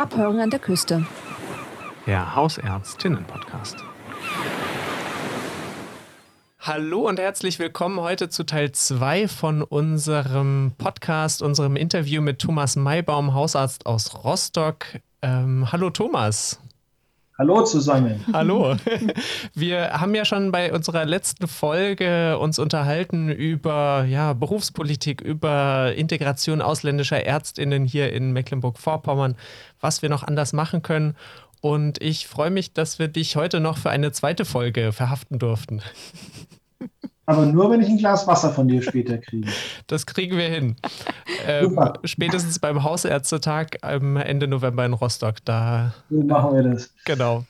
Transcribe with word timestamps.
Abhören 0.00 0.40
an 0.40 0.48
der 0.48 0.60
Küste. 0.60 1.04
Der 2.06 2.34
Hausärztinnen-Podcast. 2.34 3.76
Hallo 6.58 7.06
und 7.06 7.20
herzlich 7.20 7.58
willkommen 7.58 8.00
heute 8.00 8.30
zu 8.30 8.44
Teil 8.44 8.72
2 8.72 9.28
von 9.28 9.62
unserem 9.62 10.72
Podcast, 10.78 11.42
unserem 11.42 11.76
Interview 11.76 12.22
mit 12.22 12.38
Thomas 12.38 12.76
Maybaum, 12.76 13.34
Hausarzt 13.34 13.84
aus 13.84 14.24
Rostock. 14.24 14.86
Ähm, 15.20 15.70
hallo 15.70 15.90
Thomas. 15.90 16.58
Hallo 17.40 17.64
zusammen. 17.64 18.22
Hallo. 18.34 18.76
Wir 19.54 19.98
haben 19.98 20.14
ja 20.14 20.26
schon 20.26 20.52
bei 20.52 20.74
unserer 20.74 21.06
letzten 21.06 21.48
Folge 21.48 22.36
uns 22.36 22.58
unterhalten 22.58 23.30
über 23.30 24.04
ja, 24.06 24.34
Berufspolitik, 24.34 25.22
über 25.22 25.94
Integration 25.96 26.60
ausländischer 26.60 27.24
Ärztinnen 27.24 27.86
hier 27.86 28.12
in 28.12 28.32
Mecklenburg-Vorpommern, 28.32 29.36
was 29.80 30.02
wir 30.02 30.08
noch 30.08 30.22
anders 30.22 30.52
machen 30.52 30.82
können. 30.82 31.16
Und 31.60 32.00
ich 32.02 32.26
freue 32.26 32.50
mich, 32.50 32.72
dass 32.72 32.98
wir 32.98 33.08
dich 33.08 33.36
heute 33.36 33.60
noch 33.60 33.76
für 33.76 33.90
eine 33.90 34.12
zweite 34.12 34.44
Folge 34.44 34.92
verhaften 34.92 35.38
durften. 35.38 35.82
Aber 37.26 37.46
nur, 37.46 37.70
wenn 37.70 37.80
ich 37.80 37.88
ein 37.88 37.98
Glas 37.98 38.26
Wasser 38.26 38.50
von 38.50 38.66
dir 38.66 38.82
später 38.82 39.18
kriege. 39.18 39.48
Das 39.86 40.04
kriegen 40.04 40.36
wir 40.36 40.48
hin. 40.48 40.74
Ähm, 41.46 41.78
spätestens 42.02 42.58
beim 42.58 42.82
Hausärztetag 42.82 43.78
am 43.82 44.16
Ende 44.16 44.48
November 44.48 44.84
in 44.84 44.94
Rostock. 44.94 45.36
Da 45.44 45.94
so 46.10 46.22
machen 46.22 46.56
wir 46.56 46.62
das. 46.64 46.92
Genau. 47.04 47.44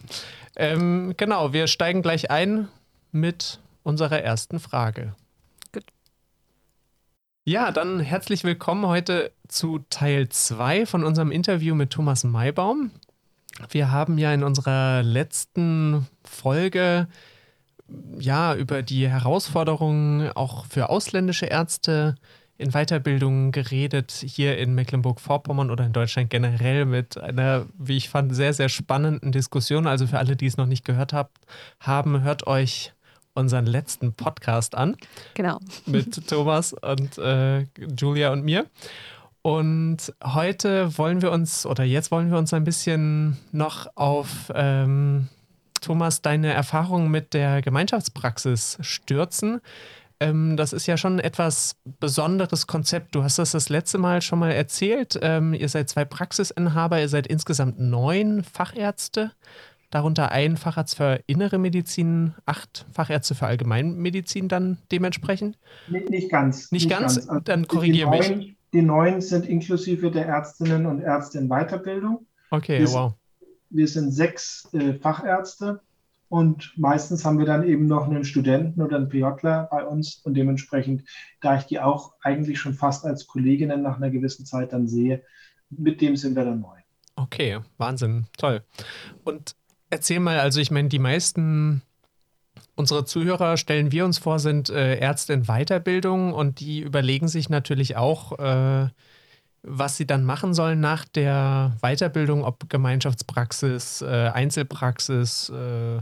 Ähm, 0.57 1.15
genau, 1.17 1.55
wir 1.55 1.67
steigen 1.67 2.03
gleich 2.03 2.31
ein 2.31 2.69
mit 3.11 3.59
unserer 3.83 4.21
ersten 4.21 4.61
Frage. 4.61 5.15
Gut. 5.73 5.85
Ja, 7.45 7.73
dann 7.73 8.01
herzlich 8.01 8.45
willkommen 8.45 8.87
heute 8.87 9.33
zu 9.51 9.81
Teil 9.91 10.29
2 10.29 10.87
von 10.87 11.05
unserem 11.05 11.31
Interview 11.31 11.75
mit 11.75 11.91
Thomas 11.91 12.25
Maybaum. 12.25 12.91
Wir 13.71 13.91
haben 13.91 14.17
ja 14.19 14.33
in 14.33 14.43
unserer 14.43 15.03
letzten 15.03 16.07
Folge 16.25 17.09
ja, 18.19 18.55
über 18.55 18.83
die 18.83 19.09
Herausforderungen 19.09 20.31
auch 20.35 20.67
für 20.67 20.89
ausländische 20.91 21.47
Ärzte 21.47 22.15
in 22.57 22.71
Weiterbildung 22.73 23.53
geredet, 23.53 24.13
hier 24.13 24.59
in 24.59 24.75
Mecklenburg-Vorpommern 24.75 25.71
oder 25.71 25.87
in 25.87 25.93
Deutschland 25.93 26.29
generell 26.31 26.85
mit 26.85 27.17
einer, 27.17 27.67
wie 27.79 27.97
ich 27.97 28.11
fand, 28.11 28.35
sehr, 28.35 28.53
sehr 28.53 28.69
spannenden 28.69 29.33
Diskussion. 29.33 29.87
Also 29.87 30.07
für 30.07 30.19
alle, 30.19 30.37
die 30.37 30.47
es 30.47 30.59
noch 30.59 30.67
nicht 30.67 30.85
gehört 30.85 31.13
habt, 31.13 31.39
haben, 31.81 32.23
hört 32.23 32.47
euch 32.47 32.93
unseren 33.33 33.65
letzten 33.67 34.13
Podcast 34.13 34.75
an. 34.75 34.97
Genau. 35.35 35.59
Mit 35.87 36.27
Thomas 36.29 36.75
und 36.75 37.17
äh, 37.19 37.67
Julia 37.99 38.31
und 38.33 38.45
mir. 38.45 38.67
Und 39.43 40.13
heute 40.23 40.99
wollen 40.99 41.23
wir 41.23 41.33
uns, 41.33 41.65
oder 41.65 41.85
jetzt 41.85 42.11
wollen 42.11 42.31
wir 42.31 42.37
uns 42.37 42.53
ein 42.53 42.65
bisschen 42.65 43.39
noch 43.53 43.87
auf 43.97 44.53
ähm, 44.55 45.29
Thomas, 45.81 46.21
deine 46.21 46.53
Erfahrungen 46.53 47.11
mit 47.11 47.33
der 47.33 47.63
Gemeinschaftspraxis 47.63 48.77
stürzen. 48.83 49.61
Ähm, 50.21 50.59
das 50.59 50.75
ist 50.75 50.87
ja 50.87 50.99
schon 50.99 51.17
ein 51.17 51.21
etwas 51.21 51.77
besonderes 52.01 52.67
Konzept. 52.67 53.15
Du 53.15 53.23
hast 53.23 53.39
das 53.39 53.53
das 53.53 53.71
letzte 53.71 53.97
Mal 53.97 54.21
schon 54.21 54.39
mal 54.39 54.53
erzählt. 54.53 55.19
Ähm, 55.23 55.55
ihr 55.55 55.71
seid 55.71 55.89
zwei 55.89 56.05
Praxisinhaber, 56.05 57.01
ihr 57.01 57.09
seid 57.09 57.27
insgesamt 57.27 57.81
neun 57.81 58.45
Fachärzte, 58.45 59.33
darunter 59.89 60.33
ein 60.33 60.59
Facharzt 60.59 60.97
für 60.97 61.21
innere 61.27 61.57
Medizin, 61.57 62.35
acht 62.45 62.85
Fachärzte 62.93 63.35
für 63.35 63.47
Allgemeinmedizin 63.47 64.49
dann 64.49 64.77
dementsprechend? 64.93 65.57
Nicht, 65.89 66.11
nicht 66.11 66.31
ganz. 66.31 66.71
Nicht, 66.71 66.85
nicht 66.85 66.91
ganz? 66.91 67.17
ganz. 67.17 67.29
Also 67.29 67.41
dann 67.41 67.67
korrigiere 67.67 68.11
mich. 68.11 68.57
Die 68.73 68.83
neun 68.83 69.21
sind 69.21 69.47
inklusive 69.47 70.11
der 70.11 70.27
Ärztinnen 70.27 70.87
und 70.87 71.01
Ärzte 71.01 71.39
in 71.39 71.49
Weiterbildung. 71.49 72.27
Okay, 72.51 72.81
wir 72.81 72.93
wow 72.93 73.15
wir 73.71 73.89
sind 73.89 74.13
sechs 74.13 74.69
äh, 74.75 74.95
Fachärzte 74.95 75.81
und 76.29 76.73
meistens 76.77 77.25
haben 77.25 77.39
wir 77.39 77.47
dann 77.47 77.67
eben 77.67 77.87
noch 77.87 78.07
einen 78.07 78.25
Studenten 78.25 78.83
oder 78.83 78.97
einen 78.97 79.09
PJler 79.09 79.69
bei 79.71 79.85
uns 79.85 80.17
und 80.17 80.35
dementsprechend, 80.35 81.05
da 81.41 81.57
ich 81.57 81.65
die 81.65 81.81
auch 81.81 82.15
eigentlich 82.21 82.61
schon 82.61 82.75
fast 82.75 83.05
als 83.05 83.27
Kolleginnen 83.27 83.83
nach 83.83 83.97
einer 83.97 84.11
gewissen 84.11 84.45
Zeit 84.45 84.73
dann 84.73 84.87
sehe, 84.87 85.23
mit 85.71 86.01
dem 86.01 86.17
sind 86.17 86.37
wir 86.37 86.45
dann 86.45 86.61
neu. 86.61 86.77
Okay, 87.17 87.61
Wahnsinn, 87.79 88.27
toll. 88.37 88.63
Und 89.25 89.55
erzähl 89.89 90.21
mal, 90.21 90.39
also 90.41 90.61
ich 90.61 90.71
meine, 90.71 90.89
die 90.89 90.99
meisten 90.99 91.83
unserer 92.75 93.05
Zuhörer, 93.05 93.57
stellen 93.57 93.93
wir 93.93 94.05
uns 94.05 94.19
vor, 94.19 94.39
sind 94.39 94.71
äh, 94.71 94.99
Ärzte 94.99 95.33
in 95.33 95.45
Weiterbildung 95.45 96.33
und 96.33 96.61
die 96.61 96.81
überlegen 96.81 97.29
sich 97.29 97.51
natürlich 97.51 97.97
auch, 97.97 98.39
äh, 98.39 98.89
was 99.63 99.97
sie 99.97 100.07
dann 100.07 100.25
machen 100.25 100.55
sollen 100.55 100.81
nach 100.81 101.05
der 101.05 101.77
Weiterbildung, 101.83 102.45
ob 102.45 102.71
Gemeinschaftspraxis, 102.71 104.03
äh, 104.03 104.31
Einzelpraxis, 104.33 105.51
äh, 105.51 106.01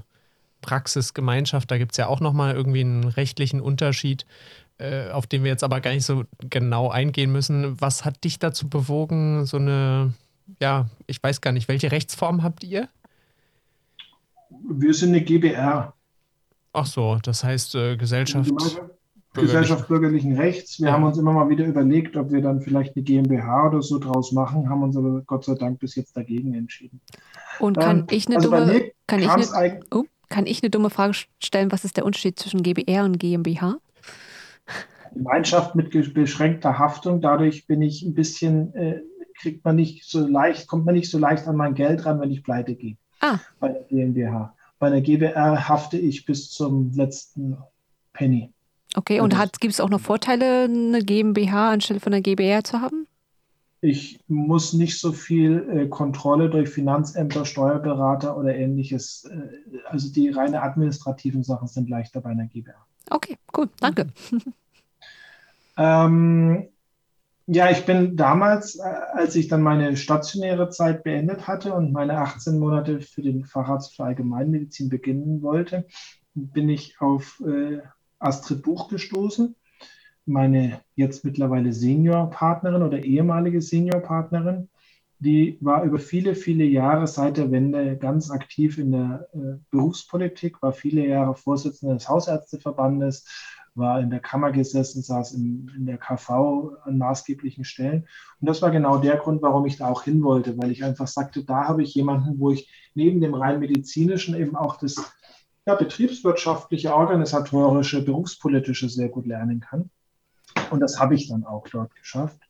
Praxisgemeinschaft, 0.61 1.71
da 1.71 1.79
gibt 1.79 1.93
es 1.93 1.99
ja 1.99 2.07
auch 2.09 2.21
nochmal 2.21 2.55
irgendwie 2.55 2.81
einen 2.81 3.05
rechtlichen 3.05 3.61
Unterschied, 3.61 4.27
äh, 4.79 5.11
auf 5.11 5.27
den 5.27 5.45
wir 5.45 5.51
jetzt 5.51 5.65
aber 5.65 5.81
gar 5.81 5.93
nicht 5.93 6.05
so 6.05 6.25
genau 6.51 6.91
eingehen 6.91 7.33
müssen. 7.33 7.81
Was 7.81 8.05
hat 8.05 8.25
dich 8.25 8.39
dazu 8.39 8.69
bewogen, 8.69 9.47
so 9.47 9.57
eine, 9.57 10.15
ja, 10.61 10.89
ich 11.07 11.23
weiß 11.23 11.41
gar 11.41 11.53
nicht, 11.53 11.69
welche 11.69 11.93
Rechtsform 11.93 12.43
habt 12.43 12.65
ihr? 12.65 12.89
Wir 14.69 14.95
sind 14.95 15.11
eine 15.11 15.21
GBR. 15.21 15.93
Ach 16.79 16.87
so, 16.87 17.19
das 17.23 17.43
heißt 17.43 17.75
äh, 17.75 17.97
Gesellschaft. 17.97 18.51
Gesellschaft 19.35 19.89
bürgerlichen 19.89 20.37
Rechts. 20.37 20.79
Wir 20.79 20.89
ja. 20.89 20.93
haben 20.93 21.05
uns 21.05 21.19
immer 21.19 21.33
mal 21.33 21.49
wieder 21.49 21.65
überlegt, 21.65 22.17
ob 22.17 22.31
wir 22.33 22.41
dann 22.41 22.61
vielleicht 22.61 22.97
eine 22.97 23.05
GmbH 23.05 23.69
oder 23.69 23.83
so 23.83 23.99
draus 23.99 24.33
machen, 24.33 24.69
haben 24.69 24.83
uns 24.83 24.97
aber 24.97 25.23
Gott 25.27 25.45
sei 25.45 25.55
Dank 25.55 25.81
bis 25.81 25.97
jetzt 25.97 26.17
dagegen 26.17 26.55
entschieden. 26.55 27.01
Und 27.59 27.79
kann 27.79 28.01
ähm, 28.01 28.07
ich 28.11 28.27
eine 28.27 28.37
also 28.37 28.51
dumme, 28.51 28.91
kann 29.07 29.21
ich 29.21 29.29
eine, 29.29 29.81
oh, 29.91 30.05
kann 30.29 30.47
ich 30.47 30.63
eine 30.63 30.71
dumme 30.71 30.91
Frage 30.91 31.15
stellen, 31.41 31.73
was 31.73 31.85
ist 31.85 31.97
der 31.97 32.05
Unterschied 32.05 32.39
zwischen 32.39 32.63
GBR 32.63 33.05
und 33.05 33.19
GmbH? 33.19 33.77
Gemeinschaft 35.15 35.75
mit 35.75 35.91
beschränkter 36.15 36.79
Haftung, 36.79 37.21
dadurch 37.21 37.67
bin 37.67 37.83
ich 37.83 38.03
ein 38.03 38.15
bisschen, 38.15 38.75
äh, 38.75 39.01
kriegt 39.41 39.65
man 39.65 39.77
nicht 39.77 40.05
so 40.05 40.27
leicht, 40.27 40.69
kommt 40.69 40.85
man 40.87 40.95
nicht 40.95 41.11
so 41.11 41.19
leicht 41.19 41.47
an 41.49 41.57
mein 41.57 41.75
Geld 41.75 42.07
ran, 42.07 42.21
wenn 42.21 42.31
ich 42.31 42.43
pleite 42.43 42.75
gehe. 42.75 42.97
Ah. 43.21 43.39
Bei 43.59 43.69
der 43.69 43.83
GmbH. 43.85 44.55
Bei 44.79 44.91
der 44.91 45.01
GBR 45.01 45.69
hafte 45.69 45.99
ich 45.99 46.25
bis 46.25 46.51
zum 46.51 46.93
letzten 46.93 47.57
Penny. 48.13 48.53
Okay, 48.95 49.21
und 49.21 49.35
gibt 49.61 49.73
es 49.73 49.81
auch 49.81 49.91
noch 49.91 50.01
Vorteile, 50.01 50.65
eine 50.65 51.01
GmbH 51.01 51.73
anstelle 51.73 52.01
von 52.01 52.13
einer 52.13 52.23
GbR 52.23 52.65
zu 52.65 52.81
haben? 52.81 53.07
Ich 53.81 54.19
muss 54.27 54.73
nicht 54.73 54.99
so 54.99 55.13
viel 55.13 55.69
äh, 55.71 55.89
Kontrolle 55.89 56.51
durch 56.51 56.69
Finanzämter, 56.69 57.45
Steuerberater 57.45 58.37
oder 58.37 58.57
ähnliches. 58.57 59.25
Äh, 59.25 59.79
also 59.87 60.13
die 60.13 60.31
reine 60.31 60.63
administrativen 60.63 61.45
Sachen 61.45 61.69
sind 61.69 61.89
leichter 61.89 62.21
bei 62.21 62.31
einer 62.31 62.47
GbR. 62.47 62.87
Okay, 63.11 63.37
cool, 63.57 63.69
danke. 63.79 64.09
ähm, 65.77 66.69
ja, 67.51 67.71
ich 67.71 67.87
bin 67.87 68.15
damals, 68.15 68.77
äh, 68.77 68.83
als 68.83 69.35
ich 69.35 69.49
dann 69.49 69.63
meine 69.63 69.97
stationäre 69.97 70.69
Zeit 70.69 71.03
beendet 71.03 71.49
hatte 71.49 71.73
und 71.73 71.93
meine 71.93 72.19
18 72.19 72.59
Monate 72.59 73.01
für 73.01 73.23
den 73.23 73.45
Facharzt 73.47 73.97
für 73.97 74.05
Allgemeinmedizin 74.05 74.91
beginnen 74.91 75.41
wollte, 75.41 75.87
bin 76.35 76.69
ich 76.69 77.01
auf 77.01 77.43
äh, 77.47 77.79
Astrid 78.19 78.63
Buch 78.63 78.89
gestoßen, 78.91 79.57
meine 80.27 80.83
jetzt 80.95 81.25
mittlerweile 81.25 81.73
Seniorpartnerin 81.73 82.83
oder 82.83 83.03
ehemalige 83.03 83.63
Seniorpartnerin. 83.63 84.69
Die 85.19 85.57
war 85.63 85.85
über 85.85 85.99
viele, 85.99 86.35
viele 86.35 86.65
Jahre 86.65 87.07
seit 87.07 87.39
der 87.39 87.51
Wende 87.51 87.97
ganz 87.97 88.31
aktiv 88.31 88.77
in 88.77 88.93
der 88.93 89.27
äh, 89.33 89.57
Berufspolitik, 89.71 90.61
war 90.61 90.73
viele 90.75 91.07
Jahre 91.07 91.35
Vorsitzende 91.35 91.95
des 91.95 92.11
Hausärzteverbandes, 92.11 93.25
war 93.79 94.01
in 94.01 94.11
der 94.11 94.21
Kammer 94.21 94.53
gesessen, 94.53 95.03
saß 95.03 95.33
in, 95.33 95.71
in, 95.77 95.87
der 95.87 95.99
KV 95.99 96.77
an 96.85 96.99
maßgeblichen 96.99 97.65
Stellen. 97.65 98.07
Und 98.41 98.49
das 98.49 98.61
war 98.63 98.71
genau 98.71 98.99
der 98.99 99.17
Grund, 99.17 99.43
warum 99.43 99.67
ich 99.67 99.77
da 99.77 99.89
auch 99.89 100.03
hin 100.03 100.23
wollte, 100.23 100.59
weil 100.59 100.71
ich 100.71 100.85
einfach 100.85 101.07
sagte, 101.07 101.45
da 101.45 101.67
habe 101.69 101.83
ich 101.83 101.95
jemanden, 101.95 102.39
wo 102.39 102.51
ich 102.51 102.71
neben 102.95 103.21
dem 103.21 103.35
rein 103.35 103.61
medizinischen 103.61 104.35
eben 104.35 104.57
auch 104.57 104.77
das 104.77 104.97
ja, 105.67 105.75
betriebswirtschaftliche, 105.75 106.95
organisatorische, 106.95 108.03
berufspolitische 108.03 108.89
sehr 108.89 109.09
gut 109.09 109.27
lernen 109.27 109.61
kann. 109.61 109.91
Und 110.71 110.81
das 110.81 110.99
habe 110.99 111.15
ich 111.15 111.29
dann 111.29 111.45
auch 111.45 111.69
dort 111.69 111.95
geschafft. 111.95 112.48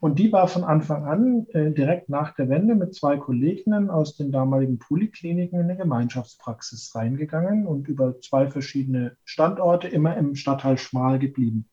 Und 0.00 0.20
die 0.20 0.32
war 0.32 0.46
von 0.46 0.62
Anfang 0.62 1.06
an 1.06 1.46
äh, 1.52 1.72
direkt 1.72 2.08
nach 2.08 2.34
der 2.34 2.48
Wende 2.48 2.76
mit 2.76 2.94
zwei 2.94 3.16
Kolleginnen 3.16 3.90
aus 3.90 4.16
den 4.16 4.30
damaligen 4.30 4.78
Polikliniken 4.78 5.58
in 5.58 5.64
eine 5.64 5.76
Gemeinschaftspraxis 5.76 6.94
reingegangen 6.94 7.66
und 7.66 7.88
über 7.88 8.20
zwei 8.20 8.48
verschiedene 8.48 9.16
Standorte 9.24 9.88
immer 9.88 10.16
im 10.16 10.36
Stadtteil 10.36 10.78
Schmal 10.78 11.18
geblieben. 11.18 11.66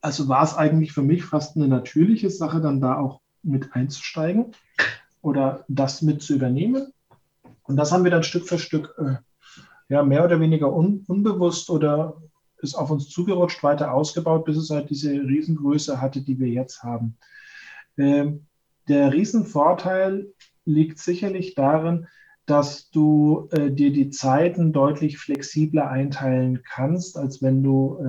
Also 0.00 0.28
war 0.28 0.42
es 0.42 0.56
eigentlich 0.56 0.92
für 0.92 1.02
mich 1.02 1.24
fast 1.24 1.56
eine 1.56 1.68
natürliche 1.68 2.30
Sache, 2.30 2.60
dann 2.60 2.80
da 2.80 2.96
auch 2.96 3.20
mit 3.42 3.74
einzusteigen 3.74 4.46
oder 5.20 5.64
das 5.68 6.00
mit 6.00 6.22
zu 6.22 6.34
übernehmen. 6.34 6.92
Und 7.64 7.76
das 7.76 7.92
haben 7.92 8.04
wir 8.04 8.10
dann 8.10 8.22
Stück 8.22 8.48
für 8.48 8.58
Stück 8.58 8.94
äh, 8.98 9.16
ja, 9.88 10.02
mehr 10.02 10.24
oder 10.24 10.40
weniger 10.40 10.72
un, 10.72 11.04
unbewusst 11.06 11.68
oder 11.68 12.16
ist 12.62 12.74
auf 12.74 12.90
uns 12.90 13.08
zugerutscht, 13.08 13.62
weiter 13.62 13.92
ausgebaut, 13.92 14.44
bis 14.44 14.56
es 14.56 14.70
halt 14.70 14.90
diese 14.90 15.12
Riesengröße 15.12 16.00
hatte, 16.00 16.20
die 16.22 16.38
wir 16.38 16.48
jetzt 16.48 16.82
haben. 16.82 17.16
Ähm, 17.98 18.46
Der 18.88 19.12
Riesenvorteil 19.12 20.32
liegt 20.64 20.98
sicherlich 20.98 21.54
darin, 21.54 22.06
dass 22.46 22.90
du 22.90 23.48
äh, 23.52 23.70
dir 23.70 23.92
die 23.92 24.10
Zeiten 24.10 24.72
deutlich 24.72 25.18
flexibler 25.18 25.88
einteilen 25.88 26.62
kannst, 26.64 27.16
als 27.16 27.42
wenn 27.42 27.62
du 27.62 27.98
äh, 28.00 28.04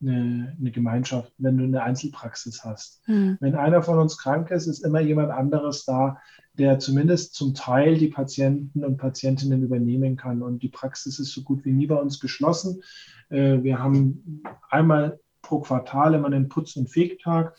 eine, 0.00 0.56
eine, 0.58 0.70
Gemeinschaft, 0.70 1.32
wenn 1.38 1.58
du 1.58 1.64
eine 1.64 1.82
Einzelpraxis 1.82 2.64
hast. 2.64 3.06
Mhm. 3.08 3.36
Wenn 3.40 3.54
einer 3.54 3.82
von 3.82 3.98
uns 3.98 4.16
krank 4.16 4.50
ist, 4.50 4.66
ist 4.66 4.84
immer 4.84 5.00
jemand 5.00 5.30
anderes 5.30 5.84
da, 5.84 6.18
der 6.58 6.78
zumindest 6.78 7.34
zum 7.34 7.54
Teil 7.54 7.96
die 7.96 8.08
Patienten 8.08 8.84
und 8.84 8.96
Patientinnen 8.96 9.62
übernehmen 9.62 10.16
kann. 10.16 10.42
Und 10.42 10.62
die 10.62 10.68
Praxis 10.68 11.18
ist 11.18 11.32
so 11.32 11.42
gut 11.42 11.64
wie 11.64 11.72
nie 11.72 11.86
bei 11.86 11.96
uns 11.96 12.18
geschlossen. 12.18 12.82
Äh, 13.30 13.62
wir 13.62 13.78
haben 13.78 14.42
einmal 14.68 15.20
pro 15.42 15.60
Quartal 15.60 16.14
immer 16.14 16.26
einen 16.26 16.48
Putz- 16.48 16.76
und 16.76 16.90
Fegtag. 16.90 17.56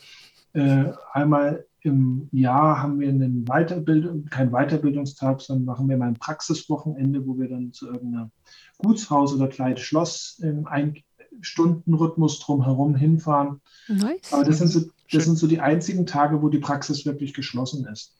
Äh, 0.54 0.92
einmal 1.14 1.66
im 1.82 2.28
Jahr 2.32 2.82
haben 2.82 3.00
wir 3.00 3.08
einen 3.08 3.46
Weiterbildung, 3.46 4.26
kein 4.26 4.52
Weiterbildungstag, 4.52 5.42
sondern 5.42 5.66
machen 5.66 5.88
wir 5.88 5.98
mal 5.98 6.10
ein 6.10 6.16
Praxiswochenende, 6.16 7.26
wo 7.26 7.38
wir 7.38 7.48
dann 7.48 7.72
zu 7.72 7.88
irgendeiner 7.88 8.32
Gutshaus 8.80 9.34
oder 9.34 9.48
kleines 9.48 9.80
Schloss 9.80 10.40
im 10.42 10.68
Ein-Stunden-Rhythmus 10.68 12.40
drumherum 12.40 12.96
hinfahren. 12.96 13.62
Nice. 13.88 14.34
Aber 14.34 14.44
das 14.44 14.58
sind, 14.58 14.68
so, 14.68 14.82
das 15.12 15.24
sind 15.24 15.38
so 15.38 15.48
die 15.48 15.62
einzigen 15.62 16.06
Tage, 16.06 16.42
wo 16.42 16.50
die 16.50 16.60
Praxis 16.60 17.06
wirklich 17.06 17.34
geschlossen 17.34 17.88
ist. 17.88 18.19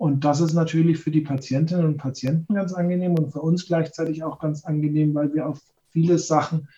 Und 0.00 0.24
das 0.24 0.40
ist 0.40 0.54
natürlich 0.54 0.96
für 0.96 1.10
die 1.10 1.20
Patientinnen 1.20 1.84
und 1.84 1.98
Patienten 1.98 2.54
ganz 2.54 2.72
angenehm 2.72 3.16
und 3.16 3.32
für 3.32 3.42
uns 3.42 3.66
gleichzeitig 3.66 4.24
auch 4.24 4.38
ganz 4.38 4.64
angenehm, 4.64 5.14
weil 5.14 5.34
wir 5.34 5.46
auf 5.46 5.60
viele 5.90 6.18
Sachen 6.18 6.68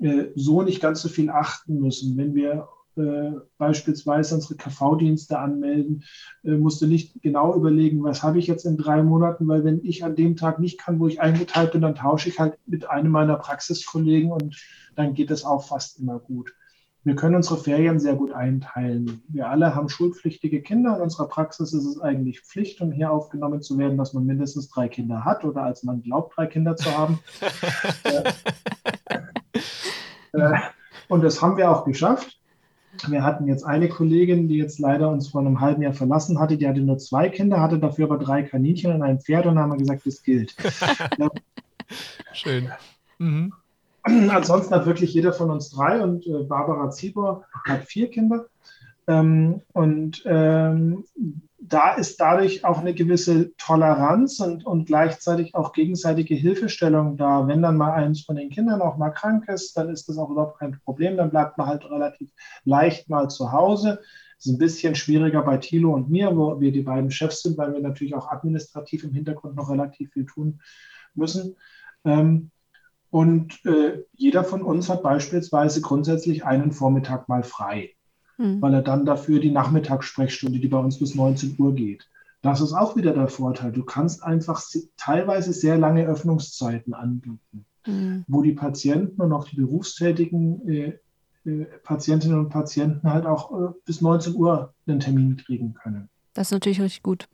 äh, 0.00 0.24
so 0.34 0.60
nicht 0.62 0.80
ganz 0.80 1.00
so 1.00 1.08
viel 1.08 1.30
achten 1.30 1.78
müssen. 1.78 2.16
Wenn 2.16 2.34
wir 2.34 2.66
äh, 2.96 3.30
beispielsweise 3.58 4.34
unsere 4.34 4.56
KV-Dienste 4.56 5.38
anmelden, 5.38 6.02
äh, 6.42 6.56
musst 6.56 6.82
du 6.82 6.88
nicht 6.88 7.22
genau 7.22 7.54
überlegen, 7.54 8.02
was 8.02 8.24
habe 8.24 8.40
ich 8.40 8.48
jetzt 8.48 8.66
in 8.66 8.76
drei 8.76 9.04
Monaten, 9.04 9.46
weil 9.46 9.62
wenn 9.62 9.84
ich 9.84 10.02
an 10.02 10.16
dem 10.16 10.34
Tag 10.34 10.58
nicht 10.58 10.80
kann, 10.80 10.98
wo 10.98 11.06
ich 11.06 11.20
eingeteilt 11.20 11.70
bin, 11.70 11.82
dann 11.82 11.94
tausche 11.94 12.28
ich 12.28 12.40
halt 12.40 12.58
mit 12.66 12.90
einem 12.90 13.12
meiner 13.12 13.36
Praxiskollegen 13.36 14.32
und 14.32 14.60
dann 14.96 15.14
geht 15.14 15.30
es 15.30 15.44
auch 15.44 15.64
fast 15.68 16.00
immer 16.00 16.18
gut. 16.18 16.52
Wir 17.04 17.16
können 17.16 17.34
unsere 17.34 17.58
Ferien 17.58 18.00
sehr 18.00 18.14
gut 18.14 18.32
einteilen. 18.32 19.22
Wir 19.28 19.50
alle 19.50 19.74
haben 19.74 19.90
schulpflichtige 19.90 20.62
Kinder. 20.62 20.96
In 20.96 21.02
unserer 21.02 21.28
Praxis 21.28 21.74
ist 21.74 21.84
es 21.84 22.00
eigentlich 22.00 22.40
Pflicht, 22.40 22.80
um 22.80 22.92
hier 22.92 23.10
aufgenommen 23.10 23.60
zu 23.60 23.76
werden, 23.76 23.98
dass 23.98 24.14
man 24.14 24.24
mindestens 24.24 24.70
drei 24.70 24.88
Kinder 24.88 25.22
hat 25.22 25.44
oder 25.44 25.62
als 25.62 25.82
man 25.82 26.02
glaubt, 26.02 26.34
drei 26.34 26.46
Kinder 26.46 26.76
zu 26.76 26.90
haben. 26.96 27.18
äh, 30.32 30.58
und 31.08 31.22
das 31.22 31.42
haben 31.42 31.58
wir 31.58 31.70
auch 31.70 31.84
geschafft. 31.84 32.40
Wir 33.08 33.22
hatten 33.22 33.48
jetzt 33.48 33.64
eine 33.64 33.90
Kollegin, 33.90 34.48
die 34.48 34.56
jetzt 34.56 34.78
leider 34.78 35.10
uns 35.10 35.28
vor 35.28 35.42
einem 35.42 35.60
halben 35.60 35.82
Jahr 35.82 35.92
verlassen 35.92 36.38
hatte. 36.38 36.56
Die 36.56 36.66
hatte 36.66 36.80
nur 36.80 36.96
zwei 36.96 37.28
Kinder, 37.28 37.60
hatte 37.60 37.78
dafür 37.78 38.06
aber 38.06 38.18
drei 38.18 38.44
Kaninchen 38.44 38.94
und 38.94 39.02
ein 39.02 39.20
Pferd 39.20 39.44
und 39.44 39.58
haben 39.58 39.72
wir 39.72 39.78
gesagt, 39.78 40.06
das 40.06 40.22
gilt. 40.22 40.56
Schön. 42.32 42.72
Mhm. 43.18 43.52
Ansonsten 44.30 44.74
hat 44.74 44.86
wirklich 44.86 45.14
jeder 45.14 45.32
von 45.32 45.50
uns 45.50 45.70
drei 45.70 46.02
und 46.02 46.26
äh, 46.26 46.44
Barbara 46.44 46.90
Ziebor 46.90 47.44
hat 47.64 47.84
vier 47.84 48.10
Kinder. 48.10 48.46
Ähm, 49.06 49.62
und 49.72 50.22
ähm, 50.26 51.04
da 51.58 51.94
ist 51.94 52.20
dadurch 52.20 52.64
auch 52.64 52.80
eine 52.80 52.92
gewisse 52.92 53.56
Toleranz 53.56 54.40
und, 54.40 54.66
und 54.66 54.84
gleichzeitig 54.86 55.54
auch 55.54 55.72
gegenseitige 55.72 56.34
Hilfestellung 56.34 57.16
da. 57.16 57.46
Wenn 57.48 57.62
dann 57.62 57.78
mal 57.78 57.92
eins 57.92 58.22
von 58.22 58.36
den 58.36 58.50
Kindern 58.50 58.82
auch 58.82 58.98
mal 58.98 59.10
krank 59.10 59.48
ist, 59.48 59.74
dann 59.76 59.88
ist 59.88 60.08
das 60.08 60.18
auch 60.18 60.30
überhaupt 60.30 60.58
kein 60.58 60.78
Problem. 60.84 61.16
Dann 61.16 61.30
bleibt 61.30 61.56
man 61.56 61.66
halt 61.66 61.84
relativ 61.90 62.30
leicht 62.64 63.08
mal 63.08 63.28
zu 63.28 63.52
Hause. 63.52 64.00
Ist 64.38 64.46
ein 64.46 64.58
bisschen 64.58 64.94
schwieriger 64.94 65.42
bei 65.42 65.56
Thilo 65.56 65.94
und 65.94 66.10
mir, 66.10 66.36
wo 66.36 66.60
wir 66.60 66.72
die 66.72 66.82
beiden 66.82 67.10
Chefs 67.10 67.42
sind, 67.42 67.56
weil 67.56 67.72
wir 67.72 67.80
natürlich 67.80 68.14
auch 68.14 68.30
administrativ 68.30 69.04
im 69.04 69.14
Hintergrund 69.14 69.56
noch 69.56 69.70
relativ 69.70 70.12
viel 70.12 70.26
tun 70.26 70.60
müssen. 71.14 71.56
Ähm, 72.04 72.50
und 73.14 73.64
äh, 73.64 74.02
jeder 74.12 74.44
von 74.44 74.62
uns 74.62 74.88
hat 74.88 75.02
beispielsweise 75.02 75.80
grundsätzlich 75.80 76.44
einen 76.44 76.72
Vormittag 76.72 77.28
mal 77.28 77.42
frei 77.42 77.94
mhm. 78.38 78.60
weil 78.60 78.74
er 78.74 78.82
dann 78.82 79.04
dafür 79.04 79.40
die 79.40 79.50
Nachmittagssprechstunde, 79.50 80.58
die 80.58 80.68
bei 80.68 80.78
uns 80.78 80.98
bis 80.98 81.14
19 81.14 81.56
Uhr 81.58 81.74
geht. 81.74 82.08
Das 82.42 82.60
ist 82.60 82.74
auch 82.74 82.94
wieder 82.96 83.14
der 83.14 83.28
Vorteil. 83.28 83.72
Du 83.72 83.84
kannst 83.84 84.22
einfach 84.22 84.62
teilweise 84.96 85.52
sehr 85.52 85.78
lange 85.78 86.06
Öffnungszeiten 86.06 86.92
anbieten, 86.92 87.64
mhm. 87.86 88.24
wo 88.28 88.42
die 88.42 88.52
Patienten 88.52 89.20
und 89.20 89.32
auch 89.32 89.48
die 89.48 89.56
berufstätigen 89.56 90.68
äh, 90.68 90.98
äh, 91.46 91.64
Patientinnen 91.82 92.38
und 92.38 92.50
Patienten 92.50 93.10
halt 93.10 93.24
auch 93.24 93.50
äh, 93.52 93.72
bis 93.86 94.00
19 94.00 94.34
Uhr 94.34 94.74
einen 94.86 95.00
Termin 95.00 95.36
kriegen 95.36 95.74
können. 95.74 96.08
Das 96.34 96.48
ist 96.48 96.52
natürlich 96.52 96.80
richtig 96.80 97.02
gut. 97.02 97.28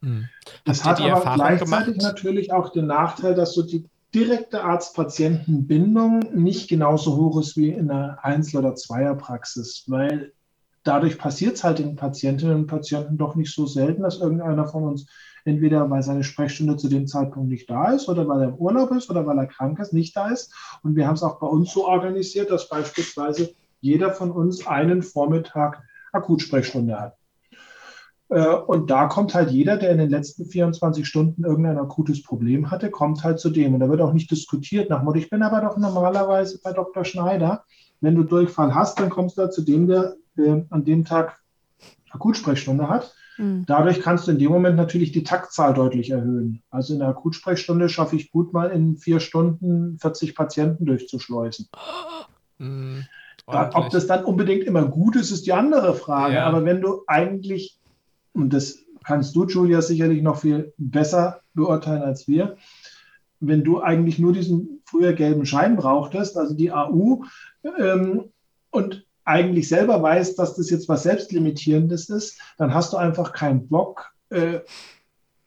Mhm. 0.00 0.28
Das 0.64 0.84
hat 0.84 0.98
aber 0.98 1.10
Erfahrung 1.10 1.36
gleichzeitig 1.36 1.98
gemacht? 1.98 2.02
natürlich 2.02 2.52
auch 2.52 2.70
den 2.70 2.86
Nachteil, 2.86 3.34
dass 3.34 3.52
so 3.52 3.62
die 3.62 3.84
direkte 4.14 4.62
Arzt-Patienten-Bindung 4.62 6.20
nicht 6.34 6.68
genauso 6.68 7.16
hoch 7.16 7.40
ist 7.40 7.56
wie 7.56 7.70
in 7.70 7.90
einer 7.90 8.18
Einzel- 8.22 8.58
oder 8.58 8.76
Zweierpraxis, 8.76 9.84
weil 9.88 10.32
dadurch 10.84 11.18
passiert 11.18 11.56
es 11.56 11.64
halt 11.64 11.80
den 11.80 11.96
Patientinnen 11.96 12.54
und 12.54 12.66
Patienten 12.68 13.18
doch 13.18 13.34
nicht 13.34 13.52
so 13.52 13.66
selten, 13.66 14.02
dass 14.02 14.20
irgendeiner 14.20 14.66
von 14.66 14.84
uns 14.84 15.06
entweder 15.44 15.90
weil 15.90 16.02
seine 16.02 16.24
Sprechstunde 16.24 16.76
zu 16.76 16.88
dem 16.88 17.06
Zeitpunkt 17.06 17.50
nicht 17.50 17.68
da 17.68 17.92
ist 17.92 18.08
oder 18.08 18.26
weil 18.28 18.42
er 18.42 18.48
im 18.48 18.54
Urlaub 18.54 18.92
ist 18.92 19.10
oder 19.10 19.26
weil 19.26 19.38
er 19.38 19.46
krank 19.46 19.78
ist, 19.78 19.92
nicht 19.92 20.16
da 20.16 20.28
ist. 20.28 20.54
Und 20.82 20.96
wir 20.96 21.06
haben 21.06 21.16
es 21.16 21.22
auch 21.22 21.38
bei 21.38 21.46
uns 21.46 21.72
so 21.72 21.86
organisiert, 21.86 22.50
dass 22.50 22.68
beispielsweise 22.68 23.54
jeder 23.80 24.12
von 24.12 24.30
uns 24.30 24.66
einen 24.66 25.02
Vormittag 25.02 25.82
Akutsprechstunde 26.12 26.98
hat. 26.98 27.16
Äh, 28.28 28.54
und 28.54 28.90
da 28.90 29.06
kommt 29.06 29.34
halt 29.34 29.50
jeder, 29.50 29.76
der 29.76 29.90
in 29.90 29.98
den 29.98 30.10
letzten 30.10 30.46
24 30.46 31.06
Stunden 31.06 31.44
irgendein 31.44 31.78
akutes 31.78 32.22
Problem 32.22 32.70
hatte, 32.70 32.90
kommt 32.90 33.22
halt 33.24 33.38
zu 33.38 33.50
dem. 33.50 33.74
Und 33.74 33.80
da 33.80 33.88
wird 33.88 34.00
auch 34.00 34.12
nicht 34.12 34.30
diskutiert 34.30 34.90
nach 34.90 35.02
Motto, 35.02 35.18
ich 35.18 35.30
bin 35.30 35.42
aber 35.42 35.60
doch 35.60 35.76
normalerweise 35.76 36.60
bei 36.62 36.72
Dr. 36.72 37.04
Schneider. 37.04 37.64
Wenn 38.00 38.14
du 38.14 38.24
Durchfall 38.24 38.74
hast, 38.74 39.00
dann 39.00 39.10
kommst 39.10 39.38
du 39.38 39.42
da 39.42 39.50
zu 39.50 39.62
dem, 39.62 39.86
der 39.86 40.14
äh, 40.36 40.62
an 40.70 40.84
dem 40.84 41.04
Tag 41.04 41.40
Akutsprechstunde 42.10 42.88
hat. 42.88 43.14
Mhm. 43.38 43.64
Dadurch 43.66 44.00
kannst 44.00 44.26
du 44.26 44.32
in 44.32 44.38
dem 44.38 44.52
Moment 44.52 44.76
natürlich 44.76 45.12
die 45.12 45.24
Taktzahl 45.24 45.74
deutlich 45.74 46.10
erhöhen. 46.10 46.62
Also 46.70 46.92
in 46.92 47.00
der 47.00 47.08
Akutsprechstunde 47.08 47.88
schaffe 47.88 48.16
ich 48.16 48.30
gut 48.30 48.52
mal 48.52 48.70
in 48.70 48.96
vier 48.96 49.20
Stunden 49.20 49.98
40 49.98 50.34
Patienten 50.34 50.86
durchzuschleusen. 50.86 51.68
Mhm. 52.58 53.04
ob 53.46 53.90
das 53.90 54.06
dann 54.06 54.24
unbedingt 54.24 54.64
immer 54.64 54.84
gut 54.84 55.16
ist, 55.16 55.32
ist 55.32 55.46
die 55.46 55.52
andere 55.52 55.94
Frage. 55.94 56.34
Ja. 56.34 56.46
Aber 56.46 56.64
wenn 56.64 56.80
du 56.80 57.02
eigentlich, 57.06 57.78
und 58.34 58.52
das 58.52 58.78
kannst 59.04 59.34
du, 59.36 59.46
Julia, 59.46 59.80
sicherlich 59.82 60.22
noch 60.22 60.40
viel 60.40 60.72
besser 60.76 61.40
beurteilen 61.54 62.02
als 62.02 62.28
wir, 62.28 62.56
wenn 63.40 63.64
du 63.64 63.80
eigentlich 63.80 64.18
nur 64.18 64.32
diesen 64.32 64.80
früher 64.84 65.12
gelben 65.12 65.46
Schein 65.46 65.76
brauchtest, 65.76 66.36
also 66.36 66.54
die 66.54 66.72
AU, 66.72 67.24
ähm, 67.78 68.30
und 68.70 69.06
eigentlich 69.24 69.68
selber 69.68 70.02
weißt, 70.02 70.38
dass 70.38 70.54
das 70.54 70.70
jetzt 70.70 70.88
was 70.88 71.04
Selbstlimitierendes 71.04 72.10
ist, 72.10 72.40
dann 72.58 72.74
hast 72.74 72.92
du 72.92 72.96
einfach 72.96 73.32
keinen 73.32 73.68
Bock, 73.68 74.12
äh, 74.30 74.60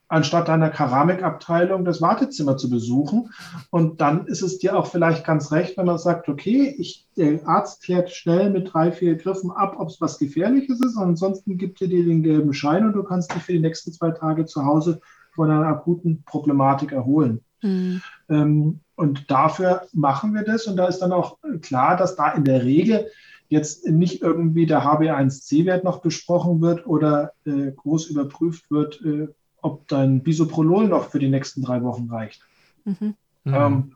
anstatt 0.09 0.47
deiner 0.47 0.69
Keramikabteilung 0.69 1.83
das 1.83 2.01
Wartezimmer 2.01 2.57
zu 2.57 2.69
besuchen. 2.69 3.31
Und 3.71 4.01
dann 4.01 4.25
ist 4.27 4.41
es 4.41 4.57
dir 4.57 4.77
auch 4.77 4.87
vielleicht 4.87 5.25
ganz 5.25 5.51
recht, 5.51 5.77
wenn 5.77 5.85
man 5.85 5.97
sagt, 5.97 6.29
okay, 6.29 6.73
ich, 6.77 7.07
der 7.17 7.45
Arzt 7.47 7.83
klärt 7.83 8.09
schnell 8.11 8.49
mit 8.49 8.73
drei, 8.73 8.91
vier 8.91 9.15
Griffen 9.15 9.51
ab, 9.51 9.75
ob 9.77 9.89
es 9.89 9.99
was 9.99 10.17
Gefährliches 10.17 10.79
ist. 10.81 10.97
ansonsten 10.97 11.57
gibt 11.57 11.81
er 11.81 11.87
dir 11.87 12.05
den 12.05 12.23
gelben 12.23 12.53
Schein 12.53 12.85
und 12.85 12.93
du 12.93 13.03
kannst 13.03 13.33
dich 13.33 13.43
für 13.43 13.53
die 13.53 13.59
nächsten 13.59 13.91
zwei 13.91 14.11
Tage 14.11 14.45
zu 14.45 14.65
Hause 14.65 15.01
von 15.33 15.51
einer 15.51 15.67
akuten 15.67 16.23
Problematik 16.25 16.91
erholen. 16.93 17.41
Mhm. 17.61 18.01
Ähm, 18.29 18.79
und 18.95 19.29
dafür 19.29 19.83
machen 19.93 20.33
wir 20.33 20.43
das. 20.43 20.65
Und 20.65 20.77
da 20.77 20.87
ist 20.87 20.99
dann 20.99 21.11
auch 21.11 21.37
klar, 21.61 21.97
dass 21.97 22.15
da 22.15 22.31
in 22.31 22.43
der 22.43 22.63
Regel 22.63 23.07
jetzt 23.49 23.87
nicht 23.87 24.21
irgendwie 24.21 24.65
der 24.65 24.83
HB1C-Wert 24.83 25.83
noch 25.83 26.01
besprochen 26.01 26.61
wird 26.61 26.85
oder 26.85 27.33
äh, 27.45 27.71
groß 27.71 28.07
überprüft 28.07 28.69
wird, 28.71 29.01
äh, 29.05 29.27
ob 29.61 29.87
dein 29.87 30.23
Bisoprolol 30.23 30.87
noch 30.87 31.09
für 31.09 31.19
die 31.19 31.29
nächsten 31.29 31.61
drei 31.61 31.81
Wochen 31.83 32.09
reicht. 32.09 32.41
Mhm. 32.85 33.15
Ähm, 33.45 33.91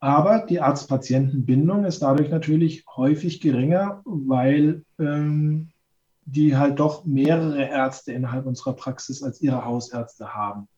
aber 0.00 0.46
die 0.46 0.60
Arzt-Patienten-Bindung 0.60 1.84
ist 1.84 2.02
dadurch 2.02 2.30
natürlich 2.30 2.84
häufig 2.96 3.40
geringer, 3.40 4.00
weil 4.04 4.84
ähm, 4.98 5.70
die 6.24 6.56
halt 6.56 6.78
doch 6.78 7.04
mehrere 7.04 7.64
Ärzte 7.64 8.12
innerhalb 8.12 8.46
unserer 8.46 8.74
Praxis 8.74 9.22
als 9.22 9.40
ihre 9.40 9.64
Hausärzte 9.64 10.34
haben. 10.34 10.68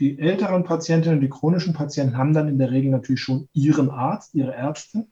Die 0.00 0.18
älteren 0.18 0.62
Patientinnen 0.62 1.18
und 1.18 1.22
die 1.22 1.30
chronischen 1.30 1.74
Patienten 1.74 2.16
haben 2.16 2.34
dann 2.34 2.48
in 2.48 2.58
der 2.58 2.70
Regel 2.70 2.90
natürlich 2.90 3.20
schon 3.20 3.48
ihren 3.52 3.90
Arzt, 3.90 4.34
ihre 4.34 4.54
Ärztin. 4.54 5.08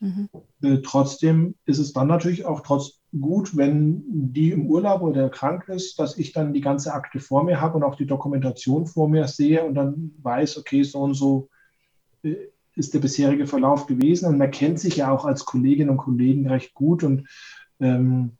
Mhm. 0.00 0.28
Äh, 0.62 0.78
trotzdem 0.82 1.54
ist 1.64 1.78
es 1.78 1.92
dann 1.92 2.06
natürlich 2.06 2.44
auch 2.44 2.60
trotz 2.60 3.00
gut, 3.18 3.56
wenn 3.56 4.04
die 4.06 4.50
im 4.50 4.66
Urlaub 4.66 5.02
oder 5.02 5.28
krank 5.28 5.68
ist, 5.68 5.98
dass 5.98 6.16
ich 6.18 6.32
dann 6.32 6.52
die 6.52 6.60
ganze 6.60 6.92
Akte 6.92 7.20
vor 7.20 7.44
mir 7.44 7.60
habe 7.60 7.76
und 7.76 7.82
auch 7.82 7.96
die 7.96 8.06
Dokumentation 8.06 8.86
vor 8.86 9.08
mir 9.08 9.26
sehe 9.26 9.64
und 9.64 9.74
dann 9.74 10.12
weiß, 10.22 10.58
okay, 10.58 10.82
so 10.82 11.00
und 11.00 11.14
so 11.14 11.48
äh, 12.22 12.36
ist 12.74 12.94
der 12.94 13.00
bisherige 13.00 13.46
Verlauf 13.46 13.86
gewesen. 13.86 14.26
Und 14.26 14.38
man 14.38 14.50
kennt 14.50 14.78
sich 14.78 14.96
ja 14.96 15.10
auch 15.10 15.24
als 15.24 15.44
Kolleginnen 15.44 15.90
und 15.90 15.96
Kollegen 15.96 16.48
recht 16.48 16.74
gut 16.74 17.02
und 17.02 17.28
ähm, 17.80 18.36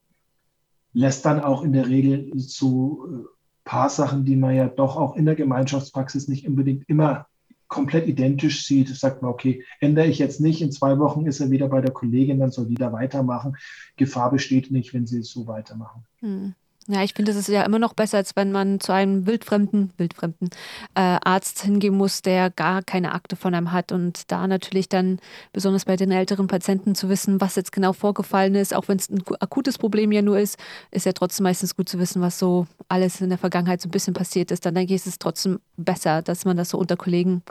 lässt 0.93 1.25
dann 1.25 1.41
auch 1.41 1.63
in 1.63 1.73
der 1.73 1.89
Regel 1.89 2.37
zu 2.37 3.07
äh, 3.09 3.25
paar 3.65 3.91
Sachen, 3.91 4.25
die 4.25 4.37
man 4.37 4.55
ja 4.55 4.69
doch 4.69 4.97
auch 4.97 5.17
in 5.17 5.27
der 5.27 5.35
Gemeinschaftspraxis 5.35 6.29
nicht 6.29 6.47
unbedingt 6.47 6.89
immer 6.89 7.28
komplett 7.69 8.09
identisch 8.09 8.67
sieht, 8.67 8.89
sagt 8.89 9.23
man, 9.23 9.31
okay, 9.31 9.65
ändere 9.81 10.07
ich 10.07 10.19
jetzt 10.19 10.41
nicht, 10.41 10.63
in 10.63 10.73
zwei 10.73 10.99
Wochen 10.99 11.27
ist 11.27 11.41
er 11.41 11.51
wieder 11.51 11.69
bei 11.69 11.81
der 11.81 11.93
Kollegin, 11.93 12.41
dann 12.41 12.51
soll 12.51 12.67
die 12.67 12.75
da 12.75 12.93
weitermachen. 12.93 13.57
Gefahr 13.97 14.31
besteht 14.31 14.71
nicht, 14.71 14.95
wenn 14.95 15.07
sie 15.07 15.19
es 15.19 15.31
so 15.31 15.47
weitermachen. 15.47 16.05
Hm. 16.21 16.55
Ja, 16.91 17.03
ich 17.03 17.13
finde, 17.13 17.33
es 17.33 17.37
ist 17.37 17.49
ja 17.49 17.65
immer 17.65 17.79
noch 17.79 17.93
besser, 17.93 18.17
als 18.17 18.35
wenn 18.35 18.51
man 18.51 18.81
zu 18.81 18.93
einem 18.93 19.27
wildfremden, 19.27 19.93
wildfremden 19.99 20.49
äh, 20.95 21.19
Arzt 21.23 21.61
hingehen 21.63 21.95
muss, 21.95 22.23
der 22.23 22.49
gar 22.49 22.83
keine 22.83 23.13
Akte 23.13 23.37
von 23.37 23.55
einem 23.55 23.73
hat. 23.73 23.93
Und 23.93 24.33
da 24.33 24.47
natürlich 24.47 24.89
dann, 24.89 25.19
besonders 25.53 25.85
bei 25.85 25.97
den 25.97 26.11
älteren 26.11 26.47
Patienten, 26.47 26.95
zu 26.95 27.11
wissen, 27.11 27.43
was 27.43 27.57
jetzt 27.57 27.73
genau 27.73 27.93
vorgefallen 27.93 28.55
ist, 28.55 28.75
auch 28.75 28.89
wenn 28.89 28.97
es 28.97 29.11
ein 29.11 29.23
akutes 29.39 29.77
Problem 29.77 30.13
ja 30.13 30.23
nur 30.23 30.39
ist, 30.39 30.59
ist 30.91 31.05
ja 31.05 31.13
trotzdem 31.13 31.45
meistens 31.45 31.77
gut 31.77 31.91
zu 31.91 31.99
wissen, 31.99 32.23
was 32.23 32.39
so 32.39 32.67
alles 32.89 33.21
in 33.21 33.29
der 33.29 33.37
Vergangenheit 33.37 33.83
so 33.83 33.89
ein 33.89 33.93
bisschen 33.93 34.15
passiert 34.15 34.51
ist. 34.51 34.65
Dann 34.65 34.75
denke 34.75 34.95
ich, 34.95 35.03
ist 35.03 35.07
es 35.07 35.19
trotzdem 35.19 35.61
besser, 35.77 36.23
dass 36.23 36.47
man 36.47 36.57
das 36.57 36.71
so 36.71 36.79
unter 36.79 36.97
Kollegen 36.97 37.43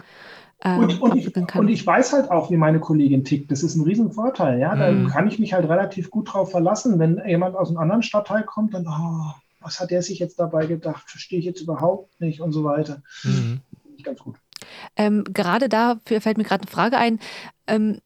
ähm, 0.64 0.80
und, 0.80 1.02
und, 1.02 1.16
ich, 1.16 1.56
und, 1.56 1.68
ich, 1.68 1.86
weiß 1.86 2.14
halt 2.14 2.32
auch, 2.32 2.50
wie 2.50 2.58
meine 2.58 2.80
Kollegin 2.80 3.24
tickt. 3.24 3.52
Das 3.52 3.62
ist 3.62 3.76
ein 3.76 3.84
Riesenvorteil. 3.84 4.60
Ja? 4.60 4.76
Da 4.76 4.92
mhm. 4.92 5.08
kann 5.08 5.28
ich 5.28 5.38
mich 5.38 5.54
halt 5.54 5.70
relativ 5.70 6.10
gut 6.10 6.34
drauf 6.34 6.52
verlassen. 6.52 6.98
Wenn 6.98 7.22
jemand 7.28 7.56
aus 7.56 7.70
einem 7.70 7.78
anderen 7.78 8.02
Stadtteil 8.02 8.44
kommt, 8.44 8.74
dann, 8.74 8.88
oh, 8.88 9.34
was 9.62 9.80
hat 9.80 9.92
der 9.92 10.02
sich 10.02 10.20
jetzt 10.20 10.40
dabei 10.40 10.66
gedacht? 10.66 11.10
Verstehe 11.10 11.40
ich 11.40 11.46
jetzt 11.46 11.62
überhaupt 11.62 12.20
nicht 12.20 12.42
und 12.42 12.54
so 12.54 12.64
weiter. 12.64 13.04
Mhm. 13.24 13.60
Nicht 13.92 14.06
ganz 14.06 14.20
gut. 14.20 14.36
Ähm, 14.96 15.24
gerade 15.32 15.70
da 15.70 16.00
fällt 16.06 16.38
mir 16.38 16.44
gerade 16.44 16.64
eine 16.64 16.72
Frage 16.72 16.98
ein. 16.98 17.20
Ähm, 17.68 18.00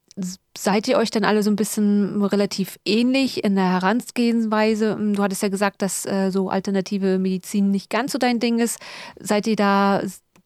seid 0.58 0.89
ihr 0.89 0.98
euch 0.98 1.10
dann 1.10 1.24
alle 1.24 1.43
so 1.43 1.50
ein 1.50 1.55
bisschen 1.55 2.22
relativ 2.22 2.77
ähnlich 2.86 3.46
in 3.46 3.55
der 3.55 3.72
Herangehensweise? 3.72 4.98
Du 5.13 5.24
hattest 5.24 5.41
ja 5.41 5.48
gesagt, 5.48 5.81
dass 5.81 6.05
äh, 6.05 6.31
so 6.31 6.50
alternative 6.50 7.17
Medizin 7.17 7.72
nicht 7.72 7.89
ganz 7.89 8.12
so 8.12 8.17
dein 8.17 8.39
Ding 8.39 8.60
ist. 8.60 8.77
Seid 9.20 9.48
ihr 9.48 9.55
da 9.55 10.01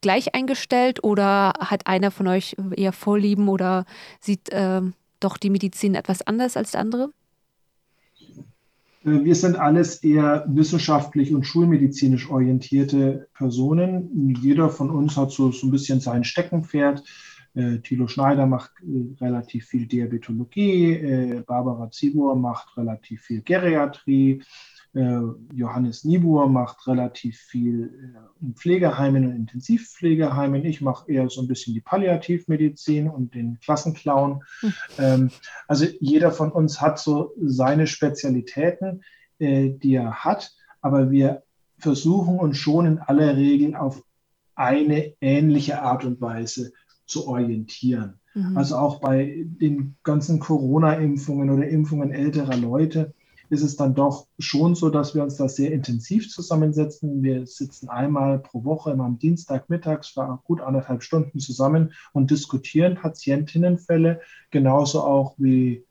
gleich 0.06 0.36
eingestellt 0.36 1.02
oder 1.02 1.52
hat 1.58 1.88
einer 1.88 2.12
von 2.12 2.28
euch 2.28 2.54
eher 2.76 2.92
Vorlieben 2.92 3.48
oder 3.48 3.84
sieht 4.20 4.50
äh, 4.50 4.80
doch 5.18 5.36
die 5.36 5.50
Medizin 5.50 5.96
etwas 5.96 6.24
anders 6.24 6.56
als 6.56 6.70
der 6.70 6.82
andere? 6.82 7.10
Äh, 9.04 9.24
wir 9.24 9.34
sind 9.34 9.56
alles 9.56 10.04
eher 10.04 10.44
wissenschaftlich 10.46 11.34
und 11.34 11.42
schulmedizinisch 11.42 12.30
orientierte 12.30 13.26
Personen. 13.34 14.36
Jeder 14.40 14.70
von 14.70 14.90
uns 14.90 15.16
hat 15.16 15.32
so, 15.32 15.50
so 15.50 15.66
ein 15.66 15.72
bisschen 15.72 15.98
sein 15.98 16.22
Steckenpferd. 16.22 17.02
Äh, 17.56 17.78
Thilo 17.78 18.06
Schneider 18.06 18.46
macht 18.46 18.70
äh, 18.82 19.24
relativ 19.24 19.66
viel 19.66 19.86
Diabetologie, 19.86 20.92
äh, 20.92 21.42
Barbara 21.44 21.90
Zibur 21.90 22.36
macht 22.36 22.76
relativ 22.76 23.22
viel 23.22 23.42
Geriatrie, 23.42 24.40
Johannes 25.52 26.04
Niebuhr 26.04 26.48
macht 26.48 26.86
relativ 26.86 27.38
viel 27.38 28.14
äh, 28.14 28.44
in 28.44 28.54
Pflegeheimen 28.54 29.26
und 29.26 29.36
Intensivpflegeheimen. 29.36 30.64
Ich 30.64 30.80
mache 30.80 31.10
eher 31.10 31.28
so 31.28 31.42
ein 31.42 31.48
bisschen 31.48 31.74
die 31.74 31.80
Palliativmedizin 31.80 33.08
und 33.10 33.34
den 33.34 33.58
Klassenclown. 33.60 34.42
Mhm. 34.62 35.30
Also 35.68 35.86
jeder 36.00 36.30
von 36.32 36.50
uns 36.50 36.80
hat 36.80 36.98
so 36.98 37.32
seine 37.40 37.86
Spezialitäten, 37.86 39.02
äh, 39.38 39.70
die 39.70 39.94
er 39.94 40.24
hat, 40.24 40.54
aber 40.80 41.10
wir 41.10 41.42
versuchen 41.78 42.38
uns 42.38 42.56
schon 42.56 42.86
in 42.86 42.98
aller 42.98 43.36
Regel 43.36 43.74
auf 43.74 44.02
eine 44.54 45.12
ähnliche 45.20 45.82
Art 45.82 46.04
und 46.04 46.20
Weise 46.20 46.72
zu 47.06 47.28
orientieren. 47.28 48.20
Mhm. 48.34 48.56
Also 48.56 48.76
auch 48.76 49.00
bei 49.00 49.44
den 49.44 49.96
ganzen 50.02 50.40
Corona-Impfungen 50.40 51.50
oder 51.50 51.68
Impfungen 51.68 52.12
älterer 52.12 52.56
Leute 52.56 53.14
ist 53.48 53.62
es 53.62 53.76
dann 53.76 53.94
doch 53.94 54.26
schon 54.38 54.74
so, 54.74 54.90
dass 54.90 55.14
wir 55.14 55.22
uns 55.22 55.36
da 55.36 55.48
sehr 55.48 55.72
intensiv 55.72 56.28
zusammensetzen. 56.30 57.22
Wir 57.22 57.46
sitzen 57.46 57.88
einmal 57.88 58.38
pro 58.38 58.64
Woche 58.64 58.90
immer 58.90 59.04
am 59.04 59.18
Dienstag 59.18 59.70
mittags 59.70 60.08
für 60.08 60.40
gut 60.44 60.60
anderthalb 60.60 61.02
Stunden 61.02 61.38
zusammen 61.38 61.92
und 62.12 62.30
diskutieren 62.30 62.96
Patientinnenfälle, 62.96 64.20
genauso 64.50 65.02
auch 65.02 65.34
wie 65.38 65.84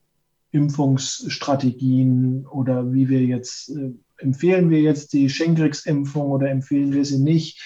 Impfungsstrategien 0.51 2.45
oder 2.47 2.93
wie 2.93 3.09
wir 3.09 3.21
jetzt, 3.21 3.69
äh, 3.69 3.91
empfehlen 4.17 4.69
wir 4.69 4.81
jetzt 4.81 5.13
die 5.13 5.29
Schenkrix-Impfung 5.29 6.27
oder 6.31 6.50
empfehlen 6.50 6.93
wir 6.93 7.03
sie 7.03 7.19
nicht? 7.19 7.62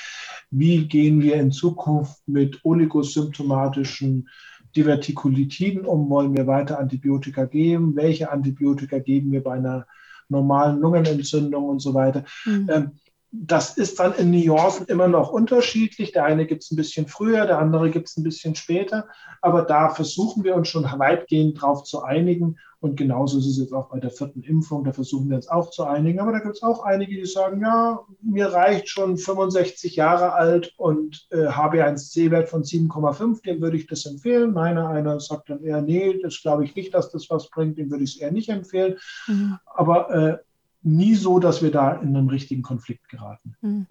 Wie 0.52 0.88
gehen 0.88 1.22
wir 1.22 1.36
in 1.36 1.52
Zukunft 1.52 2.28
mit 2.28 2.60
oligosymptomatischen 2.64 4.28
Divertikulitiden 4.76 5.86
um? 5.86 6.10
Wollen 6.10 6.34
wir 6.34 6.48
weiter 6.48 6.80
Antibiotika 6.80 7.46
geben? 7.46 7.96
Welche 7.96 8.32
Antibiotika 8.32 9.00
geben 9.00 9.32
wir 9.32 9.44
bei 9.44 9.54
einer 9.54 9.88
normalen 10.30 10.80
Lungenentzündung 10.80 11.66
und 11.70 11.80
so 11.80 11.94
weiter? 11.94 12.24
Mhm. 12.46 12.70
Ähm, 12.72 12.92
das 13.32 13.78
ist 13.78 14.00
dann 14.00 14.14
in 14.16 14.32
Nuancen 14.32 14.88
immer 14.88 15.08
noch 15.08 15.32
unterschiedlich. 15.32 16.12
Der 16.12 16.26
eine 16.26 16.48
gibt 16.48 16.64
es 16.64 16.72
ein 16.72 16.76
bisschen 16.76 17.08
früher, 17.08 17.46
der 17.46 17.60
andere 17.60 17.92
gibt 17.92 18.10
es 18.10 18.18
ein 18.18 18.24
bisschen 18.24 18.56
später. 18.56 19.08
Aber 19.42 19.62
da 19.62 19.90
versuchen 19.90 20.44
wir 20.44 20.56
uns 20.56 20.70
schon 20.70 20.84
weitgehend 20.84 21.62
drauf 21.62 21.84
zu 21.84 22.02
einigen. 22.02 22.58
Und 22.80 22.96
genauso 22.96 23.38
ist 23.38 23.46
es 23.46 23.60
jetzt 23.60 23.74
auch 23.74 23.90
bei 23.90 24.00
der 24.00 24.10
vierten 24.10 24.42
Impfung. 24.42 24.84
Da 24.84 24.94
versuchen 24.94 25.30
wir 25.30 25.36
uns 25.36 25.48
auch 25.48 25.70
zu 25.70 25.84
einigen. 25.84 26.20
Aber 26.20 26.32
da 26.32 26.40
gibt 26.40 26.56
es 26.56 26.64
auch 26.64 26.84
einige, 26.84 27.16
die 27.16 27.26
sagen, 27.26 27.62
ja, 27.62 28.00
mir 28.22 28.48
reicht 28.48 28.90
schon 28.90 29.18
65 29.18 29.96
Jahre 29.96 30.34
alt 30.34 30.74
und 30.78 31.28
äh, 31.30 31.48
HB1C-Wert 31.48 32.50
von 32.50 32.64
7,5, 32.64 33.44
dem 33.44 33.62
würde 33.62 33.78
ich 33.78 33.86
das 33.86 34.06
empfehlen. 34.06 34.54
Meiner 34.54 34.88
einer 34.88 35.20
sagt 35.20 35.50
dann 35.50 35.62
eher, 35.62 35.82
nee, 35.82 36.20
das 36.24 36.42
glaube 36.42 36.64
ich 36.64 36.76
nicht, 36.76 36.94
dass 36.96 37.12
das 37.12 37.30
was 37.30 37.50
bringt, 37.50 37.78
dem 37.78 37.92
würde 37.92 38.06
ich 38.06 38.16
es 38.16 38.22
eher 38.22 38.32
nicht 38.32 38.50
empfehlen. 38.50 38.98
Mhm. 39.28 39.60
Aber 39.66 40.10
äh, 40.10 40.38
nie 40.82 41.16
so, 41.16 41.40
dass 41.40 41.62
wir 41.62 41.72
da 41.72 41.94
in 41.94 42.16
einen 42.16 42.30
richtigen 42.30 42.62
Konflikt 42.62 43.10
geraten. 43.10 43.56
Mhm. 43.62 43.86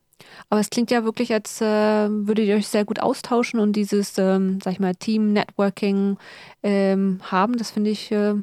Aber 0.49 0.61
es 0.61 0.71
klingt 0.71 0.91
ja 0.91 1.05
wirklich, 1.05 1.33
als 1.33 1.61
äh, 1.61 1.65
würdet 2.09 2.47
ihr 2.47 2.57
euch 2.57 2.69
sehr 2.69 2.85
gut 2.85 3.01
austauschen 3.01 3.61
und 3.61 3.75
dieses, 3.75 4.19
ähm, 4.19 4.59
sag 4.63 4.73
ich 4.73 4.81
mal, 4.81 4.95
Team-Networking 4.95 6.17
ähm, 6.63 7.21
haben. 7.23 7.57
Das 7.57 7.71
finde 7.71 7.91
ich, 7.91 8.11
äh, 8.11 8.35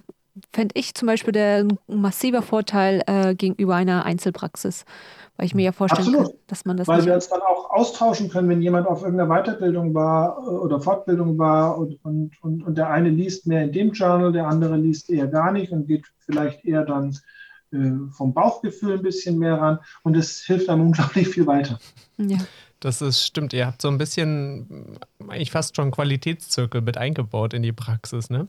fände 0.54 0.74
ich 0.76 0.94
zum 0.96 1.08
Beispiel 1.08 1.34
der 1.34 1.64
ein 1.64 1.78
massiver 1.88 2.42
Vorteil 2.42 3.04
äh, 3.08 3.36
gegenüber 3.36 3.76
einer 3.76 4.06
Einzelpraxis. 4.06 4.86
Weil 5.38 5.48
ich 5.48 5.56
mir 5.56 5.64
ja 5.64 5.74
vorstellen 5.74 6.08
Absolut. 6.08 6.28
kann, 6.28 6.40
dass 6.48 6.64
man 6.64 6.78
das. 6.78 6.88
Weil 6.88 7.06
wir 7.06 7.14
uns 7.14 7.28
dann 7.28 7.42
auch 7.42 7.70
austauschen 7.70 8.30
können, 8.30 8.48
wenn 8.48 8.62
jemand 8.62 8.88
auf 8.88 9.04
irgendeiner 9.04 9.30
Weiterbildung 9.30 9.94
war 9.94 10.38
äh, 10.38 10.50
oder 10.50 10.80
Fortbildung 10.80 11.38
war 11.38 11.78
und, 11.78 12.00
und, 12.06 12.42
und, 12.42 12.64
und 12.64 12.78
der 12.78 12.90
eine 12.90 13.10
liest 13.10 13.46
mehr 13.46 13.64
in 13.64 13.74
dem 13.74 13.92
Journal, 13.92 14.32
der 14.32 14.48
andere 14.48 14.78
liest 14.78 15.10
eher 15.10 15.28
gar 15.28 15.52
nicht 15.52 15.74
und 15.74 15.88
geht 15.88 16.06
vielleicht 16.20 16.64
eher 16.64 16.86
dann 16.86 17.18
vom 18.12 18.34
Bauchgefühl 18.34 18.94
ein 18.94 19.02
bisschen 19.02 19.40
mehr 19.40 19.56
ran 19.56 19.80
und 20.04 20.16
es 20.16 20.42
hilft 20.42 20.70
einem 20.70 20.82
unglaublich 20.88 21.28
viel 21.28 21.48
weiter. 21.48 21.80
Ja. 22.18 22.38
Das 22.80 23.02
ist, 23.02 23.26
stimmt, 23.26 23.54
ihr 23.54 23.66
habt 23.66 23.82
so 23.82 23.88
ein 23.88 23.98
bisschen 23.98 25.00
eigentlich 25.28 25.52
fast 25.52 25.76
schon 25.76 25.92
Qualitätszirkel 25.92 26.82
mit 26.82 26.98
eingebaut 26.98 27.54
in 27.54 27.64
die 27.64 27.72
Praxis, 27.72 28.30
ne? 28.30 28.48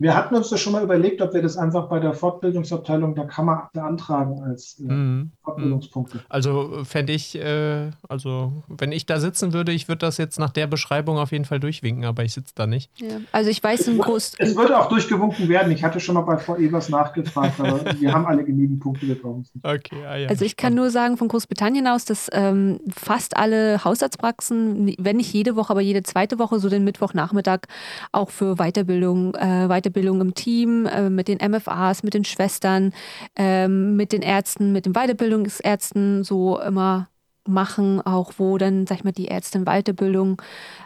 Wir 0.00 0.16
hatten 0.16 0.34
uns 0.34 0.48
das 0.48 0.58
schon 0.60 0.72
mal 0.72 0.82
überlegt, 0.82 1.20
ob 1.20 1.34
wir 1.34 1.42
das 1.42 1.58
einfach 1.58 1.90
bei 1.90 2.00
der 2.00 2.14
Fortbildungsabteilung 2.14 3.14
der 3.14 3.26
Kammer 3.26 3.68
beantragen 3.74 4.42
als 4.42 4.80
äh, 4.80 4.90
mhm. 4.90 5.32
Fortbildungspunkte. 5.44 6.20
Also 6.30 6.84
fände 6.84 7.12
ich, 7.12 7.36
äh, 7.36 7.90
also 8.08 8.50
wenn 8.66 8.92
ich 8.92 9.04
da 9.04 9.20
sitzen 9.20 9.52
würde, 9.52 9.72
ich 9.72 9.88
würde 9.88 9.98
das 9.98 10.16
jetzt 10.16 10.38
nach 10.38 10.48
der 10.48 10.66
Beschreibung 10.66 11.18
auf 11.18 11.32
jeden 11.32 11.44
Fall 11.44 11.60
durchwinken, 11.60 12.06
aber 12.06 12.24
ich 12.24 12.32
sitze 12.32 12.54
da 12.54 12.66
nicht. 12.66 12.90
Ja. 12.98 13.18
Also 13.30 13.50
ich 13.50 13.62
weiß 13.62 13.88
im 13.88 13.98
Groß. 13.98 14.36
Es 14.38 14.56
würde 14.56 14.78
auch 14.78 14.88
durchgewunken 14.88 15.50
werden. 15.50 15.70
Ich 15.70 15.84
hatte 15.84 16.00
schon 16.00 16.14
mal 16.14 16.22
bei 16.22 16.38
Frau 16.38 16.56
Evers 16.56 16.88
nachgefragt, 16.88 17.60
aber 17.60 17.84
wir 18.00 18.14
haben 18.14 18.24
alle 18.24 18.42
genügend 18.42 18.80
Punkte 18.80 19.04
bekommen. 19.04 19.44
Okay, 19.62 20.02
ah, 20.08 20.16
ja, 20.16 20.30
Also 20.30 20.46
ich 20.46 20.56
kann 20.56 20.74
nur 20.74 20.88
sagen 20.88 21.18
von 21.18 21.28
Großbritannien 21.28 21.86
aus, 21.86 22.06
dass 22.06 22.30
ähm, 22.32 22.80
fast 22.90 23.36
alle 23.36 23.84
Hausarztpraxen, 23.84 24.94
wenn 24.98 25.18
nicht 25.18 25.34
jede 25.34 25.56
Woche, 25.56 25.72
aber 25.72 25.82
jede 25.82 26.02
zweite 26.04 26.38
Woche, 26.38 26.58
so 26.58 26.70
den 26.70 26.84
Mittwochnachmittag 26.84 27.66
auch 28.12 28.30
für 28.30 28.56
Weiterbildung, 28.56 29.34
äh, 29.34 29.68
Weiterbildung 29.68 29.89
Weiterbildung 29.90 30.20
im 30.20 30.34
Team, 30.34 30.86
äh, 30.86 31.10
mit 31.10 31.28
den 31.28 31.38
MFAs, 31.38 32.02
mit 32.02 32.14
den 32.14 32.24
Schwestern, 32.24 32.92
ähm, 33.36 33.96
mit 33.96 34.12
den 34.12 34.22
Ärzten, 34.22 34.72
mit 34.72 34.86
den 34.86 34.92
Weiterbildungsärzten 34.92 36.24
so 36.24 36.60
immer 36.60 37.08
machen, 37.48 38.00
auch 38.02 38.34
wo 38.36 38.58
dann, 38.58 38.86
sag 38.86 38.98
ich 38.98 39.04
mal, 39.04 39.12
die 39.12 39.24
Ärzte 39.24 39.58
in 39.58 39.64
Weiterbildung 39.64 40.40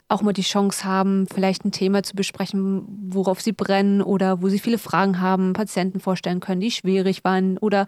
auch 0.08 0.22
mal 0.22 0.32
die 0.32 0.42
Chance 0.42 0.84
haben, 0.84 1.26
vielleicht 1.26 1.64
ein 1.64 1.72
Thema 1.72 2.02
zu 2.02 2.14
besprechen, 2.14 2.84
worauf 3.10 3.40
sie 3.40 3.52
brennen 3.52 4.00
oder 4.00 4.40
wo 4.40 4.48
sie 4.48 4.60
viele 4.60 4.78
Fragen 4.78 5.20
haben, 5.20 5.52
Patienten 5.52 6.00
vorstellen 6.00 6.40
können, 6.40 6.60
die 6.60 6.70
schwierig 6.70 7.24
waren 7.24 7.58
oder 7.58 7.86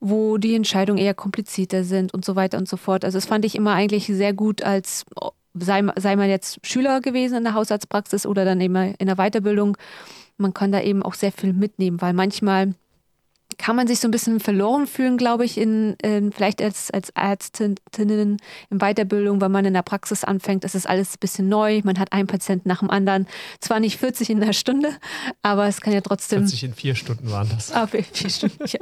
wo 0.00 0.38
die 0.38 0.54
Entscheidungen 0.54 0.98
eher 0.98 1.14
komplizierter 1.14 1.82
sind 1.82 2.14
und 2.14 2.24
so 2.24 2.36
weiter 2.36 2.58
und 2.58 2.68
so 2.68 2.76
fort. 2.76 3.04
Also 3.04 3.18
das 3.18 3.26
fand 3.26 3.44
ich 3.44 3.56
immer 3.56 3.72
eigentlich 3.72 4.06
sehr 4.06 4.32
gut 4.32 4.62
als 4.62 5.04
sei, 5.58 5.84
sei 5.96 6.16
man 6.16 6.28
jetzt 6.28 6.64
Schüler 6.66 7.00
gewesen 7.00 7.38
in 7.38 7.44
der 7.44 7.54
Hausarztpraxis 7.54 8.26
oder 8.26 8.44
dann 8.44 8.60
immer 8.60 8.98
in 8.98 9.06
der 9.06 9.16
Weiterbildung 9.16 9.76
man 10.38 10.54
kann 10.54 10.72
da 10.72 10.80
eben 10.80 11.02
auch 11.02 11.14
sehr 11.14 11.32
viel 11.32 11.52
mitnehmen, 11.52 12.00
weil 12.00 12.12
manchmal 12.12 12.74
kann 13.58 13.76
man 13.76 13.86
sich 13.86 14.00
so 14.00 14.08
ein 14.08 14.10
bisschen 14.10 14.40
verloren 14.40 14.86
fühlen, 14.86 15.16
glaube 15.16 15.44
ich, 15.44 15.56
in, 15.56 15.94
in 16.02 16.32
vielleicht 16.32 16.60
als, 16.60 16.90
als 16.90 17.10
Ärztinnen 17.10 18.36
in 18.70 18.78
Weiterbildung, 18.78 19.40
wenn 19.40 19.52
man 19.52 19.64
in 19.64 19.72
der 19.72 19.82
Praxis 19.82 20.24
anfängt, 20.24 20.64
ist 20.64 20.74
es 20.74 20.84
alles 20.84 21.14
ein 21.14 21.20
bisschen 21.20 21.48
neu. 21.48 21.80
Man 21.84 21.98
hat 21.98 22.12
einen 22.12 22.26
Patienten 22.26 22.68
nach 22.68 22.80
dem 22.80 22.90
anderen. 22.90 23.26
Zwar 23.60 23.80
nicht 23.80 23.98
40 23.98 24.30
in 24.30 24.40
der 24.40 24.52
Stunde, 24.52 24.90
aber 25.42 25.66
es 25.66 25.80
kann 25.80 25.92
ja 25.92 26.00
trotzdem. 26.00 26.40
40 26.40 26.64
in 26.64 26.74
vier 26.74 26.94
Stunden 26.94 27.30
waren 27.30 27.48
das. 27.48 27.72
Ah, 27.72 27.86
vier, 27.86 28.04
vier 28.04 28.30
Stunden. 28.30 28.64
Ja. 28.66 28.80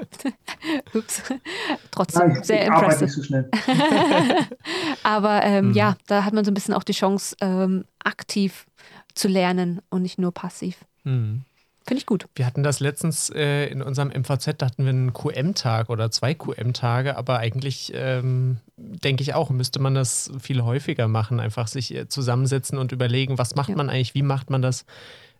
Ups. 0.94 1.22
Trotzdem 1.90 2.28
Nein, 2.28 2.42
sehr 2.42 2.66
impressive. 2.66 3.10
So 3.10 3.22
schnell. 3.22 3.50
aber 5.02 5.44
ähm, 5.44 5.68
mhm. 5.68 5.74
ja, 5.74 5.96
da 6.06 6.24
hat 6.24 6.32
man 6.32 6.44
so 6.44 6.50
ein 6.50 6.54
bisschen 6.54 6.74
auch 6.74 6.84
die 6.84 6.92
Chance, 6.92 7.36
ähm, 7.40 7.84
aktiv 8.02 8.66
zu 9.14 9.28
lernen 9.28 9.80
und 9.90 10.02
nicht 10.02 10.18
nur 10.18 10.32
passiv. 10.32 10.78
Mhm. 11.04 11.42
Finde 11.86 11.98
ich 11.98 12.06
gut. 12.06 12.26
Wir 12.34 12.46
hatten 12.46 12.62
das 12.62 12.80
letztens 12.80 13.28
äh, 13.28 13.66
in 13.66 13.82
unserem 13.82 14.08
MVZ, 14.08 14.54
da 14.56 14.66
hatten 14.66 14.84
wir 14.84 14.90
einen 14.90 15.12
QM-Tag 15.12 15.90
oder 15.90 16.10
zwei 16.10 16.32
QM-Tage, 16.32 17.18
aber 17.18 17.40
eigentlich 17.40 17.92
ähm, 17.94 18.56
denke 18.78 19.22
ich 19.22 19.34
auch, 19.34 19.50
müsste 19.50 19.80
man 19.80 19.94
das 19.94 20.32
viel 20.40 20.62
häufiger 20.62 21.08
machen, 21.08 21.40
einfach 21.40 21.68
sich 21.68 21.94
äh, 21.94 22.08
zusammensetzen 22.08 22.78
und 22.78 22.92
überlegen, 22.92 23.36
was 23.36 23.54
macht 23.54 23.68
ja. 23.68 23.76
man 23.76 23.90
eigentlich, 23.90 24.14
wie 24.14 24.22
macht 24.22 24.48
man 24.48 24.62
das, 24.62 24.86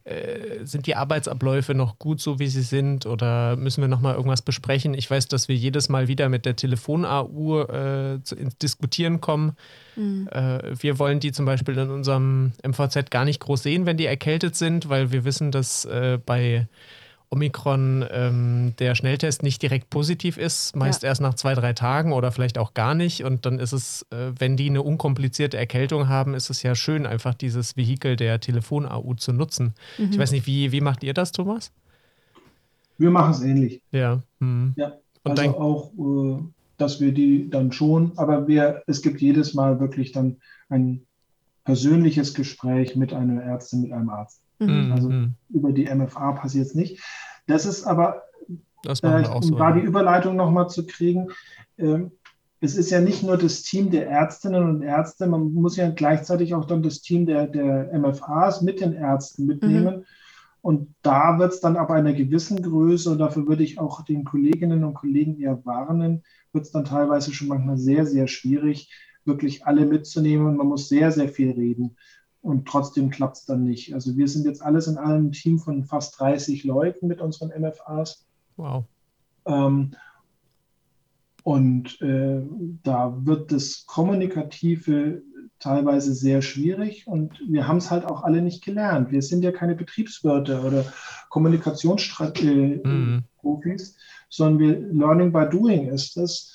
äh, 0.05 0.67
sind 0.67 0.87
die 0.87 0.97
Arbeitsabläufe 0.97 1.75
noch 1.75 1.99
gut 1.99 2.21
so, 2.21 2.39
wie 2.39 2.49
sie 2.49 2.63
sind 2.63 3.07
oder 3.07 3.57
müssen 3.57 3.81
wir 3.81 3.89
nochmal 3.89 4.15
irgendwas 4.15 4.43
besprechen? 4.43 4.93
Ich 4.93 5.11
weiß, 5.11 5.29
dass 5.29 5.49
wir 5.49 5.57
jedes 5.57 5.89
Mal 5.89 6.09
wieder 6.09 6.29
mit 6.29 6.45
der 6.45 6.57
Telefon-AU 6.57 7.63
äh, 7.63 8.15
ins 8.15 8.59
Diskutieren 8.61 9.23
kommen. 9.23 9.57
Mhm. 9.97 10.29
Äh, 10.31 10.75
wir 10.79 10.99
wollen 10.99 11.21
die 11.21 11.33
zum 11.33 11.47
Beispiel 11.47 11.79
in 11.79 11.91
unserem 11.91 12.53
MVZ 12.63 13.11
gar 13.11 13.25
nicht 13.25 13.41
groß 13.41 13.63
sehen, 13.63 13.87
wenn 13.87 13.97
die 13.97 14.05
erkältet 14.05 14.57
sind, 14.57 14.91
weil 14.91 15.11
wir 15.11 15.25
wissen, 15.25 15.51
dass 15.51 15.87
äh, 15.87 16.19
bei 16.25 16.69
Omikron 17.35 18.05
ähm, 18.11 18.75
der 18.79 18.95
Schnelltest 18.95 19.43
nicht 19.43 19.61
direkt 19.61 19.91
positiv 19.91 20.39
ist, 20.39 20.77
meist 20.77 21.03
ja. 21.03 21.09
erst 21.09 21.21
nach 21.21 21.35
zwei, 21.35 21.55
drei 21.55 21.73
Tagen 21.73 22.13
oder 22.13 22.31
vielleicht 22.31 22.59
auch 22.59 22.75
gar 22.75 22.95
nicht. 22.95 23.25
Und 23.25 23.45
dann 23.45 23.59
ist 23.59 23.73
es, 23.73 24.07
äh, 24.11 24.31
wenn 24.39 24.57
die 24.57 24.71
eine 24.71 24.83
unkomplizierte 24.83 25.57
Erkältung 25.57 26.09
haben, 26.09 26.35
ist 26.35 26.49
es 26.49 26.63
ja 26.63 26.77
schön, 26.77 27.07
einfach 27.07 27.35
dieses 27.35 27.77
Vehikel 27.77 28.15
der 28.15 28.41
Telefon-AU 28.41 29.15
zu 29.15 29.33
nutzen. 29.33 29.75
Mhm. 29.99 30.11
Ich 30.13 30.19
weiß 30.19 30.31
nicht, 30.31 30.47
wie, 30.47 30.71
wie 30.71 30.81
macht 30.81 31.03
ihr 31.03 31.13
das, 31.13 31.33
Thomas? 31.33 31.73
Wir 32.99 33.11
machen 33.11 33.33
es 33.33 33.43
ähnlich. 33.43 33.83
Ja. 33.91 34.23
Mhm. 34.39 34.75
ja. 34.77 34.93
Und 35.25 35.39
also 35.39 35.59
auch, 35.59 35.93
äh, 35.99 36.43
dass 36.79 37.01
wir 37.01 37.13
die 37.13 37.51
dann 37.51 37.73
schon, 37.73 38.13
aber 38.17 38.47
wir, 38.47 38.83
es 38.87 39.03
gibt 39.03 39.21
jedes 39.21 39.55
Mal 39.55 39.81
wirklich 39.81 40.13
dann 40.13 40.37
ein 40.69 41.03
persönliches 41.65 42.35
Gespräch 42.35 42.95
mit 42.95 43.13
einer 43.13 43.43
Ärztin, 43.43 43.83
mit 43.83 43.93
einem 43.93 44.11
Arzt. 44.11 44.41
Mhm. 44.59 44.93
Also 44.93 45.11
mhm. 45.11 45.35
über 45.51 45.73
die 45.73 45.93
MFA 45.93 46.33
passiert 46.33 46.67
es 46.67 46.75
nicht. 46.75 47.01
Das 47.47 47.67
ist 47.67 47.85
aber, 47.85 48.23
das 48.83 49.01
äh, 49.03 49.25
so, 49.41 49.59
war 49.59 49.73
die 49.75 49.81
Überleitung 49.81 50.37
nochmal 50.37 50.69
zu 50.69 50.87
kriegen. 50.87 51.29
Ähm, 51.79 52.13
es 52.61 52.77
ist 52.77 52.91
ja 52.91 53.01
nicht 53.01 53.23
nur 53.23 53.37
das 53.37 53.63
Team 53.63 53.91
der 53.91 54.09
Ärztinnen 54.09 54.65
und 54.69 54.83
Ärzte, 54.83 55.27
man 55.27 55.53
muss 55.53 55.77
ja 55.77 55.91
gleichzeitig 55.91 56.55
auch 56.55 56.65
dann 56.65 56.83
das 56.83 57.03
Team 57.03 57.27
der, 57.27 57.47
der 57.47 57.91
MFAs 57.99 58.63
mit 58.63 58.81
den 58.81 58.95
Ärzten 58.95 59.47
mitnehmen. 59.47 59.99
Mhm. 59.99 60.05
Und 60.63 60.95
da 61.03 61.39
wird 61.39 61.53
es 61.53 61.61
dann 61.61 61.77
ab 61.77 61.91
einer 61.91 62.15
gewissen 62.15 62.63
Größe, 62.63 63.11
und 63.11 63.19
dafür 63.19 63.47
würde 63.47 63.63
ich 63.63 63.79
auch 63.79 64.03
den 64.03 64.25
Kolleginnen 64.25 64.83
und 64.85 64.95
Kollegen 64.95 65.39
eher 65.39 65.63
warnen, 65.67 66.23
wird 66.53 66.65
es 66.65 66.71
dann 66.71 66.87
teilweise 66.87 67.35
schon 67.35 67.49
manchmal 67.49 67.77
sehr, 67.77 68.07
sehr 68.07 68.29
schwierig, 68.29 68.91
wirklich 69.27 69.67
alle 69.67 69.85
mitzunehmen. 69.85 70.47
Und 70.47 70.57
man 70.57 70.69
muss 70.69 70.89
sehr, 70.89 71.13
sehr 71.13 71.29
viel 71.29 71.51
reden 71.51 71.97
und 72.45 72.69
trotzdem 72.69 73.09
klappt 73.09 73.39
es 73.39 73.47
dann 73.47 73.65
nicht. 73.65 73.95
Also 73.95 74.17
wir 74.19 74.29
sind 74.29 74.45
jetzt 74.45 74.63
alles 74.63 74.87
in 74.87 74.99
einem 74.99 75.33
Team 75.33 75.59
von 75.59 75.83
fast 75.85 76.21
30 76.21 76.65
Leuten 76.65 77.07
mit 77.07 77.23
unseren 77.23 77.49
MFAs. 77.59 78.27
Wow. 78.57 78.85
Ähm, 79.47 79.93
und 81.43 82.01
äh, 82.03 82.43
da 82.83 83.17
wird 83.25 83.51
das 83.51 83.87
Kommunikative 83.87 85.23
teilweise 85.59 86.13
sehr 86.13 86.43
schwierig 86.43 87.07
und 87.07 87.41
wir 87.49 87.67
haben 87.67 87.79
es 87.79 87.91
halt 87.91 88.05
auch 88.05 88.25
alle 88.25 88.43
nicht 88.43 88.63
gelernt. 88.63 89.11
Wir 89.11 89.23
sind 89.23 89.43
ja 89.43 89.51
keine 89.51 89.75
Betriebswirte 89.75 90.61
oder 90.61 90.85
Kommunikationsprofis, 91.31 92.85
mhm. 92.85 93.25
sondern 94.29 94.59
wir 94.59 94.79
Learning 94.93 95.33
by 95.33 95.49
Doing 95.51 95.89
ist 95.89 96.19
das. 96.19 96.53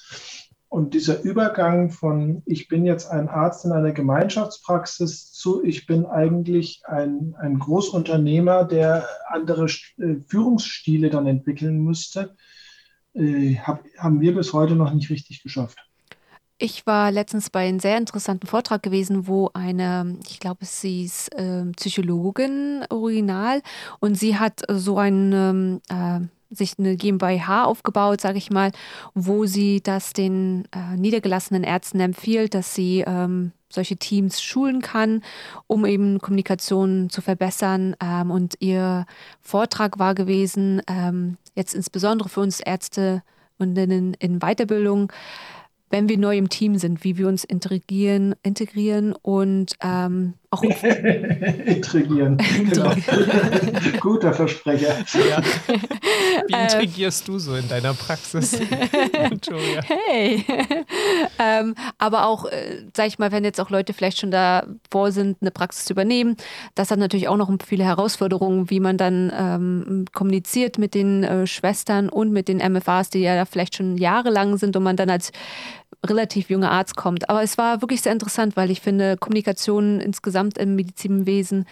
Und 0.70 0.94
dieser 0.94 1.24
Übergang 1.24 1.90
von, 1.90 2.44
ich 2.46 2.68
bin 2.68 2.86
jetzt 2.86 3.10
ein 3.10 3.28
Arzt 3.28 3.66
in 3.66 3.72
einer 3.72 3.92
Gemeinschaftspraxis 3.92 5.32
zu, 5.32 5.64
ich 5.64 5.88
bin 5.88 6.06
eigentlich 6.06 6.84
ein, 6.86 7.36
ein 7.40 7.58
Großunternehmer, 7.58 8.66
der 8.66 9.08
andere 9.30 9.66
äh, 9.66 10.18
Führungsstile 10.28 11.10
dann 11.10 11.26
entwickeln 11.26 11.80
müsste, 11.80 12.36
äh, 13.16 13.56
hab, 13.56 13.84
haben 13.98 14.22
wir 14.22 14.36
bis 14.36 14.54
heute 14.54 14.76
noch 14.76 14.94
nicht 14.94 15.10
richtig 15.10 15.42
geschafft. 15.42 15.80
Ich 16.60 16.86
war 16.86 17.10
letztens 17.10 17.50
bei 17.50 17.68
einem 17.68 17.80
sehr 17.80 17.98
interessanten 17.98 18.46
Vortrag 18.46 18.84
gewesen, 18.84 19.28
wo 19.28 19.50
eine, 19.54 20.20
ich 20.30 20.40
glaube, 20.40 20.66
sie 20.66 21.06
ist 21.06 21.30
äh, 21.30 21.66
Psychologin 21.78 22.86
original 22.90 23.62
und 24.02 24.16
sie 24.16 24.38
hat 24.38 24.62
so 24.70 24.98
ein 24.98 25.82
äh, 25.90 26.20
sich 26.50 26.80
eine 26.80 26.96
GmbH 26.96 27.66
aufgebaut, 27.66 28.22
sage 28.22 28.38
ich 28.38 28.50
mal, 28.50 28.72
wo 29.14 29.46
sie 29.46 29.82
das 29.82 30.14
den 30.14 30.68
äh, 30.72 30.98
niedergelassenen 30.98 31.64
Ärzten 31.64 32.00
empfiehlt, 32.00 32.54
dass 32.54 32.74
sie 32.74 33.04
ähm, 33.06 33.52
solche 33.72 33.98
Teams 33.98 34.42
schulen 34.42 34.82
kann, 34.82 35.22
um 35.68 35.86
eben 35.86 36.20
Kommunikation 36.20 37.10
zu 37.10 37.22
verbessern. 37.22 37.96
Ähm, 38.02 38.32
und 38.32 38.56
ihr 38.60 39.06
Vortrag 39.42 40.00
war 40.00 40.16
gewesen, 40.16 40.82
ähm, 40.88 41.38
jetzt 41.56 41.76
insbesondere 41.76 42.30
für 42.30 42.42
uns 42.42 42.60
Ärzte 42.60 43.22
und 43.60 43.78
in, 43.78 44.14
in 44.16 44.40
Weiterbildung, 44.40 45.12
wenn 45.90 46.08
wir 46.08 46.18
neu 46.18 46.38
im 46.38 46.50
Team 46.50 46.78
sind, 46.78 47.04
wie 47.04 47.18
wir 47.18 47.28
uns 47.28 47.44
integrieren, 47.44 48.36
integrieren 48.44 49.14
und 49.14 49.76
ähm, 49.82 50.36
auch 50.52 50.64
intrigieren. 51.66 52.38
genau. 52.70 52.94
Guter 54.00 54.34
Versprecher. 54.34 54.96
Ja. 55.14 55.42
Wie 56.48 56.54
ähm. 56.54 56.62
intrigierst 56.64 57.28
du 57.28 57.38
so 57.38 57.56
in 57.56 57.68
deiner 57.68 57.94
Praxis? 57.94 58.60
Hey. 59.84 60.44
ähm, 61.38 61.76
aber 62.00 62.26
auch, 62.26 62.46
äh, 62.46 62.84
sag 62.96 63.08
ich 63.08 63.20
mal, 63.20 63.32
wenn 63.32 63.44
jetzt 63.44 63.62
auch 63.62 63.70
Leute 63.70 63.94
vielleicht 63.94 64.20
schon 64.20 64.32
davor 64.32 65.12
sind, 65.12 65.38
eine 65.42 65.52
Praxis 65.52 65.86
zu 65.86 65.94
übernehmen, 65.94 66.36
das 66.74 66.90
hat 66.90 66.98
natürlich 66.98 67.28
auch 67.28 67.38
noch 67.38 67.52
viele 67.66 67.84
Herausforderungen, 67.84 68.70
wie 68.70 68.80
man 68.80 68.98
dann 68.98 69.32
ähm, 69.38 70.06
kommuniziert 70.14 70.80
mit 70.80 70.96
den 70.96 71.24
äh, 71.24 71.46
Schwestern 71.46 72.10
und 72.10 72.32
mit 72.32 72.48
den 72.48 72.58
MFAs, 72.58 73.12
die 73.12 73.20
ja 73.20 73.36
da 73.36 73.46
vielleicht 73.46 73.76
schon 73.76 73.98
jahrelang 73.98 74.58
sind 74.58 74.76
und 74.76 74.84
man 74.84 74.96
dann 74.96 75.10
als 75.10 75.32
relativ 76.06 76.50
junger 76.50 76.72
Arzt 76.72 76.96
kommt. 76.96 77.30
Aber 77.30 77.44
es 77.44 77.58
war 77.58 77.82
wirklich 77.82 78.02
sehr 78.02 78.14
interessant, 78.14 78.56
weil 78.56 78.72
ich 78.72 78.82
finde, 78.82 79.18
Kommunikation 79.18 80.00
insgesamt 80.00 80.58
im 80.58 80.76
Medizinwesen 80.76 81.66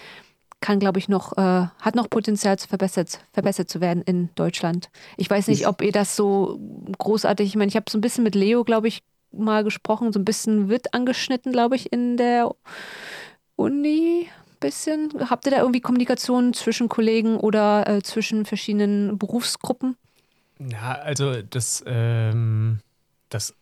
kann, 0.59 0.79
glaube 0.79 0.99
ich, 0.99 1.07
noch, 1.07 1.37
äh, 1.37 1.67
hat 1.79 1.95
noch 1.95 2.09
Potenzial 2.09 2.57
zu 2.57 2.67
verbessert, 2.67 3.19
verbessert 3.31 3.69
zu 3.69 3.79
werden 3.79 4.01
in 4.03 4.29
Deutschland. 4.35 4.89
Ich 5.15 5.29
weiß 5.29 5.47
nicht, 5.47 5.67
ob 5.67 5.81
ihr 5.81 5.91
das 5.91 6.15
so 6.15 6.59
großartig, 6.97 7.47
ich 7.47 7.55
meine, 7.55 7.69
ich 7.69 7.75
habe 7.75 7.89
so 7.89 7.97
ein 7.97 8.01
bisschen 8.01 8.23
mit 8.23 8.33
Leo, 8.33 8.63
glaube 8.63 8.87
ich, 8.87 9.03
mal 9.31 9.63
gesprochen, 9.63 10.11
so 10.11 10.19
ein 10.19 10.25
bisschen 10.25 10.67
wird 10.67 10.93
angeschnitten, 10.93 11.51
glaube 11.51 11.75
ich, 11.75 11.91
in 11.91 12.17
der 12.17 12.53
Uni. 13.55 14.29
Bisschen. 14.59 15.13
Habt 15.29 15.45
ihr 15.45 15.51
da 15.51 15.59
irgendwie 15.59 15.81
Kommunikation 15.81 16.51
zwischen 16.51 16.89
Kollegen 16.89 17.37
oder 17.37 17.87
äh, 17.87 18.01
zwischen 18.01 18.43
verschiedenen 18.43 19.19
Berufsgruppen? 19.19 19.95
Ja, 20.57 20.93
also 20.93 21.43
das 21.43 21.83
ähm, 21.85 22.79
das 23.29 23.53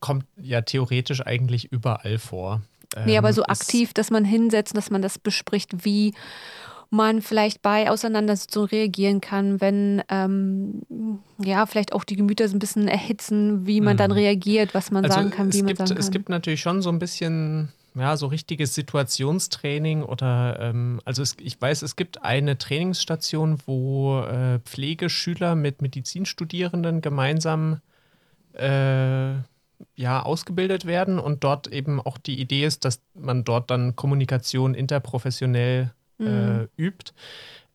kommt 0.00 0.26
ja 0.40 0.62
theoretisch 0.62 1.24
eigentlich 1.24 1.72
überall 1.72 2.18
vor. 2.18 2.62
Nee, 3.06 3.16
aber 3.16 3.28
ähm, 3.28 3.34
so 3.34 3.44
aktiv, 3.44 3.94
dass 3.94 4.10
man 4.10 4.24
hinsetzt, 4.24 4.76
dass 4.76 4.90
man 4.90 5.02
das 5.02 5.18
bespricht, 5.18 5.84
wie 5.84 6.14
man 6.90 7.22
vielleicht 7.22 7.62
bei 7.62 7.90
Auseinandersetzungen 7.90 8.68
reagieren 8.68 9.22
kann, 9.22 9.62
wenn 9.62 10.02
ähm, 10.10 10.82
ja 11.42 11.64
vielleicht 11.64 11.94
auch 11.94 12.04
die 12.04 12.16
Gemüter 12.16 12.46
so 12.48 12.54
ein 12.54 12.58
bisschen 12.58 12.86
erhitzen, 12.86 13.66
wie 13.66 13.80
man 13.80 13.94
mhm. 13.94 13.98
dann 13.98 14.12
reagiert, 14.12 14.74
was 14.74 14.90
man 14.90 15.04
also 15.04 15.16
sagen 15.16 15.30
kann, 15.30 15.52
wie 15.54 15.62
man 15.62 15.68
gibt, 15.68 15.78
sagen 15.78 15.88
kann. 15.88 15.98
Es 15.98 16.10
gibt 16.10 16.28
natürlich 16.28 16.60
schon 16.60 16.82
so 16.82 16.90
ein 16.90 16.98
bisschen 16.98 17.72
ja, 17.94 18.16
so 18.16 18.26
richtiges 18.26 18.74
Situationstraining 18.74 20.02
oder 20.02 20.58
ähm, 20.60 21.00
also 21.04 21.22
es, 21.22 21.36
ich 21.40 21.60
weiß, 21.60 21.82
es 21.82 21.96
gibt 21.96 22.22
eine 22.22 22.58
Trainingsstation, 22.58 23.58
wo 23.66 24.20
äh, 24.20 24.60
Pflegeschüler 24.60 25.54
mit 25.54 25.82
Medizinstudierenden 25.82 27.00
gemeinsam 27.00 27.80
äh, 28.54 29.34
ja, 29.94 30.22
ausgebildet 30.22 30.86
werden 30.86 31.18
und 31.18 31.44
dort 31.44 31.66
eben 31.68 32.00
auch 32.00 32.18
die 32.18 32.40
Idee 32.40 32.64
ist, 32.64 32.84
dass 32.84 33.00
man 33.14 33.44
dort 33.44 33.70
dann 33.70 33.96
Kommunikation 33.96 34.74
interprofessionell 34.74 35.92
äh, 36.18 36.24
mhm. 36.24 36.68
übt. 36.76 37.12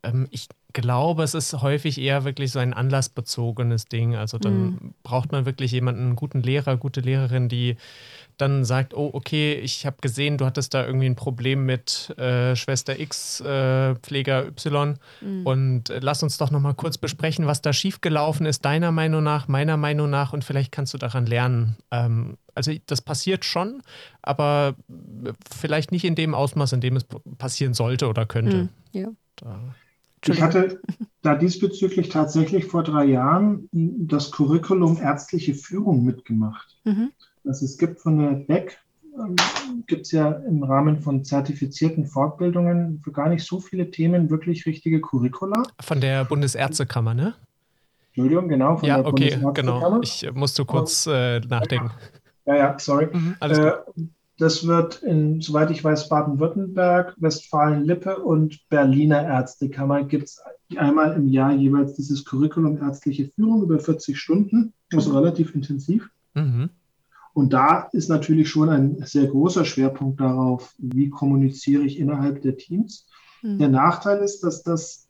Ähm, 0.04 0.28
ich 0.32 0.48
glaube, 0.74 1.24
es 1.24 1.34
ist 1.34 1.62
häufig 1.62 2.00
eher 2.00 2.24
wirklich 2.24 2.52
so 2.52 2.60
ein 2.60 2.74
anlassbezogenes 2.74 3.86
Ding. 3.86 4.16
Also 4.16 4.38
dann 4.38 4.62
mhm. 4.62 4.94
braucht 5.04 5.32
man 5.32 5.46
wirklich 5.46 5.72
jemanden, 5.72 6.02
einen 6.02 6.16
guten 6.16 6.42
Lehrer, 6.42 6.78
gute 6.78 7.02
Lehrerin, 7.02 7.50
die 7.50 7.78
dann 8.38 8.66
sagt, 8.66 8.94
oh, 8.94 9.10
okay, 9.14 9.54
ich 9.56 9.86
habe 9.86 9.98
gesehen, 10.02 10.38
du 10.38 10.46
hattest 10.46 10.74
da 10.74 10.86
irgendwie 10.86 11.08
ein 11.08 11.16
Problem 11.16 11.66
mit 11.66 12.14
äh, 12.18 12.56
Schwester 12.56 13.00
X, 13.00 13.42
äh, 13.42 13.96
Pfleger 13.96 14.46
Y 14.48 14.98
mhm. 15.22 15.46
und 15.46 15.90
äh, 15.90 16.00
lass 16.02 16.24
uns 16.24 16.38
doch 16.38 16.52
nochmal 16.52 16.74
kurz 16.74 16.98
besprechen, 16.98 17.48
was 17.48 17.62
da 17.62 17.74
schiefgelaufen 17.74 18.46
ist, 18.46 18.66
deiner 18.66 18.92
Meinung 18.92 19.24
nach, 19.24 19.48
meiner 19.48 19.78
Meinung 19.78 20.10
nach 20.10 20.34
und 20.34 20.44
vielleicht 20.44 20.72
kannst 20.72 20.94
du 20.94 20.98
daran 20.98 21.26
lernen. 21.26 21.78
Ähm, 21.92 22.38
also 22.56 22.72
das 22.88 23.02
passiert 23.02 23.46
schon, 23.46 23.84
aber 24.22 24.76
vielleicht 25.54 25.92
nicht 25.92 26.06
in 26.06 26.16
dem 26.16 26.34
Ausmaß, 26.34 26.74
in 26.74 26.82
dem 26.82 26.96
es 26.96 27.06
passieren 27.38 27.74
sollte 27.74 28.08
oder 28.08 28.26
könnte. 28.26 28.64
Mhm. 28.64 28.70
Ja. 28.92 29.08
Da. 29.36 29.60
Ich 30.26 30.42
hatte 30.42 30.82
da 31.22 31.36
diesbezüglich 31.36 32.10
tatsächlich 32.10 32.66
vor 32.66 32.84
drei 32.84 33.06
Jahren 33.06 33.70
das 33.72 34.32
Curriculum 34.32 34.98
ärztliche 34.98 35.54
Führung 35.54 36.04
mitgemacht. 36.04 36.76
Mhm. 36.84 37.12
Also 37.48 37.66
es 37.66 37.78
gibt 37.78 38.00
von 38.00 38.20
der 38.20 38.32
BEC, 38.32 38.78
ähm, 39.18 39.36
gibt 39.88 40.06
es 40.06 40.12
ja 40.12 40.32
im 40.32 40.64
Rahmen 40.64 41.00
von 41.00 41.24
zertifizierten 41.24 42.06
Fortbildungen 42.06 43.02
für 43.04 43.12
gar 43.12 43.30
nicht 43.30 43.46
so 43.46 43.60
viele 43.60 43.90
Themen 43.90 44.30
wirklich 44.30 44.66
richtige 44.66 45.02
Curricula. 45.02 45.64
Von 45.80 46.02
der 46.02 46.26
Bundesärztekammer, 46.26 47.14
ne? 47.14 47.34
Entschuldigung, 48.10 48.50
genau. 48.50 48.80
ja, 48.82 49.06
okay, 49.06 49.40
genau. 49.54 50.02
Ich 50.02 50.28
musste 50.34 50.66
kurz 50.66 51.06
äh, 51.08 51.40
nachdenken. 51.42 51.92
Ja, 52.46 52.56
ja, 52.56 52.80
sorry. 52.80 53.10
Mhm, 53.12 53.36
äh, 53.42 53.72
das 54.40 54.66
wird 54.68 55.02
in, 55.04 55.42
soweit 55.42 55.72
ich 55.72 55.84
weiß, 55.84 56.10
Baden-Württemberg, 56.10 57.16
Westfalen-Lippe 57.18 58.18
und 58.18 58.60
Berliner 58.70 59.24
Ärztekammer 59.24 60.04
gibt 60.04 60.26
es 60.26 60.42
einmal 60.78 61.14
im 61.14 61.28
Jahr 61.28 61.54
jeweils 61.54 61.94
dieses 61.94 62.24
Curriculum 62.24 62.78
ärztliche 62.82 63.30
Führung 63.36 63.64
über 63.64 63.80
40 63.80 64.18
Stunden, 64.18 64.74
also 64.94 65.18
relativ 65.18 65.56
intensiv. 65.56 66.10
Mhm. 66.34 66.70
Und 67.38 67.54
da 67.54 67.88
ist 67.92 68.10
natürlich 68.10 68.50
schon 68.50 68.70
ein 68.70 68.98
sehr 69.06 69.28
großer 69.28 69.64
Schwerpunkt 69.64 70.20
darauf, 70.20 70.74
wie 70.80 71.12
kommuniziere 71.12 71.84
ich 71.84 72.00
innerhalb 72.00 72.42
der 72.42 72.58
Teams. 72.58 73.06
Mhm. 73.44 73.60
Der 73.60 73.70
Nachteil 73.70 74.24
ist, 74.24 74.42
dass 74.42 74.64
das 74.64 75.08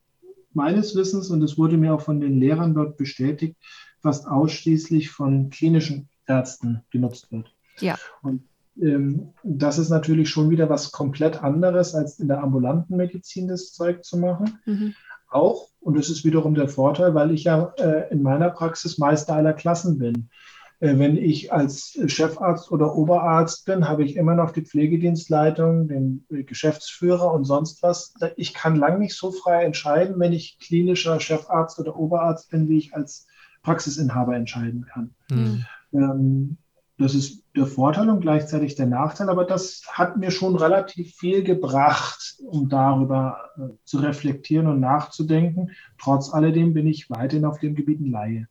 meines 0.51 0.93
Wissens, 0.97 1.29
und 1.29 1.41
es 1.41 1.57
wurde 1.57 1.77
mir 1.77 1.93
auch 1.93 2.01
von 2.01 2.19
den 2.19 2.37
Lehrern 2.37 2.73
dort 2.73 2.97
bestätigt, 2.97 3.55
fast 4.01 4.27
ausschließlich 4.27 5.09
von 5.09 5.51
klinischen 5.51 6.09
Ärzten 6.25 6.81
genutzt 6.91 7.31
wird. 7.31 7.55
Ja. 7.79 7.95
Und 8.21 8.43
ähm, 8.77 9.29
das 9.43 9.77
ist 9.77 9.89
natürlich 9.89 10.27
schon 10.27 10.49
wieder 10.49 10.69
was 10.69 10.91
komplett 10.91 11.41
anderes, 11.41 11.95
als 11.95 12.19
in 12.19 12.27
der 12.27 12.43
ambulanten 12.43 12.97
Medizin 12.97 13.47
das 13.47 13.71
Zeug 13.71 14.03
zu 14.03 14.17
machen. 14.17 14.59
Mhm. 14.65 14.95
Auch, 15.29 15.69
und 15.79 15.97
das 15.97 16.09
ist 16.09 16.25
wiederum 16.25 16.55
der 16.55 16.67
Vorteil, 16.67 17.15
weil 17.15 17.31
ich 17.31 17.45
ja 17.45 17.73
äh, 17.77 18.11
in 18.11 18.21
meiner 18.21 18.49
Praxis 18.49 18.97
Meister 18.97 19.33
aller 19.33 19.53
Klassen 19.53 19.97
bin. 19.97 20.27
Äh, 20.79 20.97
wenn 20.99 21.17
ich 21.17 21.51
als 21.51 21.99
Chefarzt 22.07 22.71
oder 22.71 22.95
Oberarzt 22.95 23.65
bin, 23.65 23.87
habe 23.87 24.03
ich 24.03 24.15
immer 24.15 24.35
noch 24.35 24.51
die 24.51 24.63
Pflegedienstleitung, 24.63 25.87
den 25.87 26.25
Geschäftsführer 26.29 27.33
und 27.33 27.45
sonst 27.45 27.81
was. 27.83 28.13
Ich 28.35 28.53
kann 28.53 28.75
lang 28.75 28.99
nicht 28.99 29.15
so 29.15 29.31
frei 29.31 29.63
entscheiden, 29.63 30.19
wenn 30.19 30.33
ich 30.33 30.59
klinischer 30.59 31.19
Chefarzt 31.19 31.79
oder 31.79 31.95
Oberarzt 31.97 32.49
bin, 32.51 32.69
wie 32.69 32.77
ich 32.77 32.93
als 32.93 33.27
Praxisinhaber 33.63 34.35
entscheiden 34.35 34.85
kann. 34.85 35.13
Mhm. 35.29 36.57
Das 36.99 37.13
ist 37.13 37.43
der 37.55 37.67
Vorteil 37.67 38.09
und 38.09 38.21
gleichzeitig 38.21 38.75
der 38.75 38.87
Nachteil, 38.87 39.29
aber 39.29 39.45
das 39.45 39.83
hat 39.91 40.17
mir 40.17 40.31
schon 40.31 40.55
relativ 40.55 41.15
viel 41.15 41.43
gebracht, 41.43 42.37
um 42.43 42.69
darüber 42.69 43.51
äh, 43.57 43.69
zu 43.83 43.99
reflektieren 43.99 44.67
und 44.67 44.79
nachzudenken. 44.79 45.71
Trotz 45.99 46.33
alledem 46.33 46.73
bin 46.73 46.87
ich 46.87 47.09
weiterhin 47.09 47.45
auf 47.45 47.59
dem 47.59 47.75
Gebiet 47.75 47.99
ein 47.99 48.11
Laie. 48.11 48.47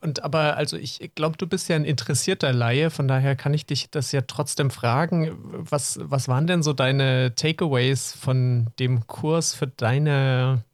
Und 0.00 0.24
aber, 0.24 0.56
also 0.56 0.76
ich 0.76 1.10
glaube, 1.14 1.36
du 1.36 1.46
bist 1.46 1.68
ja 1.68 1.76
ein 1.76 1.84
interessierter 1.84 2.52
Laie, 2.52 2.90
von 2.90 3.06
daher 3.06 3.36
kann 3.36 3.52
ich 3.54 3.66
dich 3.66 3.90
das 3.90 4.12
ja 4.12 4.22
trotzdem 4.22 4.70
fragen. 4.70 5.36
Was, 5.40 5.98
was 6.02 6.28
waren 6.28 6.46
denn 6.46 6.62
so 6.62 6.72
deine 6.72 7.34
Takeaways 7.34 8.12
von 8.12 8.68
dem 8.78 9.06
Kurs 9.06 9.52
für 9.54 9.66
deine, 9.66 10.64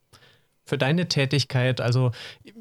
für 0.64 0.78
deine 0.78 1.08
Tätigkeit? 1.08 1.80
Also 1.80 2.12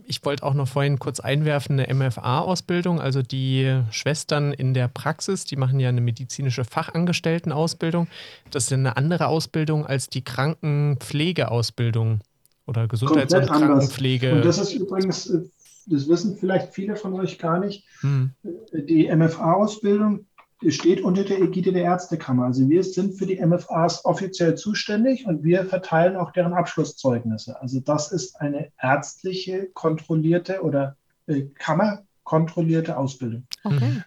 ich 0.06 0.26
wollte 0.26 0.42
auch 0.44 0.56
noch 0.56 0.68
vorhin 0.68 0.98
kurz 0.98 1.20
einwerfen, 1.20 1.80
eine 1.80 1.94
MFA-Ausbildung, 1.94 3.00
also 3.00 3.22
die 3.22 3.84
Schwestern 3.92 4.52
in 4.52 4.74
der 4.74 4.88
Praxis, 4.88 5.46
die 5.46 5.56
machen 5.56 5.80
ja 5.80 5.90
eine 5.90 6.02
medizinische 6.02 6.66
Fachangestelltenausbildung. 6.66 8.08
Das 8.50 8.64
ist 8.64 8.74
eine 8.74 8.98
andere 8.98 9.28
Ausbildung 9.28 9.86
als 9.86 10.10
die 10.10 10.24
Krankenpflegeausbildung 10.24 12.22
oder 12.66 12.88
Gesundheits- 12.88 13.34
und 13.34 13.46
Krankenpflege. 13.46 14.34
Und 14.34 14.46
das 14.46 14.58
ist 14.58 14.74
übrigens 14.74 15.30
äh, 15.30 15.42
das 15.90 16.08
wissen 16.08 16.38
vielleicht 16.38 16.74
viele 16.74 16.96
von 16.96 17.14
euch 17.14 17.40
gar 17.40 17.60
nicht, 17.60 17.86
hm. 18.02 18.32
die 18.74 19.14
MFA-Ausbildung 19.14 20.26
steht 20.68 21.02
unter 21.02 21.24
der 21.24 21.42
Ägide 21.42 21.72
der 21.72 21.84
Ärztekammer. 21.84 22.46
Also 22.46 22.68
wir 22.68 22.84
sind 22.84 23.18
für 23.18 23.26
die 23.26 23.44
MFAs 23.44 24.04
offiziell 24.04 24.56
zuständig 24.56 25.26
und 25.26 25.44
wir 25.44 25.66
verteilen 25.66 26.18
auch 26.18 26.32
deren 26.32 26.54
Abschlusszeugnisse. 26.54 27.60
Also 27.62 27.80
das 27.80 28.12
ist 28.12 28.40
eine 28.42 28.72
ärztliche 28.82 29.68
kontrollierte 29.74 30.62
oder 30.62 30.98
äh, 31.28 31.44
kammerkontrollierte 31.56 32.98
Ausbildung. 32.98 33.46
Okay. 33.64 34.04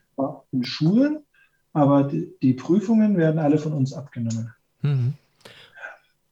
In 0.52 0.64
Schulen, 0.64 1.20
aber 1.72 2.04
die, 2.04 2.32
die, 2.42 2.52
Prüfungen 2.52 3.16
werden 3.16 3.38
alle 3.38 3.58
von 3.58 3.72
uns 3.72 3.94
abgenommen. 3.94 4.54
Mhm. 4.82 5.14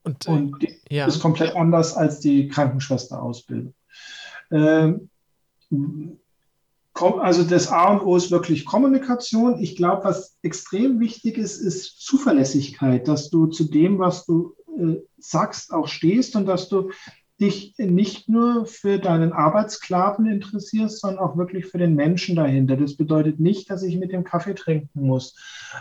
Und, 0.05 0.29
äh, 0.29 0.31
und 0.31 0.63
die 0.63 0.79
ja. 0.91 1.07
ist 1.07 1.21
komplett 1.21 1.57
anders 1.57 1.97
als 1.97 2.21
die 2.21 2.49
Krankenschwesterausbildung. 2.49 3.73
Ähm, 4.51 5.09
also 6.95 7.45
das 7.45 7.69
A 7.69 7.93
und 7.93 8.03
O 8.03 8.17
ist 8.17 8.31
wirklich 8.31 8.65
Kommunikation. 8.65 9.61
Ich 9.61 9.77
glaube, 9.77 10.05
was 10.05 10.39
extrem 10.43 11.01
wichtig 11.01 11.39
ist, 11.39 11.59
ist 11.59 12.01
Zuverlässigkeit, 12.01 13.09
dass 13.09 13.31
du 13.31 13.47
zu 13.47 13.65
dem, 13.65 13.99
was 13.99 14.27
du 14.27 14.55
äh, 14.79 14.97
sagst, 15.19 15.73
auch 15.73 15.89
stehst 15.89 16.37
und 16.37 16.47
dass 16.47 16.69
du 16.69 16.91
dich 17.41 17.75
nicht 17.79 18.29
nur 18.29 18.67
für 18.67 18.99
deinen 18.99 19.33
Arbeitssklaven 19.33 20.27
interessierst, 20.27 21.01
sondern 21.01 21.25
auch 21.25 21.39
wirklich 21.39 21.67
für 21.67 21.79
den 21.79 21.95
Menschen 21.95 22.37
dahinter. 22.37 22.77
Das 22.77 22.97
bedeutet 22.97 23.41
nicht, 23.41 23.71
dass 23.71 23.83
ich 23.83 23.97
mit 23.97 24.13
dem 24.13 24.25
Kaffee 24.25 24.55
trinken 24.55 25.07
muss. 25.07 25.37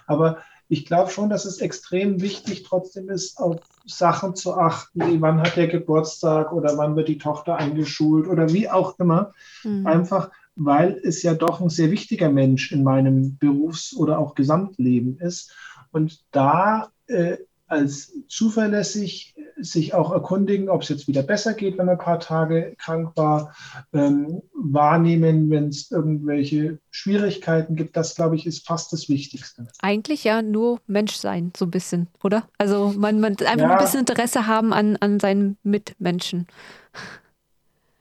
Aber 0.08 0.38
ich 0.70 0.86
glaube 0.86 1.10
schon, 1.10 1.30
dass 1.30 1.46
es 1.46 1.60
extrem 1.60 2.22
wichtig 2.22 2.64
trotzdem 2.64 3.10
ist, 3.10 3.40
auf 3.40 3.58
Sachen 3.86 4.36
zu 4.36 4.56
achten, 4.56 5.02
wie 5.02 5.20
wann 5.20 5.42
hat 5.42 5.58
der 5.58 5.68
Geburtstag 5.68 6.54
oder 6.54 6.78
wann 6.78 6.96
wird 6.96 7.08
die 7.08 7.18
Tochter 7.18 7.56
eingeschult 7.56 8.28
oder 8.28 8.54
wie 8.54 8.70
auch 8.70 8.98
immer. 9.00 9.34
Mhm. 9.64 9.88
Einfach, 9.88 10.30
weil 10.56 11.02
es 11.04 11.24
ja 11.24 11.34
doch 11.34 11.60
ein 11.60 11.70
sehr 11.70 11.90
wichtiger 11.90 12.30
Mensch 12.30 12.72
in 12.72 12.84
meinem 12.84 13.38
Berufs- 13.40 13.96
oder 13.96 14.20
auch 14.20 14.36
Gesamtleben 14.36 15.18
ist. 15.20 15.52
Und 15.92 16.24
da 16.32 16.92
äh, 17.08 17.38
als 17.70 18.14
zuverlässig 18.28 19.36
sich 19.62 19.94
auch 19.94 20.12
erkundigen, 20.12 20.70
ob 20.70 20.82
es 20.82 20.90
jetzt 20.90 21.08
wieder 21.08 21.22
besser 21.22 21.54
geht, 21.54 21.78
wenn 21.78 21.86
man 21.86 21.98
ein 21.98 22.04
paar 22.04 22.20
Tage 22.20 22.76
krank 22.78 23.12
war, 23.16 23.54
ähm, 23.94 24.42
wahrnehmen, 24.54 25.50
wenn 25.50 25.68
es 25.68 25.92
irgendwelche 25.92 26.80
Schwierigkeiten 26.92 27.76
gibt. 27.76 27.96
Das, 27.96 28.16
glaube 28.16 28.36
ich, 28.36 28.46
ist 28.46 28.66
fast 28.66 28.92
das 28.94 29.10
Wichtigste. 29.10 29.68
Eigentlich 29.82 30.24
ja 30.24 30.42
nur 30.42 30.80
Mensch 30.88 31.16
sein, 31.16 31.52
so 31.56 31.66
ein 31.66 31.72
bisschen, 31.72 32.08
oder? 32.24 32.44
Also 32.58 32.94
man, 32.98 33.20
man 33.20 33.36
einfach 33.38 33.58
ja, 33.58 33.72
ein 33.72 33.80
bisschen 33.80 34.02
Interesse 34.02 34.48
haben 34.48 34.74
an, 34.74 34.98
an 34.98 35.20
seinen 35.20 35.58
Mitmenschen. 35.64 36.48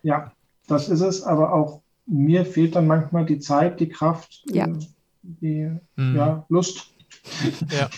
Ja, 0.02 0.32
das 0.66 0.88
ist 0.88 1.00
es, 1.00 1.22
aber 1.22 1.52
auch 1.52 1.82
mir 2.06 2.46
fehlt 2.46 2.74
dann 2.74 2.86
manchmal 2.86 3.26
die 3.26 3.38
Zeit, 3.38 3.80
die 3.80 3.88
Kraft, 3.88 4.42
ja. 4.50 4.66
Äh, 4.66 4.78
die 5.22 5.70
mhm. 5.96 6.16
ja, 6.16 6.46
Lust. 6.48 6.90
Ja. 7.70 7.90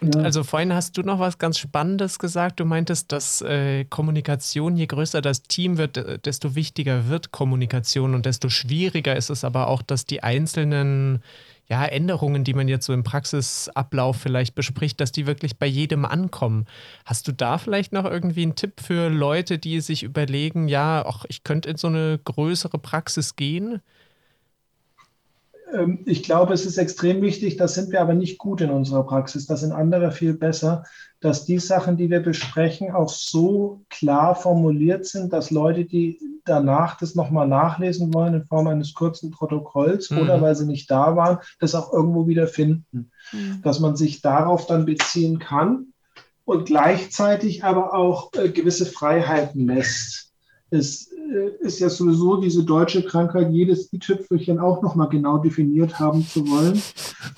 Und 0.00 0.14
ja. 0.14 0.22
also 0.22 0.44
vorhin 0.44 0.72
hast 0.72 0.96
du 0.96 1.02
noch 1.02 1.18
was 1.18 1.38
ganz 1.38 1.58
Spannendes 1.58 2.18
gesagt. 2.18 2.60
Du 2.60 2.64
meintest, 2.64 3.12
dass 3.12 3.42
äh, 3.42 3.84
Kommunikation, 3.84 4.76
je 4.76 4.86
größer 4.86 5.20
das 5.20 5.42
Team 5.42 5.78
wird, 5.78 5.96
äh, 5.96 6.18
desto 6.18 6.54
wichtiger 6.54 7.08
wird 7.08 7.30
Kommunikation 7.32 8.14
und 8.14 8.26
desto 8.26 8.48
schwieriger 8.48 9.16
ist 9.16 9.30
es 9.30 9.44
aber 9.44 9.68
auch, 9.68 9.82
dass 9.82 10.06
die 10.06 10.22
einzelnen 10.22 11.22
ja, 11.68 11.84
Änderungen, 11.84 12.44
die 12.44 12.54
man 12.54 12.66
jetzt 12.66 12.86
so 12.86 12.94
im 12.94 13.04
Praxisablauf 13.04 14.16
vielleicht 14.16 14.54
bespricht, 14.54 15.00
dass 15.00 15.12
die 15.12 15.26
wirklich 15.26 15.58
bei 15.58 15.66
jedem 15.66 16.06
ankommen. 16.06 16.66
Hast 17.04 17.28
du 17.28 17.32
da 17.32 17.58
vielleicht 17.58 17.92
noch 17.92 18.06
irgendwie 18.06 18.42
einen 18.42 18.54
Tipp 18.54 18.80
für 18.80 19.10
Leute, 19.10 19.58
die 19.58 19.80
sich 19.80 20.02
überlegen, 20.02 20.68
ja, 20.68 21.04
ach, 21.06 21.26
ich 21.28 21.44
könnte 21.44 21.68
in 21.68 21.76
so 21.76 21.88
eine 21.88 22.18
größere 22.24 22.78
Praxis 22.78 23.36
gehen? 23.36 23.82
Ähm, 25.72 26.00
ich 26.04 26.22
glaube, 26.22 26.54
es 26.54 26.66
ist 26.66 26.78
extrem 26.78 27.22
wichtig, 27.22 27.56
das 27.56 27.74
sind 27.74 27.90
wir 27.90 28.00
aber 28.00 28.14
nicht 28.14 28.38
gut 28.38 28.60
in 28.60 28.70
unserer 28.70 29.04
Praxis, 29.04 29.46
das 29.46 29.60
sind 29.60 29.72
andere 29.72 30.10
viel 30.10 30.34
besser, 30.34 30.84
dass 31.20 31.44
die 31.44 31.58
Sachen, 31.58 31.96
die 31.96 32.10
wir 32.10 32.20
besprechen, 32.20 32.92
auch 32.92 33.08
so 33.08 33.82
klar 33.90 34.34
formuliert 34.34 35.06
sind, 35.06 35.32
dass 35.32 35.50
Leute, 35.50 35.84
die 35.84 36.18
danach 36.44 36.96
das 36.96 37.14
nochmal 37.14 37.48
nachlesen 37.48 38.14
wollen 38.14 38.34
in 38.34 38.44
Form 38.44 38.68
eines 38.68 38.94
kurzen 38.94 39.30
Protokolls 39.30 40.10
mhm. 40.10 40.18
oder 40.18 40.40
weil 40.40 40.54
sie 40.54 40.66
nicht 40.66 40.90
da 40.90 41.16
waren, 41.16 41.38
das 41.58 41.74
auch 41.74 41.92
irgendwo 41.92 42.26
wieder 42.26 42.46
finden. 42.46 43.10
Mhm. 43.32 43.60
Dass 43.62 43.80
man 43.80 43.96
sich 43.96 44.22
darauf 44.22 44.66
dann 44.66 44.86
beziehen 44.86 45.38
kann 45.38 45.88
und 46.44 46.66
gleichzeitig 46.66 47.64
aber 47.64 47.94
auch 47.94 48.32
äh, 48.34 48.48
gewisse 48.48 48.86
Freiheiten 48.86 49.66
lässt 49.66 50.32
äh, 50.70 50.80
ist 51.60 51.78
ja 51.78 51.88
sowieso 51.88 52.40
diese 52.40 52.64
deutsche 52.64 53.04
Krankheit, 53.04 53.50
jedes 53.50 53.92
i-Tüpfelchen 53.92 54.58
auch 54.58 54.82
nochmal 54.82 55.08
genau 55.08 55.38
definiert 55.38 55.98
haben 55.98 56.26
zu 56.26 56.48
wollen. 56.48 56.80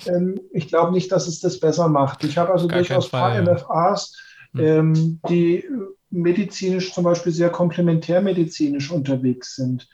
Ähm, 0.05 0.39
ich 0.51 0.67
glaube 0.67 0.91
nicht, 0.91 1.11
dass 1.11 1.27
es 1.27 1.39
das 1.39 1.59
besser 1.59 1.87
macht. 1.87 2.23
Ich 2.23 2.37
habe 2.37 2.51
also 2.51 2.67
Gar 2.67 2.79
durchaus 2.79 3.05
ein 3.07 3.11
paar 3.11 3.35
ja. 3.35 3.41
MFAs, 3.41 4.17
hm. 4.53 4.65
ähm, 4.65 5.19
die 5.29 5.65
medizinisch 6.09 6.93
zum 6.93 7.03
Beispiel 7.03 7.31
sehr 7.31 7.49
komplementärmedizinisch 7.49 8.91
unterwegs 8.91 9.55
sind. 9.55 9.87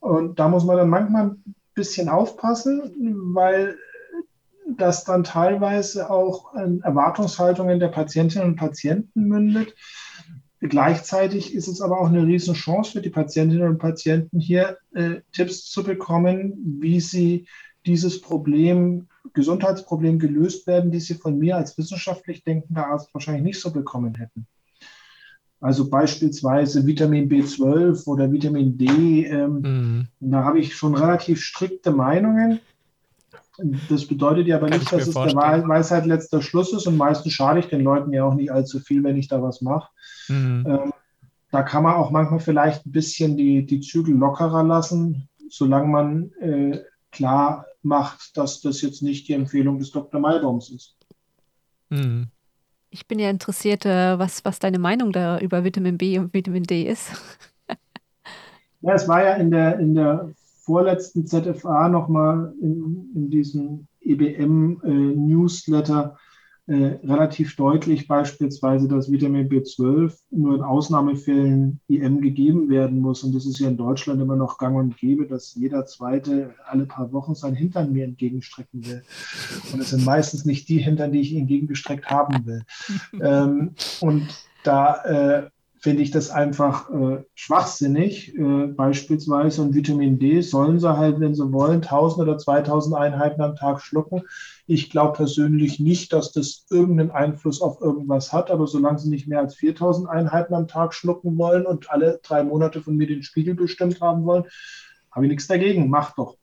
Und 0.00 0.38
da 0.38 0.48
muss 0.48 0.64
man 0.64 0.76
dann 0.76 0.88
manchmal 0.88 1.26
ein 1.26 1.54
bisschen 1.74 2.08
aufpassen, 2.08 2.94
weil 3.34 3.76
das 4.76 5.04
dann 5.04 5.24
teilweise 5.24 6.10
auch 6.10 6.54
an 6.54 6.80
Erwartungshaltungen 6.82 7.80
der 7.80 7.88
Patientinnen 7.88 8.48
und 8.48 8.56
Patienten 8.56 9.24
mündet. 9.24 9.74
Gleichzeitig 10.60 11.54
ist 11.54 11.68
es 11.68 11.80
aber 11.80 12.00
auch 12.00 12.08
eine 12.08 12.26
Riesenchance 12.26 12.92
für 12.92 13.00
die 13.00 13.10
Patientinnen 13.10 13.66
und 13.66 13.78
Patienten 13.78 14.38
hier 14.38 14.76
äh, 14.94 15.20
Tipps 15.32 15.64
zu 15.70 15.82
bekommen, 15.82 16.78
wie 16.80 17.00
sie 17.00 17.46
dieses 17.86 18.20
Problem, 18.20 19.08
Gesundheitsproblem 19.32 20.18
gelöst 20.18 20.66
werden, 20.66 20.90
die 20.90 21.00
sie 21.00 21.14
von 21.14 21.38
mir 21.38 21.56
als 21.56 21.78
wissenschaftlich 21.78 22.44
denkender 22.44 22.86
Arzt 22.86 23.12
wahrscheinlich 23.14 23.44
nicht 23.44 23.60
so 23.60 23.70
bekommen 23.70 24.14
hätten. 24.16 24.46
Also 25.60 25.88
beispielsweise 25.88 26.86
Vitamin 26.86 27.28
B12 27.28 28.06
oder 28.06 28.32
Vitamin 28.32 28.76
D, 28.78 29.24
ähm, 29.26 29.60
mhm. 29.60 30.08
da 30.20 30.44
habe 30.44 30.58
ich 30.58 30.74
schon 30.74 30.94
relativ 30.94 31.42
strikte 31.42 31.90
Meinungen. 31.90 32.60
Das 33.88 34.06
bedeutet 34.06 34.46
ja 34.46 34.56
aber 34.56 34.68
Kann 34.68 34.78
nicht, 34.78 34.92
dass 34.92 35.06
es 35.06 35.12
vorstellen. 35.12 35.60
der 35.60 35.68
Weisheit 35.68 36.06
letzter 36.06 36.42
Schluss 36.42 36.72
ist 36.72 36.86
und 36.86 36.96
meistens 36.96 37.32
schade 37.32 37.60
ich 37.60 37.66
den 37.66 37.82
Leuten 37.82 38.12
ja 38.12 38.24
auch 38.24 38.34
nicht 38.34 38.52
allzu 38.52 38.80
viel, 38.80 39.02
wenn 39.04 39.16
ich 39.16 39.28
da 39.28 39.42
was 39.42 39.60
mache. 39.60 39.88
Mhm. 40.28 40.66
Ähm, 40.66 40.92
da 41.50 41.62
kann 41.62 41.82
man 41.82 41.94
auch 41.94 42.10
manchmal 42.10 42.40
vielleicht 42.40 42.86
ein 42.86 42.92
bisschen 42.92 43.36
die, 43.36 43.66
die 43.66 43.80
Zügel 43.80 44.14
lockerer 44.14 44.62
lassen, 44.62 45.28
solange 45.48 45.88
man 45.88 46.32
äh, 46.40 46.80
klar 47.10 47.66
macht, 47.82 48.36
dass 48.36 48.60
das 48.60 48.82
jetzt 48.82 49.02
nicht 49.02 49.28
die 49.28 49.32
Empfehlung 49.32 49.78
des 49.78 49.90
Dr. 49.90 50.20
Malbaums 50.20 50.70
ist. 50.70 50.96
Mhm. 51.88 52.28
Ich 52.90 53.06
bin 53.06 53.18
ja 53.18 53.30
interessiert, 53.30 53.86
äh, 53.86 54.18
was, 54.18 54.44
was 54.44 54.58
deine 54.58 54.78
Meinung 54.78 55.12
da 55.12 55.38
über 55.38 55.64
Vitamin 55.64 55.96
B 55.96 56.18
und 56.18 56.34
Vitamin 56.34 56.64
D 56.64 56.84
ist. 56.84 57.10
ja, 58.80 58.94
es 58.94 59.06
war 59.06 59.24
ja 59.24 59.34
in 59.34 59.50
der, 59.50 59.78
in 59.78 59.94
der 59.94 60.32
vorletzten 60.70 61.26
ZFA 61.26 61.88
nochmal 61.88 62.54
in, 62.62 63.10
in 63.12 63.28
diesem 63.28 63.88
EBM-Newsletter 64.02 66.16
äh, 66.68 66.72
äh, 66.72 67.00
relativ 67.02 67.56
deutlich 67.56 68.06
beispielsweise, 68.06 68.86
dass 68.86 69.10
Vitamin 69.10 69.48
B12 69.48 70.16
nur 70.30 70.54
in 70.54 70.62
Ausnahmefällen 70.62 71.80
IM 71.88 72.20
gegeben 72.20 72.68
werden 72.68 73.00
muss. 73.00 73.24
Und 73.24 73.34
das 73.34 73.46
ist 73.46 73.58
ja 73.58 73.66
in 73.66 73.76
Deutschland 73.76 74.22
immer 74.22 74.36
noch 74.36 74.58
gang 74.58 74.76
und 74.76 74.96
gäbe, 74.96 75.26
dass 75.26 75.56
jeder 75.56 75.86
Zweite 75.86 76.54
alle 76.68 76.86
paar 76.86 77.12
Wochen 77.12 77.34
sein 77.34 77.56
Hintern 77.56 77.90
mir 77.90 78.04
entgegenstrecken 78.04 78.86
will. 78.86 79.02
Und 79.72 79.80
es 79.80 79.90
sind 79.90 80.04
meistens 80.04 80.44
nicht 80.44 80.68
die 80.68 80.78
Hintern, 80.78 81.10
die 81.10 81.22
ich 81.22 81.34
entgegengestreckt 81.34 82.08
haben 82.08 82.46
will. 82.46 82.62
ähm, 83.20 83.72
und 84.00 84.28
da 84.62 85.02
äh, 85.02 85.50
finde 85.80 86.02
ich 86.02 86.10
das 86.10 86.28
einfach 86.28 86.90
äh, 86.90 87.24
schwachsinnig. 87.34 88.36
Äh, 88.36 88.66
beispielsweise 88.66 89.62
und 89.62 89.74
Vitamin 89.74 90.18
D 90.18 90.42
sollen 90.42 90.78
sie 90.78 90.96
halt, 90.96 91.20
wenn 91.20 91.34
sie 91.34 91.52
wollen, 91.52 91.82
1000 91.82 92.28
oder 92.28 92.38
2000 92.38 92.94
Einheiten 92.94 93.40
am 93.40 93.56
Tag 93.56 93.80
schlucken. 93.80 94.22
Ich 94.66 94.90
glaube 94.90 95.16
persönlich 95.16 95.80
nicht, 95.80 96.12
dass 96.12 96.32
das 96.32 96.66
irgendeinen 96.70 97.10
Einfluss 97.10 97.62
auf 97.62 97.80
irgendwas 97.80 98.30
hat, 98.32 98.50
aber 98.50 98.66
solange 98.66 98.98
sie 98.98 99.08
nicht 99.08 99.26
mehr 99.26 99.40
als 99.40 99.54
4000 99.54 100.08
Einheiten 100.08 100.52
am 100.54 100.68
Tag 100.68 100.92
schlucken 100.92 101.38
wollen 101.38 101.64
und 101.64 101.90
alle 101.90 102.20
drei 102.22 102.44
Monate 102.44 102.82
von 102.82 102.96
mir 102.96 103.06
den 103.06 103.22
Spiegel 103.22 103.54
bestimmt 103.54 104.02
haben 104.02 104.24
wollen, 104.26 104.44
habe 105.10 105.24
ich 105.24 105.30
nichts 105.30 105.46
dagegen. 105.46 105.88
Macht 105.88 106.18
doch. 106.18 106.36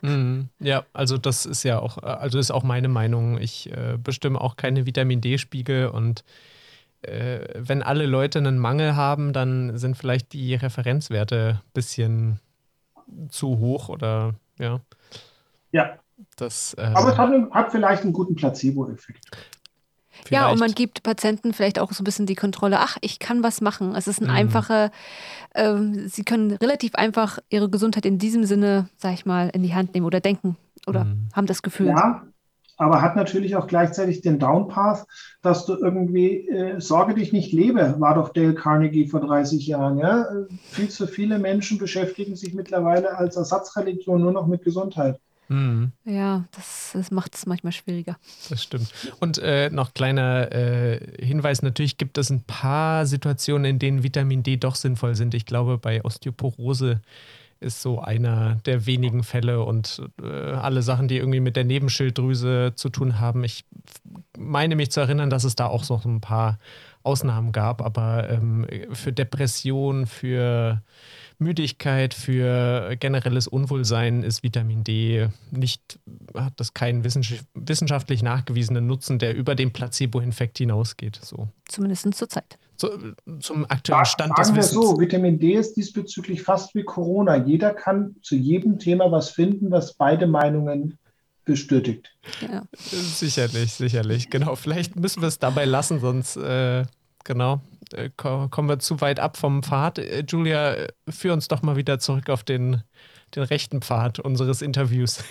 Mhm. 0.00 0.48
Ja, 0.58 0.86
also 0.94 1.18
das 1.18 1.44
ist 1.44 1.64
ja 1.64 1.80
auch, 1.80 1.98
also 1.98 2.38
ist 2.38 2.50
auch 2.50 2.62
meine 2.62 2.88
Meinung. 2.88 3.38
Ich 3.38 3.70
äh, 3.70 3.98
bestimme 4.02 4.40
auch 4.40 4.56
keine 4.56 4.86
Vitamin 4.86 5.20
D-Spiegel 5.20 5.88
und 5.88 6.24
äh, 7.02 7.40
wenn 7.54 7.82
alle 7.82 8.06
Leute 8.06 8.38
einen 8.38 8.58
Mangel 8.58 8.96
haben, 8.96 9.32
dann 9.32 9.78
sind 9.78 9.96
vielleicht 9.96 10.32
die 10.32 10.54
Referenzwerte 10.54 11.60
ein 11.62 11.70
bisschen 11.72 12.40
zu 13.30 13.58
hoch 13.58 13.88
oder 13.88 14.34
ja. 14.58 14.80
Ja. 15.72 15.98
Das, 16.36 16.74
äh, 16.74 16.82
Aber 16.82 17.12
es 17.12 17.18
hat, 17.18 17.50
hat, 17.50 17.72
vielleicht 17.72 18.02
einen 18.02 18.12
guten 18.12 18.34
Placebo-Effekt. 18.34 19.24
Ja, 20.28 20.50
und 20.50 20.60
man 20.60 20.72
gibt 20.72 21.02
Patienten 21.02 21.54
vielleicht 21.54 21.78
auch 21.78 21.92
so 21.92 22.02
ein 22.02 22.04
bisschen 22.04 22.26
die 22.26 22.34
Kontrolle, 22.34 22.78
ach, 22.80 22.98
ich 23.00 23.18
kann 23.18 23.42
was 23.42 23.62
machen. 23.62 23.94
Es 23.94 24.06
ist 24.06 24.20
ein 24.20 24.24
mhm. 24.26 24.34
einfacher, 24.34 24.90
äh, 25.54 25.76
sie 26.06 26.24
können 26.24 26.52
relativ 26.52 26.94
einfach 26.94 27.38
ihre 27.48 27.70
Gesundheit 27.70 28.04
in 28.04 28.18
diesem 28.18 28.44
Sinne, 28.44 28.90
sag 28.98 29.14
ich 29.14 29.24
mal, 29.24 29.48
in 29.48 29.62
die 29.62 29.74
Hand 29.74 29.94
nehmen 29.94 30.04
oder 30.04 30.20
denken 30.20 30.56
oder 30.86 31.04
mhm. 31.04 31.28
haben 31.32 31.46
das 31.46 31.62
Gefühl. 31.62 31.88
Ja, 31.88 32.22
aber 32.80 33.02
hat 33.02 33.14
natürlich 33.14 33.56
auch 33.56 33.66
gleichzeitig 33.66 34.22
den 34.22 34.38
Downpath, 34.38 35.06
dass 35.42 35.66
du 35.66 35.74
irgendwie 35.74 36.48
äh, 36.48 36.80
Sorge 36.80 37.12
dich 37.12 37.30
nicht 37.30 37.52
lebe, 37.52 37.96
war 37.98 38.14
doch 38.14 38.30
Dale 38.30 38.54
Carnegie 38.54 39.06
vor 39.06 39.20
30 39.20 39.66
Jahren. 39.66 39.98
Ja? 39.98 40.26
Viel 40.70 40.88
zu 40.88 41.06
viele 41.06 41.38
Menschen 41.38 41.76
beschäftigen 41.76 42.36
sich 42.36 42.54
mittlerweile 42.54 43.18
als 43.18 43.36
Ersatzreligion 43.36 44.22
nur 44.22 44.32
noch 44.32 44.46
mit 44.46 44.64
Gesundheit. 44.64 45.20
Mhm. 45.48 45.92
Ja, 46.04 46.44
das, 46.52 46.92
das 46.94 47.10
macht 47.10 47.34
es 47.34 47.44
manchmal 47.44 47.72
schwieriger. 47.72 48.16
Das 48.48 48.62
stimmt. 48.62 48.90
Und 49.18 49.36
äh, 49.38 49.68
noch 49.68 49.92
kleiner 49.92 50.50
äh, 50.50 51.00
Hinweis: 51.22 51.60
Natürlich 51.60 51.98
gibt 51.98 52.16
es 52.16 52.30
ein 52.30 52.44
paar 52.44 53.04
Situationen, 53.04 53.64
in 53.64 53.78
denen 53.78 54.02
Vitamin 54.04 54.42
D 54.42 54.56
doch 54.56 54.76
sinnvoll 54.76 55.16
sind. 55.16 55.34
Ich 55.34 55.44
glaube, 55.44 55.76
bei 55.76 56.02
Osteoporose 56.04 57.00
ist 57.60 57.82
so 57.82 58.00
einer 58.00 58.56
der 58.66 58.86
wenigen 58.86 59.22
Fälle 59.22 59.62
und 59.62 60.02
äh, 60.22 60.26
alle 60.26 60.82
Sachen, 60.82 61.08
die 61.08 61.18
irgendwie 61.18 61.40
mit 61.40 61.56
der 61.56 61.64
Nebenschilddrüse 61.64 62.72
zu 62.74 62.88
tun 62.88 63.20
haben. 63.20 63.44
Ich 63.44 63.64
meine 64.38 64.76
mich 64.76 64.90
zu 64.90 65.00
erinnern, 65.00 65.30
dass 65.30 65.44
es 65.44 65.56
da 65.56 65.66
auch 65.66 65.84
so 65.84 66.00
ein 66.04 66.20
paar 66.20 66.58
Ausnahmen 67.02 67.52
gab, 67.52 67.82
aber 67.82 68.28
ähm, 68.28 68.66
für 68.92 69.12
Depression, 69.12 70.06
für 70.06 70.82
Müdigkeit, 71.38 72.12
für 72.12 72.96
generelles 72.96 73.48
Unwohlsein 73.48 74.22
ist 74.22 74.42
Vitamin 74.42 74.84
D 74.84 75.28
nicht, 75.50 75.98
hat 76.34 76.54
das 76.56 76.74
keinen 76.74 77.02
wissenschaftlich 77.04 78.22
nachgewiesenen 78.22 78.86
Nutzen, 78.86 79.18
der 79.18 79.34
über 79.34 79.54
den 79.54 79.72
Placebo-Infekt 79.72 80.58
hinausgeht. 80.58 81.18
So. 81.22 81.48
Zumindest 81.66 82.14
zur 82.14 82.28
Zeit. 82.28 82.58
So, 82.80 82.90
zum 83.40 83.66
aktuellen 83.68 84.06
Stand 84.06 84.36
Sagen 84.36 84.54
des 84.54 84.56
Wissens. 84.56 84.80
wir 84.80 84.88
so, 84.88 84.98
Vitamin 84.98 85.38
D 85.38 85.52
ist 85.52 85.76
diesbezüglich 85.76 86.42
fast 86.42 86.74
wie 86.74 86.82
Corona. 86.82 87.36
Jeder 87.36 87.74
kann 87.74 88.16
zu 88.22 88.36
jedem 88.36 88.78
Thema 88.78 89.12
was 89.12 89.28
finden, 89.28 89.70
was 89.70 89.92
beide 89.92 90.26
Meinungen 90.26 90.98
bestätigt. 91.44 92.10
Ja. 92.40 92.62
Sicherlich, 92.72 93.74
sicherlich. 93.74 94.30
Genau, 94.30 94.56
vielleicht 94.56 94.96
müssen 94.96 95.20
wir 95.20 95.28
es 95.28 95.38
dabei 95.38 95.66
lassen, 95.66 96.00
sonst 96.00 96.36
äh, 96.36 96.84
genau 97.22 97.60
äh, 97.92 98.08
kommen 98.16 98.68
wir 98.68 98.78
zu 98.78 99.02
weit 99.02 99.20
ab 99.20 99.36
vom 99.36 99.62
Pfad. 99.62 99.98
Äh, 99.98 100.24
Julia, 100.26 100.86
führ 101.06 101.34
uns 101.34 101.48
doch 101.48 101.60
mal 101.60 101.76
wieder 101.76 101.98
zurück 101.98 102.30
auf 102.30 102.44
den, 102.44 102.82
den 103.34 103.42
rechten 103.42 103.82
Pfad 103.82 104.20
unseres 104.20 104.62
Interviews. 104.62 105.22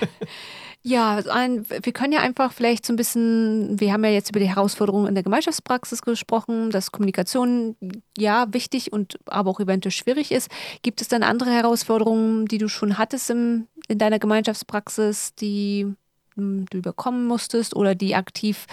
Ja, 0.88 1.16
ein, 1.16 1.68
wir 1.68 1.92
können 1.92 2.12
ja 2.12 2.20
einfach 2.20 2.52
vielleicht 2.52 2.86
so 2.86 2.92
ein 2.92 2.96
bisschen, 2.96 3.80
wir 3.80 3.92
haben 3.92 4.04
ja 4.04 4.10
jetzt 4.10 4.30
über 4.30 4.38
die 4.38 4.48
Herausforderungen 4.48 5.08
in 5.08 5.14
der 5.16 5.24
Gemeinschaftspraxis 5.24 6.00
gesprochen, 6.00 6.70
dass 6.70 6.92
Kommunikation 6.92 7.74
ja 8.16 8.46
wichtig 8.52 8.92
und 8.92 9.18
aber 9.26 9.50
auch 9.50 9.58
eventuell 9.58 9.90
schwierig 9.90 10.30
ist. 10.30 10.48
Gibt 10.82 11.00
es 11.00 11.08
dann 11.08 11.24
andere 11.24 11.50
Herausforderungen, 11.50 12.46
die 12.46 12.58
du 12.58 12.68
schon 12.68 12.98
hattest 12.98 13.30
im, 13.30 13.66
in 13.88 13.98
deiner 13.98 14.20
Gemeinschaftspraxis, 14.20 15.34
die 15.34 15.92
hm, 16.36 16.66
du 16.70 16.78
überkommen 16.78 17.26
musstest 17.26 17.74
oder 17.74 17.96
die 17.96 18.14
aktiv, 18.14 18.66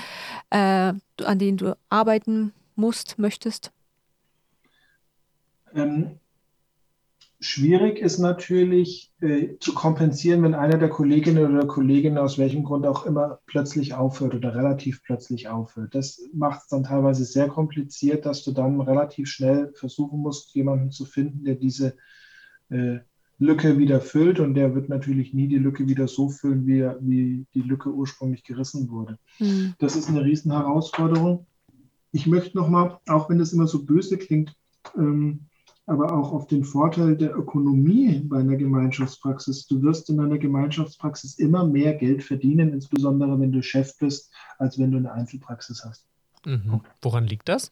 äh, 0.51 0.93
an 1.23 1.39
denen 1.39 1.57
du 1.57 1.75
arbeiten 1.89 2.53
musst, 2.75 3.17
möchtest? 3.17 3.71
Ähm, 5.73 6.19
schwierig 7.43 7.99
ist 7.99 8.19
natürlich 8.19 9.11
äh, 9.21 9.57
zu 9.59 9.73
kompensieren, 9.73 10.43
wenn 10.43 10.53
einer 10.55 10.77
der 10.77 10.89
Kolleginnen 10.89 11.53
oder 11.53 11.67
Kollegen 11.67 12.17
aus 12.17 12.37
welchem 12.37 12.63
Grund 12.63 12.85
auch 12.85 13.05
immer 13.05 13.39
plötzlich 13.45 13.93
aufhört 13.93 14.35
oder 14.35 14.55
relativ 14.55 15.03
plötzlich 15.03 15.49
aufhört. 15.49 15.95
Das 15.95 16.21
macht 16.33 16.61
es 16.61 16.67
dann 16.67 16.83
teilweise 16.83 17.25
sehr 17.25 17.47
kompliziert, 17.47 18.25
dass 18.25 18.43
du 18.43 18.51
dann 18.51 18.81
relativ 18.81 19.29
schnell 19.29 19.71
versuchen 19.75 20.19
musst, 20.19 20.55
jemanden 20.55 20.91
zu 20.91 21.05
finden, 21.05 21.43
der 21.45 21.55
diese 21.55 21.95
äh, 22.69 22.99
Lücke 23.39 23.77
wieder 23.77 23.99
füllt 23.99 24.39
und 24.39 24.53
der 24.53 24.73
wird 24.73 24.89
natürlich 24.89 25.33
nie 25.33 25.47
die 25.47 25.57
Lücke 25.57 25.87
wieder 25.87 26.07
so 26.07 26.29
füllen, 26.29 26.65
wie, 26.65 26.87
wie 27.01 27.45
die 27.53 27.61
Lücke 27.61 27.89
ursprünglich 27.89 28.43
gerissen 28.43 28.89
wurde. 28.89 29.17
Mhm. 29.39 29.73
Das 29.79 29.95
ist 29.95 30.07
eine 30.07 30.23
riesen 30.23 30.51
Herausforderung 30.51 31.45
ich 32.13 32.27
möchte 32.27 32.55
nochmal, 32.55 32.99
auch 33.07 33.29
wenn 33.29 33.39
das 33.39 33.51
immer 33.51 33.67
so 33.67 33.83
böse 33.83 34.17
klingt, 34.17 34.55
ähm, 34.95 35.47
aber 35.85 36.13
auch 36.13 36.31
auf 36.31 36.47
den 36.47 36.63
Vorteil 36.63 37.17
der 37.17 37.35
Ökonomie 37.35 38.21
bei 38.23 38.39
einer 38.39 38.55
Gemeinschaftspraxis. 38.55 39.67
Du 39.67 39.81
wirst 39.81 40.09
in 40.09 40.19
einer 40.19 40.37
Gemeinschaftspraxis 40.37 41.37
immer 41.39 41.65
mehr 41.65 41.93
Geld 41.93 42.23
verdienen, 42.23 42.71
insbesondere 42.71 43.39
wenn 43.39 43.51
du 43.51 43.61
Chef 43.61 43.97
bist, 43.97 44.31
als 44.59 44.79
wenn 44.79 44.91
du 44.91 44.97
eine 44.97 45.11
Einzelpraxis 45.11 45.83
hast. 45.83 46.07
Mhm. 46.45 46.81
Woran 47.01 47.25
liegt 47.25 47.49
das? 47.49 47.71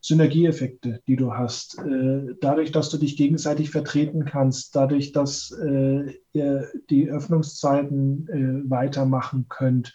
Synergieeffekte, 0.00 1.02
die 1.06 1.16
du 1.16 1.34
hast, 1.34 1.78
äh, 1.78 2.34
dadurch, 2.40 2.70
dass 2.70 2.88
du 2.88 2.98
dich 2.98 3.16
gegenseitig 3.16 3.70
vertreten 3.70 4.24
kannst, 4.24 4.74
dadurch, 4.74 5.12
dass 5.12 5.50
äh, 5.50 6.14
ihr 6.32 6.68
die 6.88 7.10
Öffnungszeiten 7.10 8.28
äh, 8.28 8.70
weitermachen 8.70 9.46
könnt, 9.48 9.94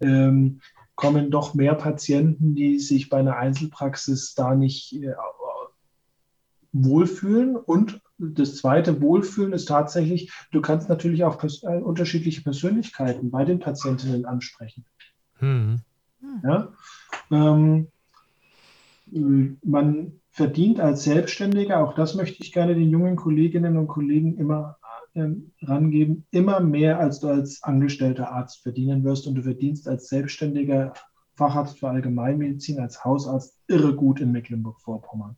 ähm, 0.00 0.60
kommen 0.96 1.30
doch 1.30 1.54
mehr 1.54 1.74
Patienten, 1.74 2.54
die 2.54 2.78
sich 2.78 3.08
bei 3.08 3.18
einer 3.18 3.36
Einzelpraxis 3.36 4.34
da 4.34 4.54
nicht 4.54 4.92
wohlfühlen. 6.84 7.56
Und 7.56 8.00
das 8.18 8.56
zweite 8.56 9.00
Wohlfühlen 9.00 9.52
ist 9.52 9.66
tatsächlich, 9.66 10.32
du 10.52 10.60
kannst 10.60 10.88
natürlich 10.88 11.24
auch 11.24 11.38
pers 11.38 11.62
äh, 11.62 11.78
unterschiedliche 11.78 12.42
Persönlichkeiten 12.42 13.30
bei 13.30 13.44
den 13.44 13.58
Patientinnen 13.58 14.24
ansprechen. 14.24 14.84
Hm. 15.38 15.80
Ja? 16.42 16.72
Ähm, 17.30 17.88
man 19.62 20.12
verdient 20.30 20.80
als 20.80 21.04
Selbstständiger, 21.04 21.80
auch 21.80 21.94
das 21.94 22.14
möchte 22.14 22.42
ich 22.42 22.52
gerne 22.52 22.74
den 22.74 22.90
jungen 22.90 23.16
Kolleginnen 23.16 23.76
und 23.76 23.88
Kollegen 23.88 24.36
immer 24.36 24.76
äh, 25.14 25.28
rangeben, 25.62 26.26
immer 26.30 26.60
mehr 26.60 27.00
als 27.00 27.20
du 27.20 27.28
als 27.28 27.62
angestellter 27.62 28.30
Arzt 28.30 28.62
verdienen 28.62 29.04
wirst 29.04 29.26
und 29.26 29.34
du 29.34 29.42
verdienst 29.42 29.88
als 29.88 30.08
selbstständiger 30.08 30.92
Facharzt 31.34 31.78
für 31.78 31.88
Allgemeinmedizin, 31.88 32.80
als 32.80 33.04
Hausarzt 33.04 33.58
irre 33.68 33.94
gut 33.94 34.20
in 34.20 34.32
Mecklenburg-Vorpommern. 34.32 35.36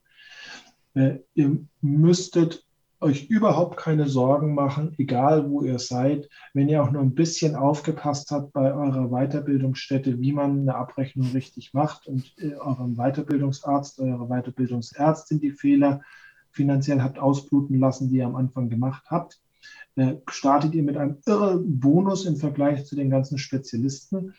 Äh, 0.94 1.18
ihr 1.34 1.58
müsstet 1.80 2.64
euch 3.00 3.30
überhaupt 3.30 3.78
keine 3.78 4.08
Sorgen 4.08 4.54
machen, 4.54 4.94
egal 4.98 5.48
wo 5.50 5.62
ihr 5.62 5.78
seid, 5.78 6.28
wenn 6.52 6.68
ihr 6.68 6.82
auch 6.82 6.90
nur 6.90 7.00
ein 7.00 7.14
bisschen 7.14 7.56
aufgepasst 7.56 8.30
habt 8.30 8.52
bei 8.52 8.74
eurer 8.74 9.08
Weiterbildungsstätte, 9.08 10.20
wie 10.20 10.32
man 10.32 10.60
eine 10.60 10.74
Abrechnung 10.74 11.30
richtig 11.32 11.72
macht 11.72 12.06
und 12.06 12.34
äh, 12.38 12.54
eurem 12.56 12.96
Weiterbildungsarzt, 12.96 14.00
eurer 14.00 14.28
Weiterbildungsärztin 14.28 15.40
die 15.40 15.52
Fehler 15.52 16.02
finanziell 16.50 17.00
habt 17.00 17.18
ausbluten 17.18 17.78
lassen, 17.78 18.10
die 18.10 18.16
ihr 18.16 18.26
am 18.26 18.36
Anfang 18.36 18.68
gemacht 18.68 19.04
habt, 19.08 19.40
äh, 19.96 20.16
startet 20.28 20.74
ihr 20.74 20.82
mit 20.82 20.96
einem 20.96 21.18
irre 21.26 21.58
Bonus 21.58 22.26
im 22.26 22.36
Vergleich 22.36 22.84
zu 22.84 22.96
den 22.96 23.08
ganzen 23.08 23.38
Spezialisten, 23.38 24.34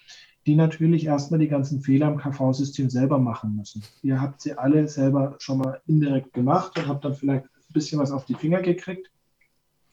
die 0.48 0.56
natürlich 0.56 1.06
erstmal 1.06 1.40
die 1.40 1.48
ganzen 1.48 1.82
Fehler 1.82 2.08
im 2.08 2.18
KV-System 2.18 2.90
selber 2.90 3.20
machen 3.20 3.56
müssen. 3.56 3.84
Ihr 4.02 4.20
habt 4.20 4.42
sie 4.42 4.58
alle 4.58 4.88
selber 4.88 5.36
schon 5.40 5.60
mal 5.60 5.82
indirekt 5.88 6.34
gemacht 6.34 6.78
und 6.78 6.88
habt 6.88 7.06
dann 7.06 7.16
vielleicht 7.16 7.46
ein 7.46 7.74
bisschen 7.74 8.00
was 8.00 8.12
auf 8.12 8.26
die 8.26 8.34
Finger 8.34 8.62
gekriegt. 8.62 9.10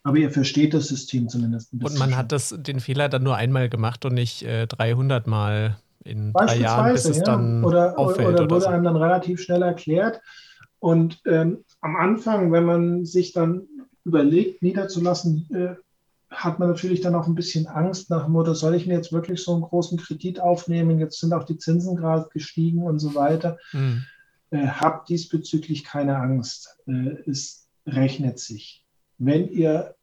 Aber 0.05 0.17
ihr 0.17 0.31
versteht 0.31 0.73
das 0.73 0.89
System 0.89 1.29
zumindest 1.29 1.75
ein 1.75 1.81
bisschen. 1.81 2.01
Und 2.01 2.09
man 2.09 2.17
hat 2.17 2.33
das, 2.33 2.55
den 2.57 2.81
Fehler 2.81 3.09
dann 3.11 3.25
nur 3.25 3.37
einmal 3.37 3.69
gemacht 3.69 4.05
und 4.07 4.15
nicht 4.15 4.43
äh, 4.43 4.67
300 4.67 5.27
Mal 5.27 5.77
in 6.05 6.33
drei 6.33 6.57
Jahren, 6.57 6.93
bis 6.93 7.05
es 7.05 7.19
ja. 7.19 7.25
dann 7.25 7.65
oder, 7.65 7.99
auffällt. 7.99 8.29
Oder, 8.29 8.45
oder 8.45 8.51
wurde 8.51 8.61
so. 8.63 8.69
einem 8.69 8.85
dann 8.85 8.97
relativ 8.97 9.43
schnell 9.43 9.61
erklärt. 9.61 10.23
Und 10.79 11.21
ähm, 11.27 11.65
am 11.81 11.97
Anfang, 11.97 12.53
wenn 12.53 12.65
man 12.65 13.05
sich 13.05 13.33
dann 13.33 13.63
überlegt, 14.05 14.63
niederzulassen, 14.63 15.49
äh, 15.53 15.75
hat 16.31 16.59
man 16.59 16.69
natürlich 16.69 17.01
dann 17.01 17.15
auch 17.15 17.27
ein 17.27 17.35
bisschen 17.35 17.67
Angst 17.67 18.11
nach 18.11 18.25
dem 18.25 18.33
Motto, 18.33 18.53
soll 18.55 18.75
ich 18.75 18.87
mir 18.87 18.95
jetzt 18.95 19.13
wirklich 19.13 19.43
so 19.43 19.55
einen 19.55 19.63
großen 19.63 19.99
Kredit 19.99 20.41
aufnehmen? 20.41 20.99
Jetzt 20.99 21.21
sind 21.21 21.33
auch 21.33 21.45
die 21.45 21.59
Zinsen 21.59 21.97
gerade 21.97 22.29
gestiegen 22.33 22.83
und 22.83 22.99
so 22.99 23.15
weiter. 23.15 23.57
Mhm. 23.73 24.05
Äh, 24.51 24.67
habt 24.67 25.09
diesbezüglich 25.09 25.85
keine 25.85 26.17
Angst. 26.17 26.77
Äh, 26.87 27.17
es 27.27 27.69
rechnet 27.87 28.39
sich. 28.39 28.85
Wenn 29.19 29.49
ihr 29.49 29.95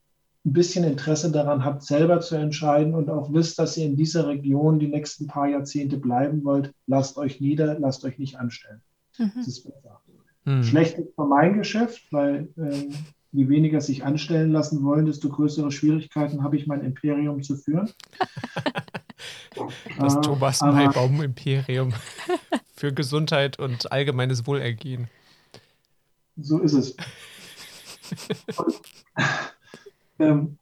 ein 0.46 0.54
bisschen 0.54 0.84
Interesse 0.84 1.32
daran 1.32 1.64
habt, 1.66 1.84
selber 1.84 2.22
zu 2.22 2.36
entscheiden 2.36 2.94
und 2.94 3.10
auch 3.10 3.34
wisst, 3.34 3.58
dass 3.58 3.78
ihr 3.78 3.86
in 3.86 3.96
dieser 3.96 4.28
Region 4.28 4.80
die 4.80 4.88
nächsten 4.88 5.28
paar 5.28 5.48
Jahrzehnte 5.48 5.98
bleiben 5.98 6.44
wollt, 6.44 6.72
lasst 6.86 7.18
euch 7.18 7.40
nieder, 7.40 7.80
lasst 7.80 8.04
euch 8.04 8.20
nicht 8.20 8.38
anstellen. 8.38 8.82
Mhm. 9.18 9.32
Das 9.36 9.48
ist 9.48 9.64
besser. 9.64 10.02
Mhm. 10.46 10.64
Schlecht 10.64 10.98
ist 10.98 11.16
für 11.16 11.26
mein 11.26 11.58
Geschäft, 11.58 12.04
weil 12.12 12.50
äh, 12.58 12.90
je 13.36 13.50
weniger 13.50 13.82
sich 13.82 14.06
anstellen 14.06 14.52
lassen 14.52 14.84
wollen, 14.84 15.06
desto 15.06 15.30
größere 15.30 15.72
Schwierigkeiten 15.72 16.42
habe 16.42 16.56
ich, 16.56 16.68
mein 16.68 16.82
Imperium 16.82 17.44
zu 17.44 17.58
führen. 17.58 17.92
Das 19.98 20.16
äh, 20.16 20.22
Thomas 20.22 20.62
Maibaum 20.62 21.22
Imperium 21.22 21.94
für 22.76 22.94
Gesundheit 22.94 23.60
und 23.60 23.92
allgemeines 23.92 24.48
Wohlergehen. 24.48 25.10
So 26.38 26.60
ist 26.60 26.74
es. 26.74 26.96
Und, 28.58 28.82
ähm, 30.20 30.58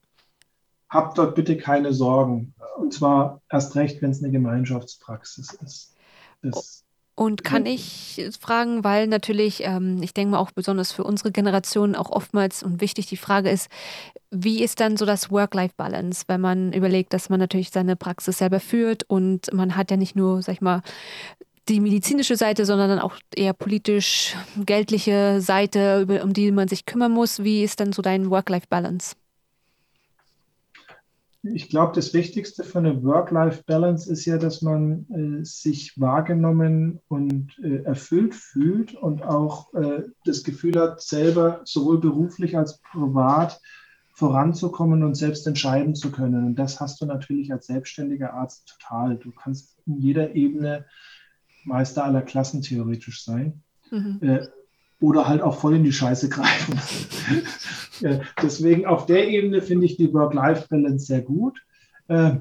habt 0.90 1.18
dort 1.18 1.36
bitte 1.36 1.58
keine 1.58 1.94
Sorgen. 1.94 2.54
Und 2.78 2.94
zwar 2.94 3.42
erst 3.50 3.76
recht, 3.76 4.02
wenn 4.02 4.12
es 4.12 4.24
eine 4.24 4.32
Gemeinschaftspraxis 4.32 5.54
ist. 5.64 5.96
Das 6.42 6.83
und 7.16 7.44
kann 7.44 7.68
ich 7.68 8.28
fragen, 8.40 8.84
weil 8.84 9.06
natürlich, 9.06 9.64
ähm, 9.64 10.02
ich 10.02 10.14
denke 10.16 10.32
mal 10.32 10.40
auch 10.40 10.52
besonders 10.52 10.92
für 10.92 11.04
unsere 11.04 11.32
Generation 11.32 11.96
auch 11.96 12.10
oftmals 12.10 12.64
und 12.64 12.82
wichtig 12.82 13.06
die 13.06 13.18
Frage 13.18 13.52
ist, 13.52 13.70
wie 14.32 14.64
ist 14.64 14.80
dann 14.80 14.98
so 14.98 15.06
das 15.06 15.30
Work-Life-Balance, 15.30 16.24
wenn 16.28 16.42
man 16.42 16.74
überlegt, 16.74 17.14
dass 17.14 17.30
man 17.30 17.40
natürlich 17.40 17.70
seine 17.70 17.96
Praxis 17.96 18.40
selber 18.40 18.60
führt 18.60 19.04
und 19.04 19.54
man 19.54 19.76
hat 19.76 19.92
ja 19.92 19.98
nicht 19.98 20.16
nur, 20.16 20.42
sag 20.42 20.54
ich 20.54 20.62
mal, 20.62 20.82
die 21.70 21.80
medizinische 21.80 22.36
Seite, 22.36 22.66
sondern 22.66 22.90
dann 22.90 23.00
auch 23.00 23.16
eher 23.34 23.54
politisch 23.54 24.36
geldliche 24.66 25.40
Seite, 25.40 26.06
um 26.24 26.34
die 26.34 26.52
man 26.52 26.68
sich 26.68 26.86
kümmern 26.86 27.12
muss. 27.12 27.44
Wie 27.44 27.64
ist 27.64 27.80
dann 27.80 27.94
so 27.94 28.02
dein 28.02 28.30
Work-Life-Balance? 28.32 29.16
Ich 31.44 31.70
glaube, 31.70 31.92
das 31.94 32.14
Wichtigste 32.14 32.64
für 32.64 32.80
eine 32.80 33.04
Work-Life-Balance 33.04 34.10
ist 34.10 34.24
ja, 34.26 34.38
dass 34.38 34.62
man 34.62 35.06
äh, 35.42 35.44
sich 35.44 36.00
wahrgenommen 36.00 37.02
und 37.10 37.60
äh, 37.62 37.84
erfüllt 37.84 38.34
fühlt 38.34 38.96
und 38.96 39.24
auch 39.24 39.74
äh, 39.74 40.04
das 40.24 40.44
Gefühl 40.44 40.80
hat, 40.80 41.02
selber 41.02 41.62
sowohl 41.66 42.00
beruflich 42.00 42.58
als 42.58 42.80
privat 42.80 43.60
voranzukommen 44.14 45.04
und 45.04 45.16
selbst 45.16 45.46
entscheiden 45.46 45.96
zu 45.96 46.12
können. 46.12 46.46
Und 46.46 46.56
das 46.56 46.80
hast 46.80 47.02
du 47.02 47.06
natürlich 47.06 47.52
als 47.52 47.68
selbstständiger 47.68 48.34
Arzt 48.34 48.78
total. 48.80 49.18
Du 49.18 49.32
kannst 49.32 49.78
in 49.86 49.98
jeder 49.98 50.36
Ebene 50.36 50.86
Meister 51.66 52.06
aller 52.06 52.22
Klassen 52.22 52.62
theoretisch 52.62 53.26
sein. 53.26 53.64
Mhm. 53.92 54.20
Oder 55.04 55.28
halt 55.28 55.42
auch 55.42 55.60
voll 55.60 55.76
in 55.76 55.84
die 55.84 55.92
Scheiße 55.92 56.30
greifen. 56.30 56.80
deswegen 58.42 58.86
auf 58.86 59.06
der 59.06 59.28
Ebene 59.28 59.62
finde 59.62 59.86
ich 59.86 59.98
die 59.98 60.14
Work-Life-Balance 60.14 61.06
sehr 61.06 61.22
gut. 61.22 61.62
Äh, 62.08 62.38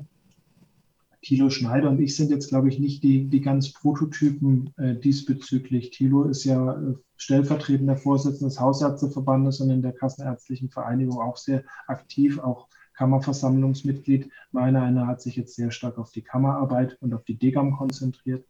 Thilo 1.23 1.51
Schneider 1.51 1.91
und 1.91 2.01
ich 2.01 2.15
sind 2.15 2.31
jetzt, 2.31 2.51
glaube 2.51 2.69
ich, 2.69 2.79
nicht 2.79 3.03
die, 3.03 3.25
die 3.25 3.41
ganz 3.41 3.73
Prototypen 3.73 4.73
äh, 4.77 4.95
diesbezüglich. 4.95 5.91
Thilo 5.91 6.23
ist 6.23 6.45
ja 6.45 6.75
äh, 6.75 6.95
stellvertretender 7.17 7.97
Vorsitzender 7.97 8.51
des 8.51 8.61
Hausärzteverbandes 8.61 9.59
und 9.59 9.71
in 9.71 9.83
der 9.83 9.93
Kassenärztlichen 9.93 10.71
Vereinigung 10.71 11.21
auch 11.21 11.39
sehr 11.39 11.65
aktiv, 11.89 12.39
auch 12.39 12.69
Kammerversammlungsmitglied. 12.95 14.31
Meiner 14.53 14.83
einer 14.83 15.09
hat 15.09 15.21
sich 15.21 15.35
jetzt 15.35 15.57
sehr 15.57 15.73
stark 15.73 15.99
auf 15.99 16.13
die 16.13 16.23
Kammerarbeit 16.23 16.97
und 17.01 17.13
auf 17.13 17.25
die 17.25 17.39
Degam 17.39 17.77
konzentriert. 17.77 18.47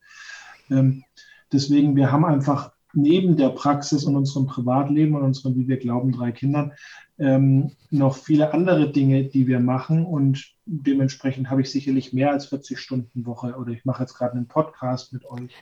Ähm, 0.71 1.03
deswegen, 1.51 1.97
wir 1.97 2.13
haben 2.13 2.27
einfach 2.27 2.73
neben 2.95 3.37
der 3.37 3.51
Praxis 3.51 4.05
und 4.05 4.17
unserem 4.17 4.47
Privatleben 4.47 5.15
und 5.15 5.23
unseren, 5.23 5.57
wie 5.57 5.69
wir 5.69 5.79
glauben, 5.79 6.13
drei 6.13 6.33
Kindern 6.33 6.73
ähm, 7.23 7.71
noch 7.91 8.17
viele 8.17 8.53
andere 8.53 8.91
Dinge, 8.91 9.25
die 9.25 9.47
wir 9.47 9.61
machen. 9.61 10.05
Und 10.05 10.45
dementsprechend 10.67 11.51
habe 11.51 11.61
ich 11.61 11.71
sicherlich 11.71 12.13
mehr 12.13 12.33
als 12.33 12.47
40 12.47 12.81
Stunden 12.81 13.27
Woche 13.27 13.55
oder 13.57 13.71
ich 13.71 13.85
mache 13.85 14.03
jetzt 14.03 14.15
gerade 14.15 14.35
einen 14.35 14.49
Podcast 14.49 15.13
mit 15.13 15.25
euch. 15.27 15.53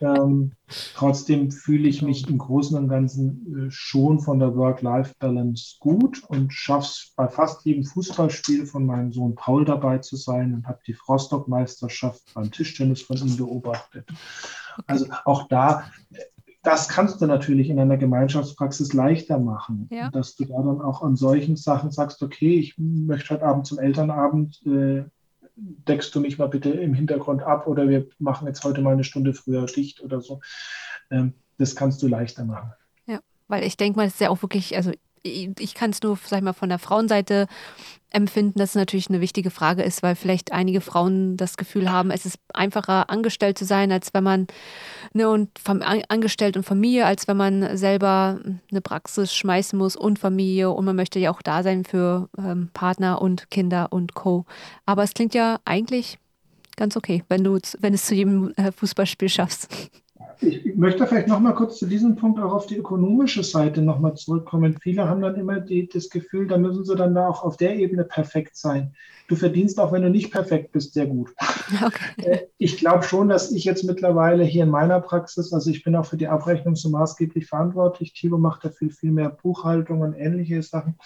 ähm, 0.00 0.52
trotzdem 0.94 1.52
fühle 1.52 1.88
ich 1.88 2.02
mich 2.02 2.28
im 2.28 2.38
Großen 2.38 2.76
und 2.76 2.88
Ganzen 2.88 3.68
äh, 3.68 3.70
schon 3.70 4.18
von 4.18 4.40
der 4.40 4.56
Work-Life-Balance 4.56 5.76
gut 5.78 6.24
und 6.24 6.52
schaffe 6.52 6.86
es 6.86 7.12
bei 7.14 7.28
fast 7.28 7.64
jedem 7.64 7.84
Fußballspiel 7.84 8.66
von 8.66 8.84
meinem 8.84 9.12
Sohn 9.12 9.36
Paul 9.36 9.64
dabei 9.64 9.98
zu 9.98 10.16
sein 10.16 10.54
und 10.54 10.66
habe 10.66 10.80
die 10.86 10.94
Frostock-Meisterschaft 10.94 12.34
beim 12.34 12.50
Tischtennis 12.50 13.02
von 13.02 13.16
ihm 13.16 13.36
beobachtet. 13.36 14.08
Also 14.86 15.06
auch 15.24 15.46
da, 15.48 15.84
das 16.66 16.88
kannst 16.88 17.20
du 17.20 17.26
natürlich 17.26 17.70
in 17.70 17.78
einer 17.78 17.96
Gemeinschaftspraxis 17.96 18.92
leichter 18.92 19.38
machen, 19.38 19.88
ja. 19.92 20.10
dass 20.10 20.34
du 20.34 20.46
da 20.46 20.56
dann 20.56 20.80
auch 20.80 21.00
an 21.00 21.14
solchen 21.14 21.54
Sachen 21.54 21.92
sagst, 21.92 22.20
okay, 22.24 22.58
ich 22.58 22.74
möchte 22.76 23.34
heute 23.34 23.46
Abend 23.46 23.68
zum 23.68 23.78
Elternabend, 23.78 24.60
äh, 24.66 25.04
deckst 25.54 26.12
du 26.12 26.20
mich 26.20 26.38
mal 26.38 26.48
bitte 26.48 26.70
im 26.70 26.92
Hintergrund 26.92 27.44
ab 27.44 27.68
oder 27.68 27.88
wir 27.88 28.08
machen 28.18 28.48
jetzt 28.48 28.64
heute 28.64 28.82
mal 28.82 28.94
eine 28.94 29.04
Stunde 29.04 29.32
früher 29.32 29.64
dicht 29.66 30.02
oder 30.02 30.20
so. 30.20 30.40
Ähm, 31.08 31.34
das 31.56 31.76
kannst 31.76 32.02
du 32.02 32.08
leichter 32.08 32.44
machen. 32.44 32.72
Ja, 33.06 33.20
weil 33.46 33.62
ich 33.62 33.76
denke 33.76 33.98
mal, 33.98 34.06
das 34.06 34.14
ist 34.14 34.20
ja 34.20 34.30
auch 34.30 34.42
wirklich, 34.42 34.74
also 34.74 34.90
ich 35.26 35.74
kann 35.74 35.90
es 35.90 36.02
nur, 36.02 36.18
sag 36.24 36.38
ich 36.38 36.44
mal, 36.44 36.52
von 36.52 36.68
der 36.68 36.78
Frauenseite 36.78 37.46
empfinden, 38.10 38.58
dass 38.58 38.70
es 38.70 38.74
natürlich 38.76 39.08
eine 39.08 39.20
wichtige 39.20 39.50
Frage 39.50 39.82
ist, 39.82 40.02
weil 40.02 40.16
vielleicht 40.16 40.52
einige 40.52 40.80
Frauen 40.80 41.36
das 41.36 41.56
Gefühl 41.56 41.90
haben, 41.90 42.10
es 42.10 42.24
ist 42.24 42.38
einfacher, 42.54 43.10
angestellt 43.10 43.58
zu 43.58 43.64
sein, 43.64 43.92
als 43.92 44.14
wenn 44.14 44.24
man 44.24 44.46
ne, 45.12 45.28
und 45.28 45.50
angestellt 46.08 46.56
und 46.56 46.62
Familie, 46.62 47.04
als 47.04 47.28
wenn 47.28 47.36
man 47.36 47.76
selber 47.76 48.40
eine 48.70 48.80
Praxis 48.80 49.34
schmeißen 49.34 49.78
muss 49.78 49.96
und 49.96 50.18
Familie 50.18 50.70
und 50.70 50.84
man 50.84 50.96
möchte 50.96 51.18
ja 51.18 51.30
auch 51.30 51.42
da 51.42 51.62
sein 51.62 51.84
für 51.84 52.28
ähm, 52.38 52.70
Partner 52.72 53.20
und 53.20 53.50
Kinder 53.50 53.92
und 53.92 54.14
Co. 54.14 54.46
Aber 54.86 55.02
es 55.02 55.12
klingt 55.12 55.34
ja 55.34 55.58
eigentlich 55.64 56.18
ganz 56.76 56.96
okay, 56.96 57.24
wenn 57.28 57.44
du 57.44 57.58
wenn 57.80 57.94
es 57.94 58.06
zu 58.06 58.14
jedem 58.14 58.52
äh, 58.56 58.72
Fußballspiel 58.72 59.28
schaffst. 59.28 59.68
Ich 60.40 60.76
möchte 60.76 61.06
vielleicht 61.06 61.28
noch 61.28 61.40
mal 61.40 61.54
kurz 61.54 61.78
zu 61.78 61.86
diesem 61.86 62.16
Punkt 62.16 62.40
auch 62.40 62.52
auf 62.52 62.66
die 62.66 62.76
ökonomische 62.76 63.42
Seite 63.42 63.82
noch 63.82 63.98
mal 63.98 64.14
zurückkommen. 64.14 64.76
Viele 64.80 65.08
haben 65.08 65.20
dann 65.20 65.36
immer 65.36 65.60
die, 65.60 65.88
das 65.88 66.10
Gefühl, 66.10 66.46
da 66.46 66.58
müssen 66.58 66.84
sie 66.84 66.96
dann 66.96 67.14
da 67.14 67.28
auch 67.28 67.42
auf 67.42 67.56
der 67.56 67.76
Ebene 67.76 68.04
perfekt 68.04 68.56
sein. 68.56 68.94
Du 69.28 69.36
verdienst 69.36 69.80
auch, 69.80 69.92
wenn 69.92 70.02
du 70.02 70.10
nicht 70.10 70.30
perfekt 70.30 70.72
bist, 70.72 70.94
sehr 70.94 71.06
gut. 71.06 71.34
Okay. 71.84 72.22
Äh, 72.22 72.46
ich 72.58 72.76
glaube 72.76 73.02
schon, 73.02 73.28
dass 73.28 73.50
ich 73.50 73.64
jetzt 73.64 73.82
mittlerweile 73.82 74.44
hier 74.44 74.62
in 74.62 74.70
meiner 74.70 75.00
Praxis, 75.00 75.52
also 75.52 75.68
ich 75.68 75.82
bin 75.82 75.96
auch 75.96 76.06
für 76.06 76.16
die 76.16 76.28
Abrechnung 76.28 76.76
so 76.76 76.88
maßgeblich 76.90 77.46
verantwortlich. 77.46 78.12
Tilo 78.12 78.38
macht 78.38 78.64
dafür 78.64 78.90
viel 78.90 79.10
mehr 79.10 79.30
Buchhaltung 79.30 80.00
und 80.02 80.14
ähnliche 80.14 80.62
Sachen. 80.62 80.96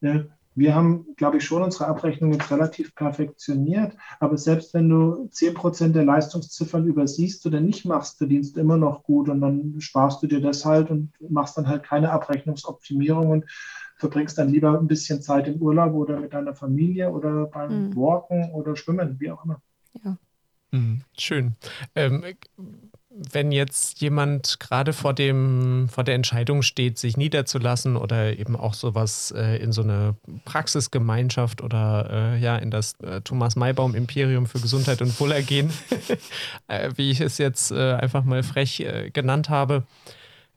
Äh, 0.00 0.20
wir 0.56 0.74
haben, 0.74 1.06
glaube 1.16 1.36
ich, 1.36 1.44
schon 1.44 1.62
unsere 1.62 1.86
Abrechnung 1.86 2.32
jetzt 2.32 2.50
relativ 2.50 2.94
perfektioniert. 2.94 3.94
Aber 4.20 4.38
selbst 4.38 4.72
wenn 4.72 4.88
du 4.88 5.28
10% 5.30 5.92
der 5.92 6.04
Leistungsziffern 6.04 6.86
übersiehst 6.86 7.44
oder 7.44 7.60
nicht 7.60 7.84
machst, 7.84 8.16
verdienst 8.16 8.56
du 8.56 8.60
immer 8.60 8.78
noch 8.78 9.02
gut 9.02 9.28
und 9.28 9.42
dann 9.42 9.74
sparst 9.80 10.22
du 10.22 10.26
dir 10.26 10.40
das 10.40 10.64
halt 10.64 10.90
und 10.90 11.12
machst 11.28 11.58
dann 11.58 11.68
halt 11.68 11.82
keine 11.82 12.10
Abrechnungsoptimierung 12.10 13.30
und 13.30 13.44
verbringst 13.98 14.38
dann 14.38 14.48
lieber 14.48 14.78
ein 14.78 14.86
bisschen 14.86 15.20
Zeit 15.20 15.46
im 15.46 15.60
Urlaub 15.60 15.92
oder 15.92 16.18
mit 16.18 16.32
deiner 16.32 16.54
Familie 16.54 17.10
oder 17.10 17.46
beim 17.46 17.88
mhm. 17.88 17.96
Walken 17.96 18.50
oder 18.52 18.76
Schwimmen, 18.76 19.20
wie 19.20 19.30
auch 19.30 19.44
immer. 19.44 19.60
Ja. 20.02 20.16
Mhm, 20.70 21.02
schön. 21.18 21.54
Ähm, 21.94 22.24
wenn 23.18 23.50
jetzt 23.50 24.00
jemand 24.00 24.60
gerade 24.60 24.92
vor 24.92 25.14
dem, 25.14 25.88
vor 25.90 26.04
der 26.04 26.14
Entscheidung 26.14 26.62
steht, 26.62 26.98
sich 26.98 27.16
niederzulassen 27.16 27.96
oder 27.96 28.38
eben 28.38 28.56
auch 28.56 28.74
sowas 28.74 29.32
äh, 29.34 29.56
in 29.56 29.72
so 29.72 29.82
eine 29.82 30.16
Praxisgemeinschaft 30.44 31.62
oder 31.62 32.34
äh, 32.34 32.38
ja 32.38 32.56
in 32.56 32.70
das 32.70 33.00
äh, 33.00 33.22
Thomas 33.22 33.56
Maibaum 33.56 33.94
Imperium 33.94 34.46
für 34.46 34.60
Gesundheit 34.60 35.00
und 35.00 35.18
Wohlergehen, 35.18 35.72
äh, 36.68 36.90
wie 36.96 37.10
ich 37.10 37.20
es 37.20 37.38
jetzt 37.38 37.70
äh, 37.70 37.94
einfach 37.94 38.22
mal 38.24 38.42
frech 38.42 38.80
äh, 38.80 39.10
genannt 39.10 39.48
habe, 39.48 39.84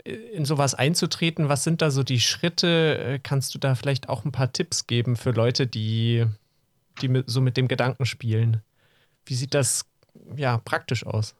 in 0.04 0.44
sowas 0.44 0.74
einzutreten, 0.76 1.50
was 1.50 1.64
sind 1.64 1.82
da 1.82 1.92
so 1.92 2.04
die 2.04 2.20
Schritte? 2.20 3.20
Kannst 3.22 3.54
du 3.54 3.60
da 3.60 3.76
vielleicht 3.76 4.10
auch 4.10 4.26
ein 4.26 4.32
paar 4.32 4.52
Tipps 4.52 4.88
geben 4.88 5.18
für 5.18 5.32
Leute, 5.32 5.68
die, 5.68 6.26
die 7.02 7.10
mit, 7.10 7.30
so 7.30 7.42
mit 7.42 7.58
dem 7.58 7.68
Gedanken 7.68 8.06
spielen? 8.06 8.62
Wie 9.26 9.36
sieht 9.36 9.54
das 9.54 9.86
ja 10.36 10.58
praktisch 10.58 11.06
aus? 11.06 11.36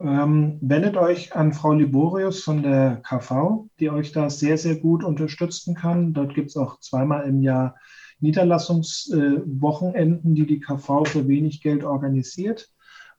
Ähm, 0.00 0.58
wendet 0.60 0.96
euch 0.96 1.34
an 1.34 1.52
Frau 1.52 1.72
Liborius 1.72 2.44
von 2.44 2.62
der 2.62 3.02
KV, 3.02 3.66
die 3.80 3.90
euch 3.90 4.12
da 4.12 4.30
sehr, 4.30 4.56
sehr 4.56 4.76
gut 4.76 5.02
unterstützen 5.02 5.74
kann. 5.74 6.14
Dort 6.14 6.34
gibt 6.34 6.50
es 6.50 6.56
auch 6.56 6.78
zweimal 6.78 7.26
im 7.26 7.42
Jahr 7.42 7.74
Niederlassungswochenenden, 8.20 10.32
äh, 10.32 10.34
die 10.34 10.46
die 10.46 10.60
KV 10.60 11.04
für 11.04 11.26
wenig 11.26 11.62
Geld 11.62 11.82
organisiert. 11.84 12.70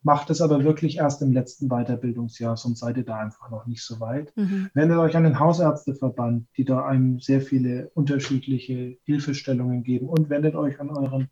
Macht 0.02 0.30
es 0.30 0.40
aber 0.40 0.64
wirklich 0.64 0.96
erst 0.96 1.20
im 1.20 1.34
letzten 1.34 1.68
Weiterbildungsjahr, 1.68 2.56
sonst 2.56 2.80
seid 2.80 2.96
ihr 2.96 3.04
da 3.04 3.18
einfach 3.18 3.50
noch 3.50 3.66
nicht 3.66 3.82
so 3.82 4.00
weit. 4.00 4.34
Mhm. 4.34 4.70
Wendet 4.72 4.96
euch 4.96 5.14
an 5.14 5.24
den 5.24 5.38
Hausärzteverband, 5.38 6.46
die 6.56 6.64
da 6.64 6.86
einem 6.86 7.20
sehr 7.20 7.42
viele 7.42 7.90
unterschiedliche 7.92 8.96
Hilfestellungen 9.04 9.82
geben 9.82 10.08
und 10.08 10.30
wendet 10.30 10.54
euch 10.54 10.80
an 10.80 10.88
euren 10.88 11.28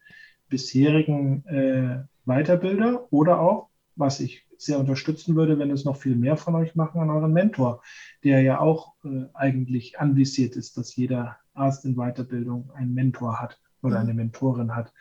bisherigen 0.51 1.47
äh, 1.47 2.01
Weiterbilder 2.27 3.11
oder 3.11 3.41
auch, 3.41 3.71
was 3.97 4.21
ich 4.21 4.47
sehr 4.59 4.79
unterstützen 4.79 5.37
würde, 5.37 5.59
wenn 5.59 5.71
es 5.71 5.85
noch 5.85 5.97
viel 5.97 6.17
mehr 6.17 6.37
von 6.37 6.55
euch 6.57 6.75
machen, 6.75 7.01
an 7.01 7.11
euren 7.11 7.33
Mentor, 7.33 7.81
der 8.25 8.43
ja 8.43 8.61
auch 8.61 8.95
äh, 9.05 9.25
eigentlich 9.33 9.99
anvisiert 9.99 10.57
ist, 10.57 10.77
dass 10.77 10.95
jeder 10.97 11.39
Arzt 11.55 11.85
in 11.85 11.95
Weiterbildung 11.95 12.71
einen 12.75 12.93
Mentor 12.93 13.41
hat 13.41 13.59
oder 13.83 13.97
mhm. 13.97 14.03
eine 14.03 14.15
Mentorin 14.15 14.75
hat, 14.75 14.93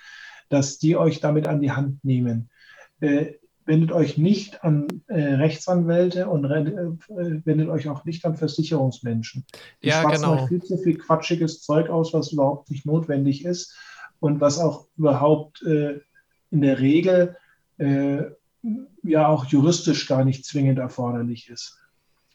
dass 0.50 0.78
die 0.78 0.96
euch 0.96 1.20
damit 1.20 1.48
an 1.48 1.60
die 1.60 1.72
Hand 1.72 2.04
nehmen. 2.06 2.50
Äh, 3.00 3.34
wendet 3.66 3.92
euch 3.92 4.18
nicht 4.18 4.64
an 4.64 4.88
äh, 5.08 5.22
Rechtsanwälte 5.22 6.30
und 6.30 6.46
äh, 6.46 7.46
wendet 7.46 7.68
euch 7.68 7.90
auch 7.90 8.06
nicht 8.06 8.26
an 8.26 8.38
Versicherungsmenschen. 8.38 9.46
Die 9.84 9.90
ja, 9.90 10.04
genau. 10.04 10.36
euch 10.36 10.48
viel 10.48 10.64
zu 10.64 10.78
viel 10.78 10.98
quatschiges 10.98 11.62
Zeug 11.64 11.90
aus, 11.90 12.14
was 12.14 12.32
überhaupt 12.32 12.72
nicht 12.72 12.86
notwendig 12.86 13.44
ist 13.44 13.76
und 14.20 14.40
was 14.40 14.60
auch 14.60 14.88
überhaupt 14.98 15.64
äh, 15.64 16.00
in 16.50 16.62
der 16.62 16.80
Regel 16.80 17.36
äh, 17.78 18.24
ja 19.04 19.28
auch 19.28 19.46
juristisch 19.46 20.08
gar 20.08 20.24
nicht 20.24 20.46
zwingend 20.46 20.80
erforderlich 20.80 21.50
ist. 21.50 21.78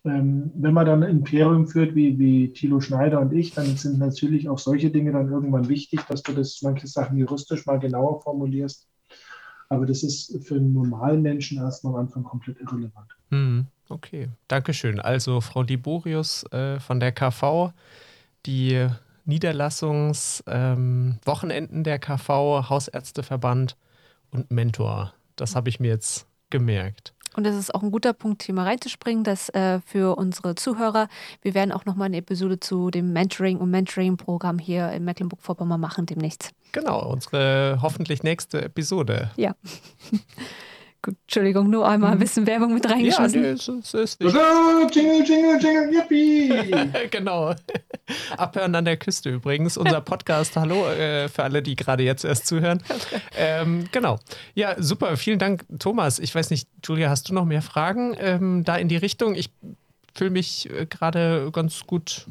Ähm, 0.05 0.51
wenn 0.55 0.75
man 0.75 0.87
dann 0.87 1.05
ein 1.05 1.11
Imperium 1.11 1.69
führt, 1.69 1.95
wie, 1.95 2.19
wie 2.19 2.53
Thilo 2.53 2.81
Schneider 2.81 3.21
und 3.21 3.33
ich, 3.33 3.55
dann 3.55 3.77
sind 3.77 3.99
natürlich 3.99 4.49
auch 4.49 4.59
solche 4.59 4.91
Dinge 4.91 5.13
dann 5.13 5.31
irgendwann 5.31 5.69
wichtig, 5.69 6.01
dass 6.09 6.25
du 6.25 6.33
das 6.33 6.61
manche 6.63 6.89
Sachen 6.89 7.19
juristisch 7.19 7.67
mal 7.67 7.79
genauer 7.79 8.21
formulierst. 8.21 8.89
Aber 9.69 9.87
das 9.87 10.03
ist 10.03 10.45
für 10.45 10.57
einen 10.57 10.73
normalen 10.73 11.23
Menschen 11.23 11.59
erstmal 11.59 11.95
am 11.95 12.01
Anfang 12.01 12.25
komplett 12.25 12.61
irrelevant. 12.61 13.13
Hm, 13.31 13.67
okay, 13.89 14.29
Dankeschön. 14.49 14.99
Also 15.01 15.41
Frau 15.41 15.63
Liborius 15.63 16.43
äh, 16.53 16.81
von 16.81 16.99
der 16.99 17.13
KV, 17.13 17.73
die 18.45 18.89
Niederlassungswochenenden 19.25 21.79
ähm, 21.79 21.85
der 21.85 22.01
KV, 22.01 22.69
Hausärzteverband 22.69 23.77
und 24.33 24.51
Mentor. 24.51 25.13
Das 25.37 25.55
habe 25.57 25.69
ich 25.69 25.81
mir 25.81 25.89
jetzt 25.89 26.27
gemerkt. 26.51 27.15
Und 27.35 27.45
das 27.45 27.57
ist 27.57 27.75
auch 27.75 27.83
ein 27.83 27.91
guter 27.91 28.13
Punkt, 28.13 28.43
hier 28.43 28.55
mal 28.55 28.65
reinzuspringen, 28.65 29.25
dass 29.25 29.49
äh, 29.51 29.81
für 29.87 30.17
unsere 30.17 30.55
Zuhörer, 30.55 31.09
wir 31.41 31.55
werden 31.55 31.73
auch 31.73 31.87
nochmal 31.87 32.07
eine 32.07 32.19
Episode 32.19 32.61
zu 32.61 32.91
dem 32.91 33.13
Mentoring 33.13 33.57
und 33.57 33.71
Mentoring-Programm 33.71 34.59
hier 34.59 34.91
in 34.93 35.05
Mecklenburg-Vorpommern 35.05 35.81
machen 35.81 36.05
demnächst. 36.05 36.51
Genau, 36.73 37.11
unsere 37.11 37.79
hoffentlich 37.81 38.23
nächste 38.23 38.63
Episode. 38.63 39.31
Ja. 39.37 39.55
Entschuldigung, 41.05 41.69
nur 41.69 41.89
einmal 41.89 42.13
ein 42.13 42.17
mhm. 42.17 42.21
bisschen 42.21 42.47
Werbung 42.47 42.75
mit 42.75 42.89
reingeschossen. 42.89 43.43
Ja, 43.43 43.49
nee, 43.49 43.55
es, 43.55 43.69
es 43.69 43.95
ist 43.95 44.21
nicht. 44.21 44.35
Jingle, 44.95 45.25
jingle, 45.25 45.59
jingle, 45.61 45.93
yippie! 45.93 47.09
genau. 47.11 47.55
Abhören 48.37 48.75
an 48.75 48.85
der 48.85 48.97
Küste 48.97 49.31
übrigens. 49.31 49.77
Unser 49.77 50.01
Podcast, 50.03 50.57
hallo, 50.57 50.87
äh, 50.87 51.29
für 51.29 51.43
alle, 51.43 51.63
die 51.63 51.75
gerade 51.75 52.05
jetzt 52.05 52.25
erst 52.25 52.47
zuhören. 52.47 52.83
Ähm, 53.37 53.87
genau. 53.91 54.19
Ja, 54.55 54.77
super. 54.79 55.17
Vielen 55.17 55.39
Dank, 55.39 55.65
Thomas. 55.79 56.19
Ich 56.19 56.35
weiß 56.35 56.51
nicht, 56.51 56.69
Julia, 56.85 57.11
hast 57.11 57.29
du 57.29 57.35
noch 57.35 57.45
mehr 57.45 57.63
Fragen 57.63 58.15
ähm, 58.19 58.63
da 58.65 58.77
in 58.77 58.89
die 58.89 58.97
Richtung? 58.97 59.35
Ich 59.35 59.51
fühle 60.15 60.31
mich 60.31 60.71
äh, 60.71 60.87
gerade 60.87 61.51
ganz 61.53 61.85
gut 61.87 62.27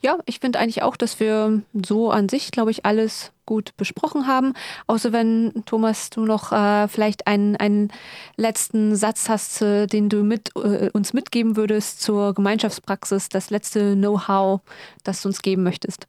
ja, 0.00 0.18
ich 0.26 0.38
finde 0.38 0.58
eigentlich 0.58 0.82
auch, 0.82 0.96
dass 0.96 1.18
wir 1.18 1.62
so 1.86 2.10
an 2.10 2.28
sich, 2.28 2.52
glaube 2.52 2.70
ich, 2.70 2.84
alles 2.84 3.32
gut 3.46 3.76
besprochen 3.76 4.26
haben. 4.26 4.54
Außer 4.86 5.12
wenn, 5.12 5.64
Thomas, 5.66 6.10
du 6.10 6.24
noch 6.24 6.52
äh, 6.52 6.86
vielleicht 6.86 7.26
einen, 7.26 7.56
einen 7.56 7.90
letzten 8.36 8.94
Satz 8.94 9.28
hast, 9.28 9.62
äh, 9.62 9.86
den 9.86 10.08
du 10.08 10.22
mit, 10.22 10.50
äh, 10.54 10.90
uns 10.92 11.14
mitgeben 11.14 11.56
würdest 11.56 12.00
zur 12.00 12.34
Gemeinschaftspraxis, 12.34 13.28
das 13.28 13.50
letzte 13.50 13.94
Know-how, 13.94 14.60
das 15.02 15.22
du 15.22 15.28
uns 15.28 15.42
geben 15.42 15.64
möchtest. 15.64 16.06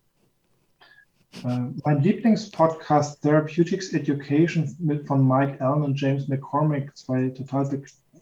Äh, 1.44 1.60
mein 1.84 2.02
Lieblingspodcast 2.04 3.22
Therapeutics 3.22 3.94
Education 3.94 4.76
mit 4.80 5.08
von 5.08 5.28
Mike 5.28 5.64
Allen 5.66 5.84
und 5.84 6.00
James 6.00 6.28
McCormick, 6.28 6.96
zwei 6.96 7.30
total 7.30 7.82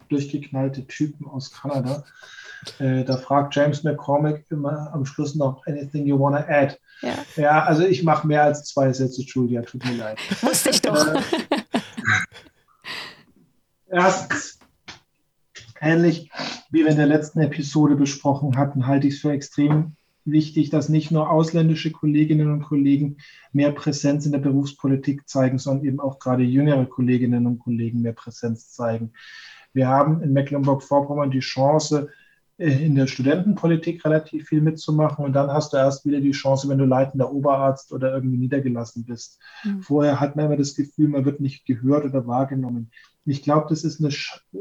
durchgeknallte 0.10 0.86
Typen 0.88 1.28
aus 1.28 1.52
Kanada. 1.52 2.06
Äh, 2.80 3.04
da 3.04 3.18
fragt 3.18 3.56
James 3.56 3.84
McCormick 3.84 4.46
immer 4.50 4.94
am 4.94 5.06
Schluss 5.06 5.36
noch 5.36 5.66
anything 5.68 6.06
you 6.06 6.20
wanna 6.20 6.46
add. 6.48 6.78
Ja, 7.02 7.14
ja 7.36 7.64
also 7.64 7.86
ich 7.86 8.04
mache 8.04 8.28
mehr 8.28 8.44
als 8.44 8.66
zwei 8.66 8.92
Sätze, 8.94 9.22
Julia, 9.22 9.62
tut 9.62 9.86
mir 9.86 9.96
leid. 9.96 10.20
Wusste 10.42 10.70
ich 10.72 10.82
doch. 10.82 10.96
Äh, 10.96 11.22
erstens, 13.90 14.60
ähnlich 15.82 16.30
wie 16.72 16.84
wir 16.84 16.92
in 16.92 16.98
der 16.98 17.08
letzten 17.08 17.40
Episode 17.40 17.96
besprochen 17.96 18.58
hatten, 18.58 18.88
halte 18.88 19.08
ich 19.08 19.16
es 19.16 19.22
für 19.22 19.32
extrem 19.32 19.96
wichtig, 20.26 20.70
dass 20.70 20.90
nicht 20.90 21.12
nur 21.12 21.30
ausländische 21.30 21.92
Kolleginnen 21.92 22.52
und 22.52 22.64
Kollegen 22.64 23.18
mehr 23.54 23.72
Präsenz 23.72 24.26
in 24.26 24.34
der 24.34 24.40
Berufspolitik 24.40 25.28
zeigen, 25.28 25.58
sondern 25.58 25.86
eben 25.86 26.00
auch 26.00 26.20
gerade 26.20 26.44
jüngere 26.44 26.86
Kolleginnen 26.86 27.48
und 27.48 27.60
Kollegen 27.60 28.02
mehr 28.02 28.14
Präsenz 28.14 28.72
zeigen. 28.72 29.14
Wir 29.74 29.88
haben 29.88 30.22
in 30.22 30.34
Mecklenburg-Vorpommern 30.34 31.32
die 31.32 31.40
Chance, 31.40 32.10
in 32.58 32.96
der 32.96 33.06
Studentenpolitik 33.06 34.04
relativ 34.04 34.48
viel 34.48 34.62
mitzumachen 34.62 35.24
und 35.24 35.34
dann 35.34 35.52
hast 35.52 35.74
du 35.74 35.78
erst 35.78 36.06
wieder 36.06 36.20
die 36.20 36.32
Chance, 36.32 36.68
wenn 36.68 36.80
du 36.80 36.86
leitender 36.86 37.32
Oberarzt 37.32 37.94
oder 37.94 38.14
irgendwie 38.14 38.38
niedergelassen 38.38 39.06
bist. 39.06 39.40
Mhm. 39.64 39.84
Vorher 39.84 40.20
hat 40.20 40.36
man 40.36 40.46
immer 40.46 40.58
das 40.58 40.74
Gefühl, 40.74 41.10
man 41.10 41.24
wird 41.24 41.40
nicht 41.40 41.66
gehört 41.66 42.06
oder 42.06 42.26
wahrgenommen. 42.26 42.90
Ich 43.26 43.44
glaube, 43.44 43.68
das 43.70 43.84
ist 43.84 44.00
eine, 44.00 44.12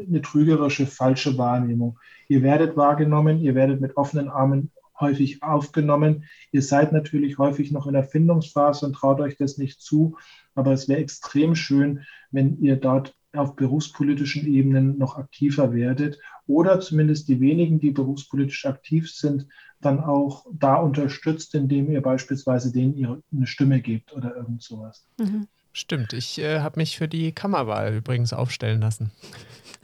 eine 0.06 0.20
trügerische, 0.20 0.86
falsche 0.86 1.38
Wahrnehmung. 1.38 1.98
Ihr 2.28 2.42
werdet 2.42 2.76
wahrgenommen, 2.76 3.40
ihr 3.40 3.54
werdet 3.54 3.80
mit 3.80 3.96
offenen 3.96 4.28
Armen 4.28 4.72
häufig 5.00 5.42
aufgenommen. 5.42 6.24
Ihr 6.52 6.62
seid 6.62 6.92
natürlich 6.92 7.38
häufig 7.38 7.70
noch 7.70 7.86
in 7.86 7.94
der 7.94 8.04
Findungsphase 8.04 8.84
und 8.84 8.94
traut 8.94 9.20
euch 9.20 9.38
das 9.38 9.56
nicht 9.56 9.80
zu, 9.80 10.16
aber 10.54 10.72
es 10.72 10.88
wäre 10.88 11.00
extrem 11.00 11.54
schön, 11.54 12.00
wenn 12.30 12.60
ihr 12.60 12.76
dort 12.76 13.14
auf 13.32 13.56
berufspolitischen 13.56 14.46
Ebenen 14.46 14.98
noch 14.98 15.16
aktiver 15.16 15.72
werdet 15.72 16.18
oder 16.46 16.80
zumindest 16.80 17.28
die 17.28 17.40
wenigen, 17.40 17.78
die 17.78 17.90
berufspolitisch 17.90 18.66
aktiv 18.66 19.10
sind, 19.10 19.46
dann 19.80 20.00
auch 20.00 20.46
da 20.52 20.76
unterstützt, 20.76 21.54
indem 21.54 21.90
ihr 21.90 22.00
beispielsweise 22.00 22.72
denen 22.72 22.96
ihre, 22.96 23.22
eine 23.34 23.46
Stimme 23.46 23.80
gebt 23.80 24.12
oder 24.12 24.36
irgend 24.36 24.62
sowas. 24.62 25.06
Mhm. 25.18 25.48
Stimmt, 25.72 26.14
ich 26.14 26.38
äh, 26.38 26.60
habe 26.60 26.80
mich 26.80 26.96
für 26.96 27.06
die 27.06 27.32
Kammerwahl 27.32 27.94
übrigens 27.94 28.32
aufstellen 28.32 28.80
lassen. 28.80 29.10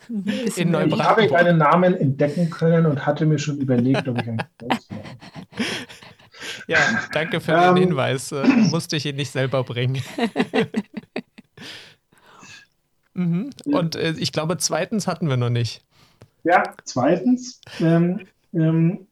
In 0.09 0.75
ich 0.75 1.03
habe 1.03 1.29
deinen 1.29 1.59
Namen 1.59 1.95
entdecken 1.95 2.49
können 2.49 2.87
und 2.87 3.05
hatte 3.05 3.27
mir 3.27 3.39
schon 3.39 3.59
überlegt, 3.59 4.09
ob 4.09 4.21
ich 4.21 4.29
ein 4.29 4.43
Kreuz 4.59 4.89
mache. 4.91 5.03
Ja, 6.67 6.79
danke 7.13 7.41
für 7.41 7.53
den 7.53 7.77
ähm, 7.77 7.79
Hinweis. 7.89 8.33
Äh, 8.33 8.47
musste 8.47 8.97
ich 8.97 9.07
ihn 9.07 9.17
nicht 9.17 9.31
selber 9.31 9.65
bringen. 9.65 10.03
mhm. 13.15 13.51
Und 13.65 13.97
äh, 13.97 14.15
ich 14.19 14.33
glaube, 14.33 14.57
zweitens 14.59 15.07
hatten 15.07 15.29
wir 15.29 15.37
noch 15.37 15.51
nicht. 15.51 15.83
Ja, 16.45 16.63
zweitens, 16.85 17.61
ähm, 17.81 18.21
ähm, 18.53 19.07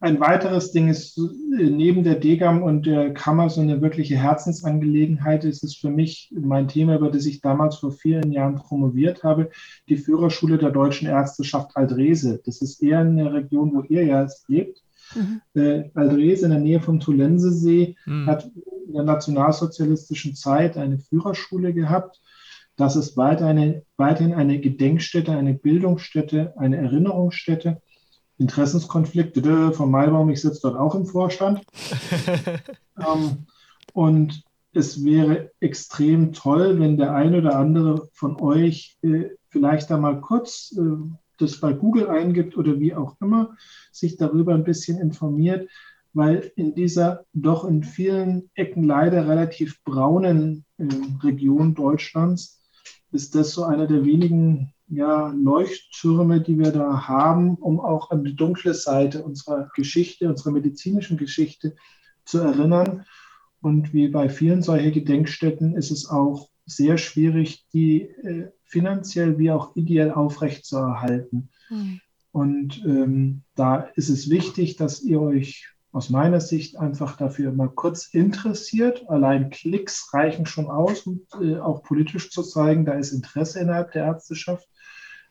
ein 0.00 0.20
weiteres 0.20 0.70
Ding 0.70 0.88
ist, 0.88 1.20
neben 1.50 2.04
der 2.04 2.14
Degam 2.14 2.62
und 2.62 2.86
der 2.86 3.12
Kammer 3.12 3.50
so 3.50 3.60
eine 3.60 3.82
wirkliche 3.82 4.16
Herzensangelegenheit 4.16 5.44
ist 5.44 5.64
es 5.64 5.74
für 5.74 5.90
mich 5.90 6.32
mein 6.38 6.68
Thema, 6.68 6.94
über 6.94 7.10
das 7.10 7.26
ich 7.26 7.40
damals 7.40 7.76
vor 7.76 7.90
vielen 7.90 8.30
Jahren 8.30 8.54
promoviert 8.54 9.24
habe, 9.24 9.50
die 9.88 9.96
Führerschule 9.96 10.56
der 10.56 10.70
deutschen 10.70 11.08
Ärzteschaft 11.08 11.76
Aldrese. 11.76 12.40
Das 12.46 12.62
ist 12.62 12.80
eher 12.80 13.02
in 13.02 13.16
der 13.16 13.32
Region, 13.32 13.74
wo 13.74 13.82
ihr 13.82 14.04
ja 14.04 14.24
lebt. 14.46 14.82
Mhm. 15.16 15.40
Äh, 15.60 15.90
Aldrese 15.94 16.44
in 16.44 16.52
der 16.52 16.60
Nähe 16.60 16.80
vom 16.80 17.00
Tulensesee 17.00 17.96
mhm. 18.06 18.26
hat 18.26 18.48
in 18.86 18.92
der 18.92 19.02
nationalsozialistischen 19.02 20.36
Zeit 20.36 20.76
eine 20.76 20.98
Führerschule 20.98 21.74
gehabt. 21.74 22.20
Das 22.78 22.94
ist 22.94 23.16
weiterhin 23.16 23.82
eine 23.96 24.60
Gedenkstätte, 24.60 25.32
eine 25.32 25.52
Bildungsstätte, 25.52 26.54
eine 26.56 26.76
Erinnerungsstätte. 26.76 27.82
Interessenskonflikte 28.38 29.72
von 29.72 29.90
Maibaum, 29.90 30.30
ich 30.30 30.40
sitze 30.40 30.60
dort 30.62 30.76
auch 30.76 30.94
im 30.94 31.04
Vorstand. 31.04 31.60
ähm, 32.98 33.46
und 33.94 34.44
es 34.72 35.04
wäre 35.04 35.50
extrem 35.58 36.32
toll, 36.32 36.78
wenn 36.78 36.96
der 36.96 37.16
eine 37.16 37.38
oder 37.38 37.56
andere 37.56 38.08
von 38.12 38.40
euch 38.40 38.96
äh, 39.02 39.30
vielleicht 39.48 39.90
da 39.90 39.98
mal 39.98 40.20
kurz 40.20 40.72
äh, 40.78 40.82
das 41.38 41.58
bei 41.58 41.72
Google 41.72 42.08
eingibt 42.08 42.56
oder 42.56 42.78
wie 42.78 42.94
auch 42.94 43.16
immer, 43.20 43.56
sich 43.90 44.16
darüber 44.18 44.54
ein 44.54 44.62
bisschen 44.62 45.00
informiert, 45.00 45.68
weil 46.12 46.52
in 46.54 46.76
dieser 46.76 47.24
doch 47.32 47.64
in 47.64 47.82
vielen 47.82 48.50
Ecken 48.54 48.84
leider 48.84 49.26
relativ 49.26 49.82
braunen 49.82 50.64
äh, 50.78 50.86
Region 51.24 51.74
Deutschlands 51.74 52.58
ist 53.12 53.34
das 53.34 53.52
so 53.52 53.64
einer 53.64 53.86
der 53.86 54.04
wenigen 54.04 54.72
ja, 54.88 55.28
Leuchttürme, 55.28 56.40
die 56.40 56.58
wir 56.58 56.72
da 56.72 57.06
haben, 57.06 57.56
um 57.56 57.80
auch 57.80 58.10
an 58.10 58.24
die 58.24 58.36
dunkle 58.36 58.74
Seite 58.74 59.22
unserer 59.22 59.70
Geschichte, 59.74 60.28
unserer 60.28 60.52
medizinischen 60.52 61.16
Geschichte 61.16 61.76
zu 62.24 62.38
erinnern. 62.38 63.04
Und 63.60 63.92
wie 63.92 64.08
bei 64.08 64.28
vielen 64.28 64.62
solcher 64.62 64.90
Gedenkstätten 64.90 65.76
ist 65.76 65.90
es 65.90 66.08
auch 66.08 66.48
sehr 66.64 66.98
schwierig, 66.98 67.66
die 67.72 68.02
äh, 68.02 68.50
finanziell 68.64 69.38
wie 69.38 69.50
auch 69.50 69.74
ideell 69.74 70.12
aufrechtzuerhalten. 70.12 71.48
Mhm. 71.70 72.00
Und 72.30 72.84
ähm, 72.84 73.42
da 73.54 73.88
ist 73.96 74.10
es 74.10 74.30
wichtig, 74.30 74.76
dass 74.76 75.02
ihr 75.02 75.20
euch 75.20 75.68
aus 75.98 76.10
meiner 76.10 76.40
Sicht 76.40 76.78
einfach 76.78 77.16
dafür 77.16 77.50
mal 77.50 77.70
kurz 77.70 78.06
interessiert. 78.14 79.10
Allein 79.10 79.50
Klicks 79.50 80.14
reichen 80.14 80.46
schon 80.46 80.68
aus, 80.68 81.00
um 81.08 81.26
äh, 81.42 81.56
auch 81.56 81.82
politisch 81.82 82.30
zu 82.30 82.44
zeigen, 82.44 82.84
da 82.84 82.92
ist 82.92 83.10
Interesse 83.10 83.58
innerhalb 83.58 83.90
der 83.90 84.04
Ärzteschaft. 84.04 84.68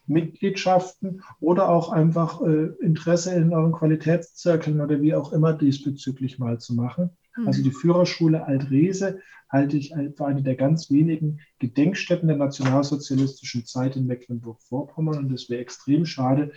Mitgliedschaften 0.07 1.21
oder 1.39 1.69
auch 1.69 1.89
einfach 1.91 2.41
äh, 2.41 2.67
Interesse 2.81 3.33
in 3.33 3.53
euren 3.53 3.71
Qualitätszirkeln 3.71 4.81
oder 4.81 5.01
wie 5.01 5.15
auch 5.15 5.31
immer 5.31 5.53
diesbezüglich 5.53 6.37
mal 6.37 6.59
zu 6.59 6.75
machen. 6.75 7.11
Mhm. 7.37 7.47
Also 7.47 7.63
die 7.63 7.71
Führerschule 7.71 8.45
Altrese 8.45 9.19
halte 9.49 9.77
ich 9.77 9.93
für 10.17 10.25
eine 10.25 10.43
der 10.43 10.55
ganz 10.55 10.91
wenigen 10.91 11.39
Gedenkstätten 11.59 12.27
der 12.27 12.37
nationalsozialistischen 12.37 13.65
Zeit 13.65 13.95
in 13.95 14.05
Mecklenburg-Vorpommern 14.05 15.17
und 15.17 15.31
es 15.31 15.49
wäre 15.49 15.61
extrem 15.61 16.05
schade, 16.05 16.51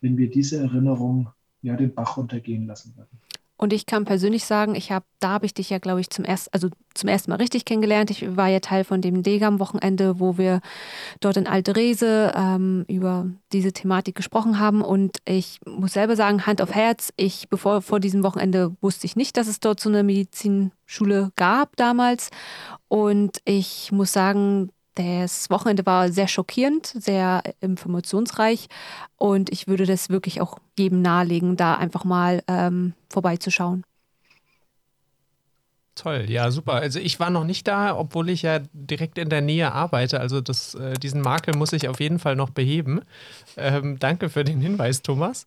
wenn 0.00 0.16
wir 0.16 0.30
diese 0.30 0.58
Erinnerung 0.58 1.30
ja 1.62 1.76
den 1.76 1.94
Bach 1.94 2.16
runtergehen 2.16 2.66
lassen 2.66 2.96
würden. 2.96 3.20
Und 3.58 3.72
ich 3.72 3.86
kann 3.86 4.04
persönlich 4.04 4.44
sagen, 4.44 4.74
ich 4.74 4.92
habe, 4.92 5.06
da 5.18 5.30
habe 5.30 5.46
ich 5.46 5.54
dich 5.54 5.70
ja, 5.70 5.78
glaube 5.78 6.00
ich, 6.00 6.10
zum 6.10 6.24
ersten, 6.24 6.50
also 6.52 6.68
zum 6.94 7.08
ersten 7.08 7.30
Mal 7.30 7.36
richtig 7.36 7.64
kennengelernt. 7.64 8.10
Ich 8.10 8.36
war 8.36 8.48
ja 8.48 8.60
Teil 8.60 8.84
von 8.84 9.00
dem 9.00 9.22
Degam-Wochenende, 9.22 10.20
wo 10.20 10.36
wir 10.36 10.60
dort 11.20 11.38
in 11.38 11.46
Altrese 11.46 12.32
ähm, 12.36 12.84
über 12.88 13.26
diese 13.52 13.72
Thematik 13.72 14.14
gesprochen 14.14 14.58
haben. 14.58 14.82
Und 14.82 15.18
ich 15.24 15.58
muss 15.64 15.94
selber 15.94 16.16
sagen, 16.16 16.44
Hand 16.46 16.60
auf 16.60 16.74
Herz, 16.74 17.12
ich, 17.16 17.48
bevor 17.48 17.80
vor 17.80 17.98
diesem 17.98 18.22
Wochenende 18.22 18.76
wusste 18.82 19.06
ich 19.06 19.16
nicht, 19.16 19.36
dass 19.38 19.48
es 19.48 19.60
dort 19.60 19.80
so 19.80 19.88
eine 19.88 20.02
Medizinschule 20.02 21.32
gab 21.36 21.76
damals. 21.76 22.30
Und 22.88 23.38
ich 23.44 23.90
muss 23.90 24.12
sagen, 24.12 24.70
das 24.96 25.50
Wochenende 25.50 25.86
war 25.86 26.10
sehr 26.10 26.26
schockierend, 26.26 26.86
sehr 26.86 27.42
informationsreich 27.60 28.68
und 29.16 29.50
ich 29.50 29.68
würde 29.68 29.86
das 29.86 30.10
wirklich 30.10 30.40
auch 30.40 30.58
jedem 30.78 31.02
nahelegen, 31.02 31.56
da 31.56 31.74
einfach 31.74 32.04
mal 32.04 32.42
ähm, 32.48 32.94
vorbeizuschauen. 33.08 33.84
Toll, 35.94 36.26
ja, 36.28 36.50
super. 36.50 36.74
Also 36.74 36.98
ich 36.98 37.18
war 37.20 37.30
noch 37.30 37.44
nicht 37.44 37.66
da, 37.68 37.96
obwohl 37.96 38.28
ich 38.28 38.42
ja 38.42 38.60
direkt 38.72 39.16
in 39.16 39.30
der 39.30 39.40
Nähe 39.40 39.72
arbeite. 39.72 40.20
Also 40.20 40.42
das, 40.42 40.74
äh, 40.74 40.92
diesen 40.94 41.22
Makel 41.22 41.56
muss 41.56 41.72
ich 41.72 41.88
auf 41.88 42.00
jeden 42.00 42.18
Fall 42.18 42.36
noch 42.36 42.50
beheben. 42.50 43.00
Ähm, 43.56 43.98
danke 43.98 44.28
für 44.28 44.44
den 44.44 44.60
Hinweis, 44.60 45.00
Thomas. 45.00 45.46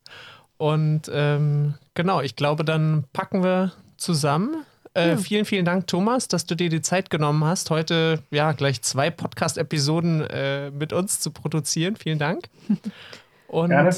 Und 0.57 1.03
ähm, 1.13 1.75
genau, 1.93 2.21
ich 2.21 2.35
glaube, 2.35 2.65
dann 2.65 3.05
packen 3.13 3.43
wir 3.43 3.73
zusammen 3.97 4.65
äh, 4.99 5.09
ja. 5.09 5.17
Vielen, 5.17 5.45
vielen 5.45 5.65
Dank, 5.65 5.87
Thomas, 5.87 6.27
dass 6.27 6.45
du 6.45 6.55
dir 6.55 6.69
die 6.69 6.81
Zeit 6.81 7.09
genommen 7.09 7.43
hast, 7.43 7.69
heute 7.69 8.23
ja 8.31 8.51
gleich 8.51 8.81
zwei 8.81 9.09
Podcast-Episoden 9.09 10.21
äh, 10.21 10.71
mit 10.71 10.93
uns 10.93 11.19
zu 11.19 11.31
produzieren. 11.31 11.95
Vielen 11.95 12.19
Dank. 12.19 12.45
Und 13.47 13.69
gerne. 13.69 13.95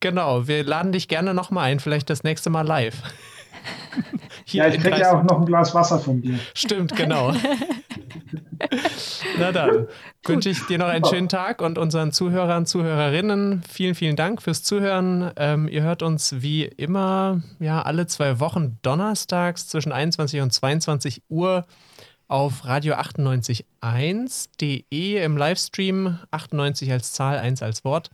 genau, 0.00 0.48
wir 0.48 0.64
laden 0.64 0.92
dich 0.92 1.08
gerne 1.08 1.34
nochmal 1.34 1.70
ein, 1.70 1.80
vielleicht 1.80 2.08
das 2.08 2.24
nächste 2.24 2.50
Mal 2.50 2.66
live. 2.66 3.02
ja, 4.46 4.68
ich 4.68 4.80
kriege 4.80 4.98
ja 4.98 5.18
auch 5.18 5.22
noch 5.22 5.40
ein 5.40 5.46
Glas 5.46 5.74
Wasser 5.74 5.98
von 5.98 6.22
dir. 6.22 6.38
Stimmt, 6.54 6.96
genau. 6.96 7.32
Na 9.38 9.52
dann 9.52 9.86
wünsche 10.24 10.50
ich 10.50 10.66
dir 10.66 10.78
noch 10.78 10.88
einen 10.88 11.04
schönen 11.04 11.28
Tag 11.28 11.62
und 11.62 11.78
unseren 11.78 12.12
Zuhörern, 12.12 12.66
Zuhörerinnen 12.66 13.62
vielen, 13.68 13.94
vielen 13.94 14.16
Dank 14.16 14.42
fürs 14.42 14.62
Zuhören. 14.62 15.30
Ähm, 15.36 15.68
ihr 15.68 15.82
hört 15.82 16.02
uns 16.02 16.42
wie 16.42 16.64
immer 16.64 17.40
ja 17.58 17.82
alle 17.82 18.06
zwei 18.06 18.40
Wochen 18.40 18.78
donnerstags 18.82 19.68
zwischen 19.68 19.92
21 19.92 20.40
und 20.40 20.52
22 20.52 21.22
Uhr 21.28 21.66
auf 22.28 22.66
radio 22.66 22.94
98.1.de 22.94 25.22
im 25.22 25.36
Livestream 25.36 26.18
98 26.30 26.90
als 26.90 27.12
Zahl, 27.12 27.38
1 27.38 27.62
als 27.62 27.84
Wort. 27.84 28.10